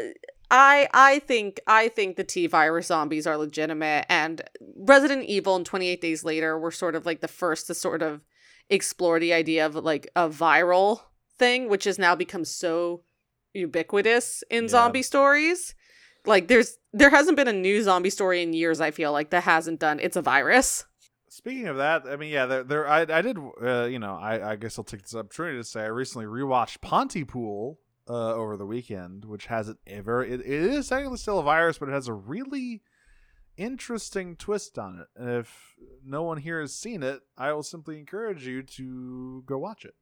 [0.50, 4.42] I I think I think the T virus zombies are legitimate, and
[4.76, 8.02] Resident Evil and Twenty Eight Days Later were sort of like the first to sort
[8.02, 8.22] of
[8.68, 11.02] explore the idea of like a viral
[11.38, 13.02] thing, which has now become so
[13.54, 14.68] ubiquitous in Yeah.
[14.68, 15.74] zombie stories.
[16.24, 18.80] Like there's there hasn't been a new zombie story in years.
[18.80, 19.98] I feel like that hasn't done.
[20.00, 20.84] It's a virus.
[21.28, 24.50] Speaking of that, I mean, yeah, there, there I, I did, uh, you know, I,
[24.52, 28.66] I guess I'll take this opportunity to say I recently rewatched Pontypool uh, over the
[28.66, 31.92] weekend, which has it a very, it, it is technically still a virus, but it
[31.92, 32.82] has a really
[33.56, 35.06] interesting twist on it.
[35.16, 35.74] And if
[36.04, 39.94] no one here has seen it, I will simply encourage you to go watch it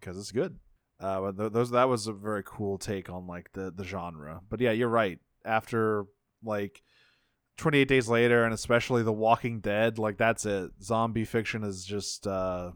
[0.00, 0.58] because it's good.
[1.02, 4.40] Uh, but th- those that was a very cool take on like the the genre.
[4.48, 5.18] But yeah, you're right.
[5.44, 6.06] After
[6.44, 6.82] like
[7.58, 12.26] 28 days later and especially the walking dead like that's it zombie fiction has just
[12.26, 12.70] uh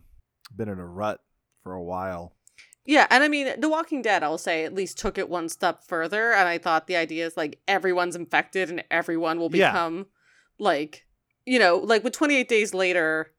[0.54, 1.20] been in a rut
[1.64, 2.36] for a while
[2.84, 5.82] Yeah, and I mean, The Walking Dead, I'll say, at least took it one step
[5.82, 6.32] further.
[6.32, 9.72] And I thought the idea is like everyone's infected and everyone will Yeah.
[9.72, 10.06] become
[10.60, 11.04] like,
[11.44, 13.32] you know, like with 28 Days Later,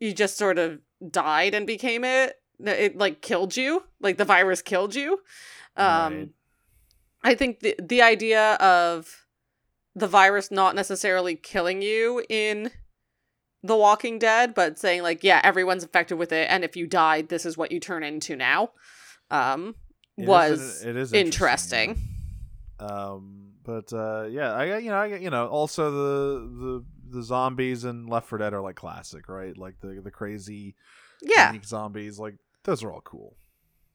[0.00, 0.78] you just sort of
[1.10, 2.36] died and became it.
[2.64, 5.20] It like killed you, like the virus killed you.
[5.76, 6.28] Um, Right.
[7.24, 9.26] I think the the idea of
[9.94, 12.70] the virus not necessarily killing you in
[13.64, 17.28] The Walking Dead, but saying like, yeah, everyone's infected with it, and if you died,
[17.28, 18.70] this is what you turn into now.
[19.30, 19.74] Um,
[20.16, 21.96] It is was an- it is interesting.
[22.80, 22.86] yeah.
[22.86, 26.84] um but uh yeah i got- you know i you know also the the
[27.18, 30.74] the zombies in left for dead are like classic right like the the crazy
[31.20, 32.36] Yeah, unique zombies like
[32.68, 33.34] those are all cool.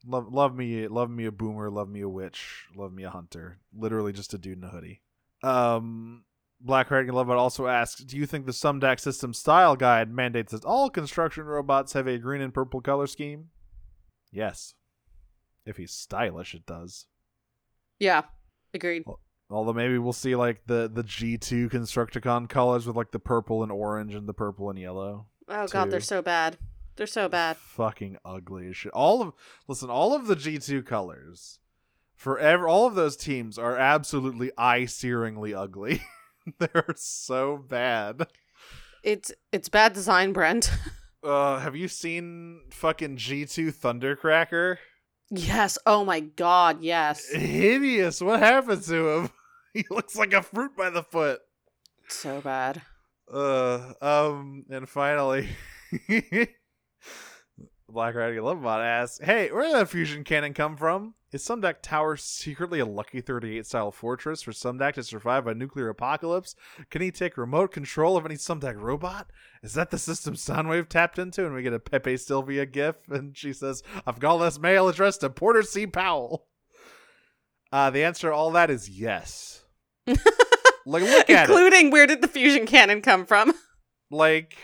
[0.05, 3.59] Love love me love me a boomer love me a witch love me a hunter.
[3.73, 5.01] Literally just a dude in a hoodie.
[5.43, 6.25] Um
[6.59, 10.51] black Red and love also asks do you think the sumdac system style guide mandates
[10.53, 13.49] that all construction robots have a green and purple color scheme?
[14.31, 14.73] Yes.
[15.65, 17.05] If he's stylish it does.
[17.99, 18.23] Yeah,
[18.73, 19.03] agreed.
[19.49, 23.71] although maybe we'll see like the the g2 constructicon colors with like the purple and
[23.71, 25.27] orange and the purple and yellow.
[25.47, 26.57] Oh god, they're so bad.
[26.95, 27.57] They're so bad.
[27.57, 28.91] fucking ugly as shit.
[28.93, 29.33] All of
[29.67, 31.59] listen, all of the G two colors
[32.15, 36.01] for ever, all of those teams are absolutely eye searingly ugly.
[36.59, 38.27] They're so bad.
[39.03, 40.71] It's it's bad design, Brent.
[41.25, 44.75] Uh, have you seen fucking G two Thundercracker?
[45.29, 45.77] yes.
[45.85, 46.81] Oh my god.
[46.83, 47.29] Yes.
[47.31, 48.19] Hideous.
[48.19, 49.29] What happened to him?
[49.73, 51.39] He looks like a fruit by the foot.
[52.09, 52.81] so bad.
[53.33, 55.47] Uh, um, and finally,
[57.93, 61.13] Black Riding Lovebot asks, "Hey, where did that fusion cannon come from?
[61.31, 65.89] Is Sumdac Tower secretly a Lucky 38 style fortress for Sumdac to survive a nuclear
[65.89, 66.55] apocalypse?
[66.89, 69.31] Can he take remote control of any Sumdac robot?
[69.61, 73.37] Is that the system Soundwave tapped into?" And we get a Pepe Silvia gif, and
[73.37, 75.85] she says, "I've got this mail addressed to Porter C.
[75.85, 76.47] Powell."
[77.71, 79.63] Uh, the answer to all that is yes.
[80.07, 80.21] like,
[80.85, 81.49] look at it.
[81.49, 83.53] Including where did the fusion cannon come from?
[84.11, 84.57] like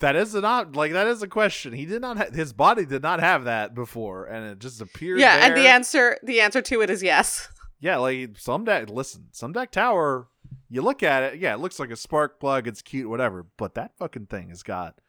[0.00, 3.02] that is not like that is a question he did not ha- his body did
[3.02, 6.80] not have that before and it just appeared yeah, and the answer the answer to
[6.80, 7.48] it is yes.
[7.80, 10.28] yeah like Sumdac listen Sumdac tower
[10.68, 13.74] you look at it yeah it looks like a spark plug it's cute whatever but
[13.74, 15.00] that fucking thing has got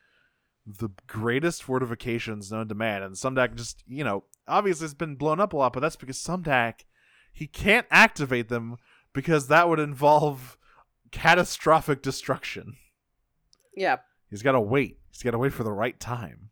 [0.65, 5.39] the greatest fortifications known to man and Sumdac just you know obviously it's been blown
[5.39, 6.85] up a lot but that's because Sumdac
[7.31, 8.77] he can't activate them
[9.13, 10.57] because that would involve
[11.11, 12.77] catastrophic destruction
[13.75, 13.97] Yeah.
[14.30, 14.97] He's got to wait.
[15.11, 16.49] He's got to wait for the right time.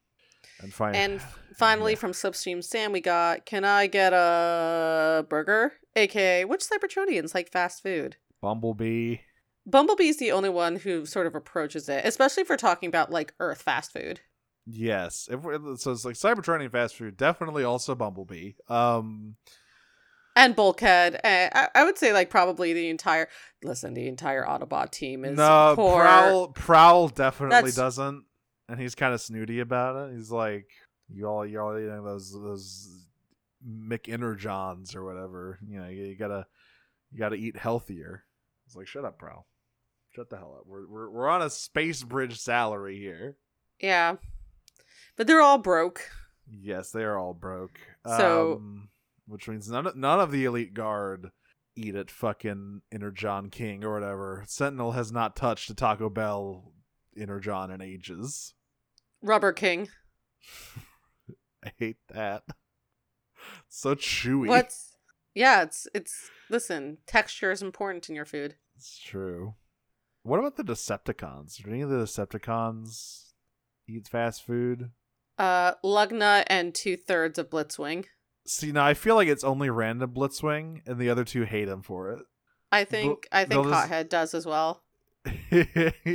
[0.62, 0.96] And find.
[0.96, 1.22] And
[1.58, 1.98] finally, Yeah.
[2.00, 5.74] from Slipstream Sam, we got Can I get a burger?
[5.96, 8.18] AKA, which Cybertronians like fast food?
[8.42, 9.18] Bumblebee.
[9.66, 13.34] Bumblebee's the only one who sort of approaches it, especially if we're talking about like
[13.40, 14.20] Earth fast food.
[14.66, 15.28] Yes.
[15.32, 17.18] If we're, so it's like Cybertronian fast food.
[17.18, 18.54] Definitely also Bumblebee.
[18.70, 19.36] Um.
[20.36, 21.16] And Bulkhead.
[21.24, 23.28] Uh, I, I would say like probably the entire.
[23.64, 26.02] Listen, the entire Autobot team is no, poor.
[26.02, 28.26] Prowl Prowl definitely That's- doesn't,
[28.68, 30.16] and he's kind of snooty about it.
[30.16, 30.68] He's like,
[31.08, 33.06] "You all, you all, you know, those those
[33.68, 35.60] McEnergons or whatever.
[35.68, 36.46] You know, you, you gotta
[37.12, 38.24] you gotta eat healthier."
[38.66, 39.46] It's like, "Shut up, Prowl.
[40.16, 40.66] Shut the hell up.
[40.66, 43.36] We're we're we're on a space bridge salary here."
[43.80, 44.16] Yeah,
[45.16, 46.10] but they're all broke.
[46.50, 47.80] Yes, they are all broke.
[48.06, 48.90] So- um,
[49.28, 51.32] which means none of, none of the elite guard
[51.76, 54.44] eat at fucking Energon King or whatever.
[54.48, 56.74] Sentinel has not touched a Taco Bell
[57.18, 58.54] Energon in ages.
[59.22, 59.90] Rubber King.
[61.66, 62.44] I hate that.
[63.70, 64.48] So chewy.
[64.48, 64.98] What's
[65.34, 65.64] yeah?
[65.64, 66.98] It's it's listen.
[67.08, 68.56] Texture is important in your food.
[68.76, 69.56] It's true.
[70.24, 71.62] What about the Decepticons?
[71.62, 73.34] Do any of the Decepticons
[73.88, 74.92] eat fast food?
[75.38, 78.06] Uh, Lugna and two thirds of Blitzwing.
[78.46, 81.82] See, now I feel like it's only random Blitzwing, and the other two hate him
[81.82, 82.20] for it.
[82.72, 84.82] I think I think just- Hothead does as well.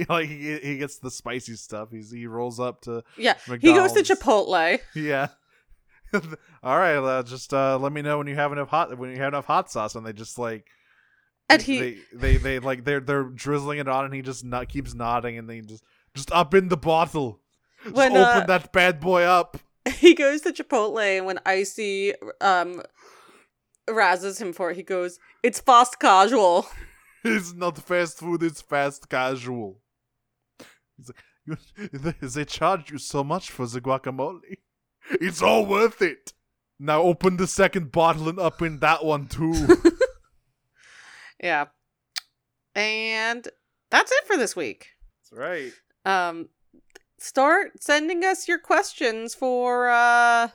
[0.09, 1.89] like he, he gets the spicy stuff.
[1.91, 4.11] He's he rolls up to Yeah, he goes to McDonald's.
[4.11, 4.79] Chipotle.
[4.95, 5.29] yeah.
[6.63, 9.17] All right, uh, just uh, let me know when you have enough hot when you
[9.17, 10.67] have enough hot sauce, and they just like
[11.49, 14.69] And he- they, they they like they're they're drizzling it on, and he just not,
[14.69, 15.83] keeps nodding, and they just
[16.15, 17.41] just up in the bottle,
[17.85, 19.57] just When, open uh, that bad boy up.
[19.99, 22.83] he goes to Chipotle, and when Icy um
[23.89, 26.67] razzes him for it, he goes, "It's fast casual."
[27.25, 29.81] It's not fast food; it's fast casual.
[30.97, 31.89] He's like, you,
[32.29, 34.59] they charge you so much for the guacamole.
[35.21, 36.33] It's all worth it.
[36.79, 39.53] Now open the second bottle and up in that one too.
[41.43, 41.67] Yeah,
[42.75, 43.47] and
[43.91, 44.89] that's it for this week.
[45.23, 45.73] That's right.
[46.05, 46.49] Um,
[47.19, 50.49] start sending us your questions for uh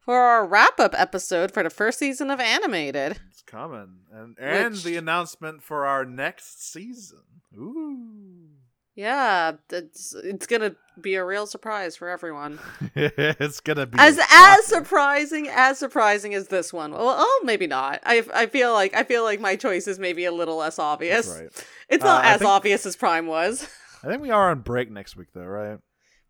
[0.00, 3.20] for our wrap up episode for the first season of Animated.
[3.30, 7.22] It's coming, and and Which- the announcement for our next season.
[7.56, 8.48] Ooh,
[8.94, 12.58] Yeah, it's it's gonna be a real surprise for everyone.
[12.94, 16.92] it's gonna be as as surprising as surprising as this one.
[16.92, 18.00] Well, oh, maybe not.
[18.04, 21.28] I I feel like I feel like my choice is maybe a little less obvious.
[21.28, 21.66] Right.
[21.88, 23.68] It's not Uh, as think- obvious as Prime was.
[24.02, 25.78] I think we are on break next week, though, right?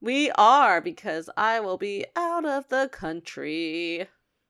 [0.00, 4.08] We are because I will be out of the country.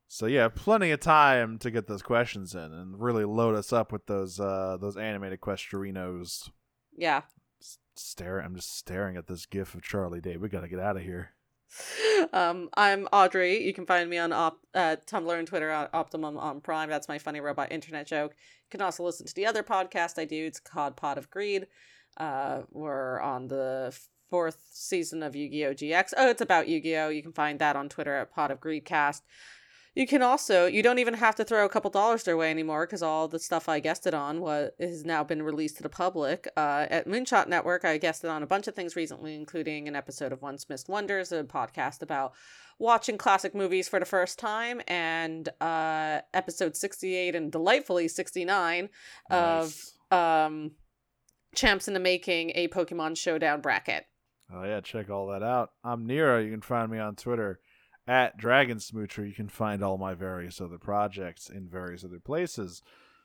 [0.09, 3.93] So yeah, plenty of time to get those questions in and really load us up
[3.93, 6.51] with those uh those animated questorinos.
[6.97, 7.23] Yeah.
[7.63, 10.37] S- Stare, I'm just staring at this gif of Charlie Day.
[10.37, 11.31] We gotta get out of here.
[12.33, 13.65] Um, I'm Audrey.
[13.65, 16.89] You can find me on op- uh, Tumblr and Twitter at Optimum on Prime.
[16.89, 18.33] That's my funny robot internet joke.
[18.37, 20.47] You can also listen to the other podcast I do.
[20.47, 21.67] It's called Pod of Greed.
[22.17, 23.97] Uh, we're on the
[24.31, 25.75] fourth season of Yu-Gi-Oh!
[25.75, 26.15] GX.
[26.17, 27.11] Oh, it's about Yu-Gi-Oh!
[27.11, 29.23] You can find that on Twitter at Pod of Greedcast.
[29.95, 32.87] You can also you don't even have to throw a couple dollars their way anymore
[32.87, 36.49] because all the stuff I guested on was has now been released to the public.
[36.57, 40.33] Uh, at Moonshot Network, I guested on a bunch of things recently, including an episode
[40.33, 42.33] of Once Missed Wonders, a podcast about
[42.79, 48.47] watching classic movies for the first time, and uh, episode sixty eight and delightfully sixty
[48.47, 48.89] nine
[49.31, 49.79] of
[50.11, 50.71] um,
[51.55, 54.07] Champs in the Making, a Pokemon Showdown bracket.
[54.53, 55.71] Oh yeah, check all that out.
[55.85, 56.41] I'm Nero.
[56.41, 57.61] You can find me on Twitter
[58.07, 59.27] at Dragon Smoocher.
[59.27, 62.83] You can find all my various other projects in various other places,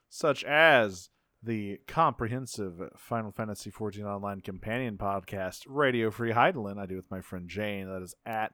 [0.09, 1.09] such as
[1.41, 6.77] the comprehensive Final Fantasy XIV Online Companion podcast, Radio Free Hydaelyn.
[6.77, 7.87] I do with my friend Jane.
[7.87, 8.53] That is at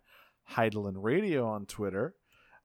[0.51, 2.15] Hydaelyn Radio on Twitter.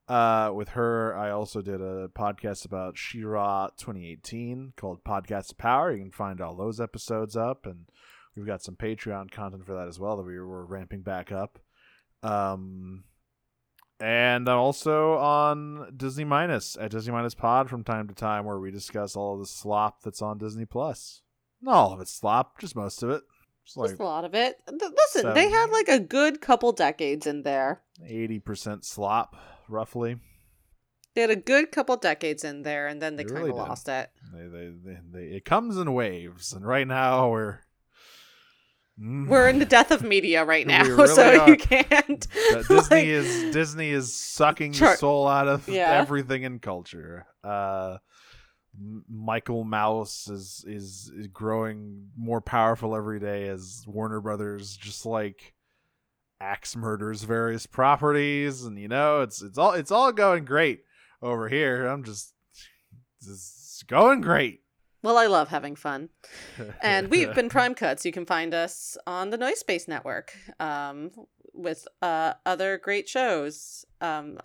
[0.08, 5.92] Uh, with her, I also did a podcast about She-Ra 2018 called Podcast of Power.
[5.92, 7.86] You can find all those episodes up, and
[8.34, 11.58] we've got some Patreon content for that as well that we were ramping back up.
[12.22, 13.04] Um,
[14.00, 18.58] and I'm also on Disney Minus at Disney Minus Pod from time to time, where
[18.58, 21.22] we discuss all of the slop that's on Disney Plus.
[21.60, 23.22] Not all of it's slop, just most of it.
[23.64, 24.56] It's like Just a lot of it.
[24.70, 27.82] Listen, they had like a good couple decades in there.
[28.06, 29.36] eighty percent slop,
[29.68, 30.16] roughly.
[31.14, 33.56] They had a good couple decades in there, and then they, They kind really of
[33.56, 33.68] did.
[33.68, 34.10] lost it.
[34.32, 37.60] They, they, they, they, it comes in waves, and right now we're
[39.00, 39.28] Mm.
[39.28, 41.48] We're in the death of media right now, really so are.
[41.50, 42.26] you can't.
[42.68, 45.92] Disney like- is Disney is sucking Char- the soul out of Yeah.
[45.92, 47.24] everything in culture.
[47.44, 47.98] Uh,
[49.08, 55.54] Michael Mouse is, is is growing more powerful every day as Warner Brothers just like
[56.40, 60.82] axe murders various properties, and you know it's it's all it's all going great
[61.22, 61.86] over here.
[61.86, 62.32] I'm just
[63.20, 64.60] it's going great.
[65.02, 66.08] Well, I love having fun.
[66.82, 68.04] And we've been Prime Cuts.
[68.04, 71.12] You can find us on the Noise Space Network um,
[71.54, 73.84] with uh, other great shows.
[74.00, 74.38] Um,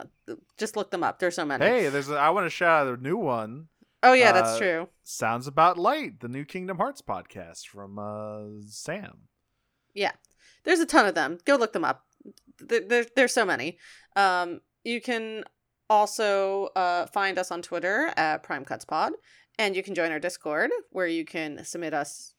[0.57, 1.17] Just look them up.
[1.19, 1.65] There's so many.
[1.65, 3.67] Hey, there's a, I want to shout out a new one.
[4.03, 4.89] oh yeah, that's uh, true.
[5.03, 9.21] Sounds About Light, the new Kingdom Hearts podcast from uh, Sam.
[10.63, 11.37] There's a ton of them.
[11.45, 12.05] Go look them up.
[12.59, 13.77] There, there, there's so many.
[14.15, 15.43] Um, you can
[15.89, 19.13] also uh, find us on Twitter at Prime Cuts Pod,
[19.59, 22.33] and you can join our Discord where you can submit us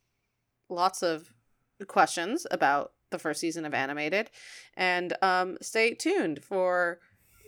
[0.69, 1.33] lots of
[1.87, 4.31] questions about the first season of Animated,
[4.77, 6.99] and um, stay tuned for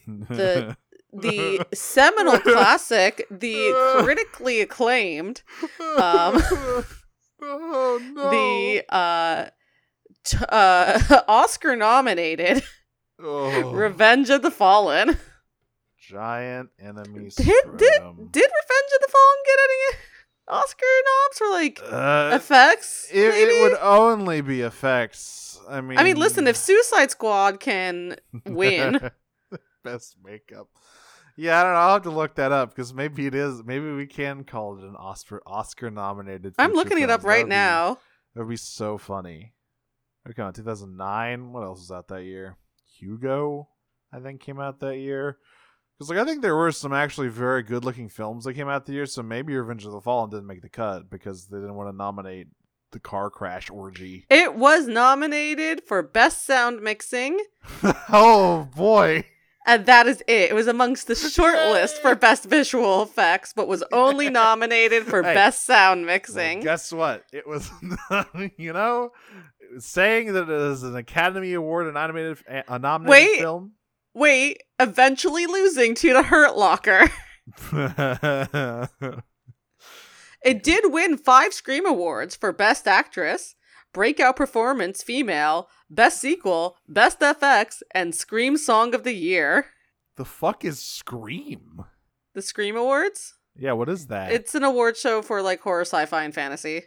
[0.07, 0.77] The-
[1.12, 5.43] the seminal classic, the critically acclaimed,
[5.81, 6.43] um,
[7.43, 8.31] oh no.
[8.31, 9.47] the uh,
[10.27, 12.62] t- uh, Oscar nominated
[13.23, 15.16] oh, Revenge of the Fallen.
[15.98, 17.31] giant enemy.
[17.36, 17.47] Did
[17.77, 18.01] did
[18.32, 18.51] did.
[18.61, 19.98] Revenge of the Fallen get any
[20.48, 23.09] Oscar noms for like Uh, effects?
[23.12, 25.59] it, it would only be effects.
[25.69, 28.16] I mean, I mean, listen, if Suicide Squad can
[28.47, 29.11] win,
[29.85, 30.69] best makeup.
[31.39, 31.78] Yeah, I don't know.
[31.81, 33.62] I'll have to look that up because maybe it is.
[33.65, 36.55] Maybe we can call it an Oscar Oscar nominated.
[36.59, 37.98] I'm looking it up right now.
[38.35, 39.53] That would be so funny.
[40.31, 41.53] Okay, on 2009.
[41.53, 42.57] What else was out that year?
[42.98, 43.69] Hugo,
[44.12, 45.39] I think, came out that year.
[45.98, 48.86] Because like I think there were some actually very good looking films that came out
[48.86, 49.07] the year.
[49.07, 51.97] So maybe Revenge of the Fallen didn't make the cut because they didn't want to
[51.97, 52.48] nominate
[52.93, 54.27] the car crash orgy.
[54.28, 57.39] It was nominated for Best Sound Mixing,
[58.11, 59.24] oh boy.
[59.66, 60.51] and that is it.
[60.51, 65.23] It was amongst the short list for Best Visual Effects, but was only nominated for
[65.23, 65.35] Hey.
[65.35, 66.61] Best Sound Well, Mixing.
[66.61, 67.24] guess what?
[67.32, 67.70] It was,
[68.57, 69.11] you know,
[69.78, 73.39] saying that it is an Academy Award and animated a nominated Wait.
[73.39, 73.73] film.
[74.15, 77.11] Wait, eventually losing to The Hurt Locker.
[80.47, 83.57] It did win five Scream Awards for Best Actress,
[83.93, 89.66] Breakout Performance Female, Best Sequel, Best FX, and Scream Song of the Year.
[90.15, 91.85] the fuck is Scream?
[92.35, 93.35] The Scream Awards?
[93.59, 94.31] Yeah, what is that?
[94.31, 96.85] It's an award show for like horror, sci-fi, and fantasy.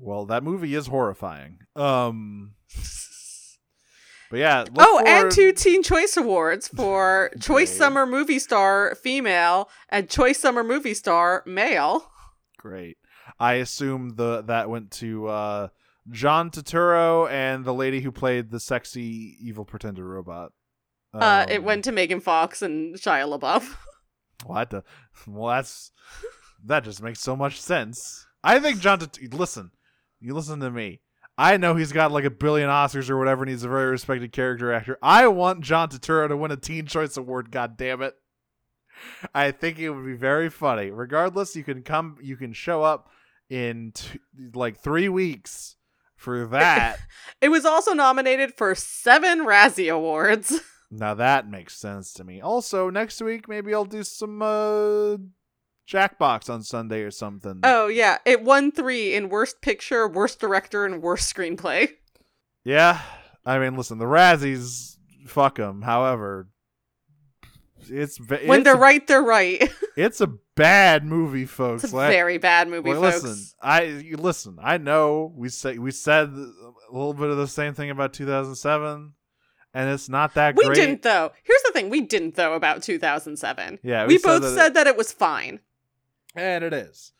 [0.00, 1.58] Well, that movie is horrifying.
[1.76, 2.54] Um,
[4.30, 4.64] but yeah.
[4.78, 10.62] oh, and two Teen Choice Awards for Choice Summer Movie Star Female and Choice Summer
[10.62, 12.10] Movie Star Male.
[12.58, 12.98] Great.
[13.38, 15.68] I assume the that went to uh,
[16.10, 20.52] John Turturro and the lady who played the sexy evil pretender robot.
[21.14, 23.76] uh, it Um, went to Megan Fox and Shia LaBeouf.
[24.46, 24.82] What the?
[25.26, 25.92] Well, that's
[26.64, 28.26] that just makes so much sense.
[28.42, 28.98] I think John.
[29.32, 29.70] Listen,
[30.20, 31.00] you listen to me.
[31.38, 34.32] I know he's got like a billion Oscars or whatever, and he's a very respected
[34.32, 34.98] character actor.
[35.02, 37.50] I want John Turturro to win a Teen Choice Award.
[37.50, 38.14] God damn it!
[39.34, 40.90] I think it would be very funny.
[40.90, 43.08] Regardless, you can come, you can show up
[43.48, 44.20] in t-
[44.54, 45.76] like three weeks
[46.14, 46.98] for that.
[47.40, 50.60] It was also nominated for seven Razzie Awards.
[50.90, 52.40] now that makes sense to me.
[52.40, 55.16] Also, next week maybe I'll do some uh
[55.90, 57.60] Jackbox on Sunday or something.
[57.64, 61.88] Oh yeah, it won three in Worst Picture, Worst Director, and Worst Screenplay.
[62.64, 63.00] Yeah,
[63.44, 64.96] I mean, listen, the Razzies,
[65.26, 65.82] fuck them.
[65.82, 66.48] However,
[67.88, 69.70] it's ve- When it's they're a, right, they're right.
[69.96, 71.84] It's a bad movie, folks.
[71.84, 73.24] It's a Like- very bad movie, like, folks.
[73.24, 74.56] listen, I you listen.
[74.62, 79.12] I know we say we said a little bit of the same thing about 2007,
[79.74, 80.74] and it's not that we great.
[80.76, 81.32] didn't though.
[81.42, 83.80] Here's the thing: we didn't though about 2007.
[83.82, 85.60] Yeah, we, we both that it- said that it was fine.
[86.34, 87.12] And it is.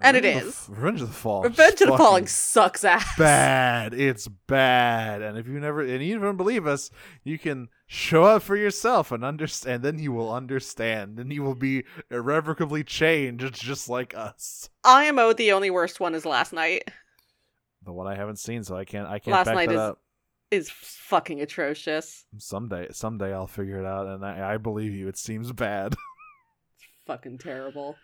[0.00, 0.68] And it Revenge of the- is.
[0.78, 1.42] Revenge of the Fall.
[1.42, 3.16] Revenge of the Falling sucks ass.
[3.16, 3.94] bad.
[3.94, 5.22] It's bad.
[5.22, 6.90] And if you never and you don't believe us,
[7.24, 9.82] you can show up for yourself and understand.
[9.82, 14.68] Then you will understand, and you will be irrevocably changed, just like us.
[14.84, 16.90] IMO, the only worst one is Last Knight.
[17.82, 19.08] The one I haven't seen, so I can't.
[19.08, 20.00] I can't Last back Knight that is- up.
[20.52, 22.24] Is fucking atrocious.
[22.38, 25.08] Someday, someday I'll figure it out, and I, I believe you.
[25.08, 25.94] It seems bad.
[26.78, 27.96] It's fucking terrible.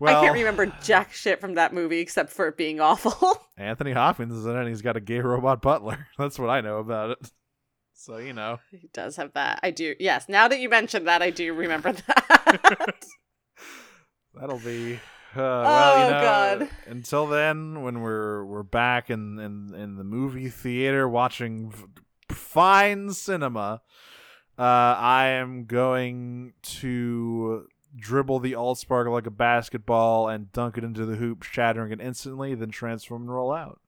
[0.00, 3.38] Well, I can't remember jack shit from that movie except for it being awful.
[3.56, 4.58] Anthony Hopkins is in it.
[4.60, 6.06] and He's got a gay robot butler.
[6.18, 7.18] That's what I know about it.
[7.94, 8.58] So you know.
[8.70, 9.60] he does have that.
[9.62, 9.94] I do.
[10.00, 10.28] Yes.
[10.28, 12.94] Now that you mentioned that, I do remember that.
[14.34, 14.94] That'll be.
[15.36, 16.70] Uh, well, you Oh, know, God.
[16.86, 23.10] Until then, when we're we're back in in, in the movie theater watching f- fine
[23.12, 23.80] cinema,
[24.58, 27.66] uh, I am going to
[27.96, 32.54] dribble the Allspark like a basketball and dunk it into the hoop, shattering it instantly,
[32.54, 33.80] then transform and roll out.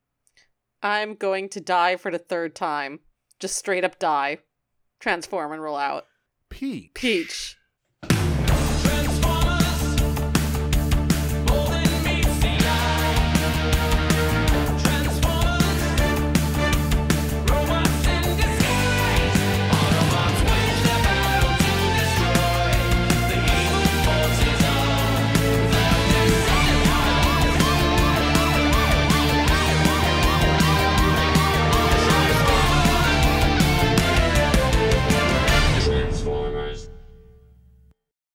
[0.83, 3.01] I'm going to die for the third time.
[3.39, 4.39] Just straight up die.
[5.01, 6.07] Transform and roll out.
[6.49, 6.93] Peach.
[6.95, 7.57] Peach.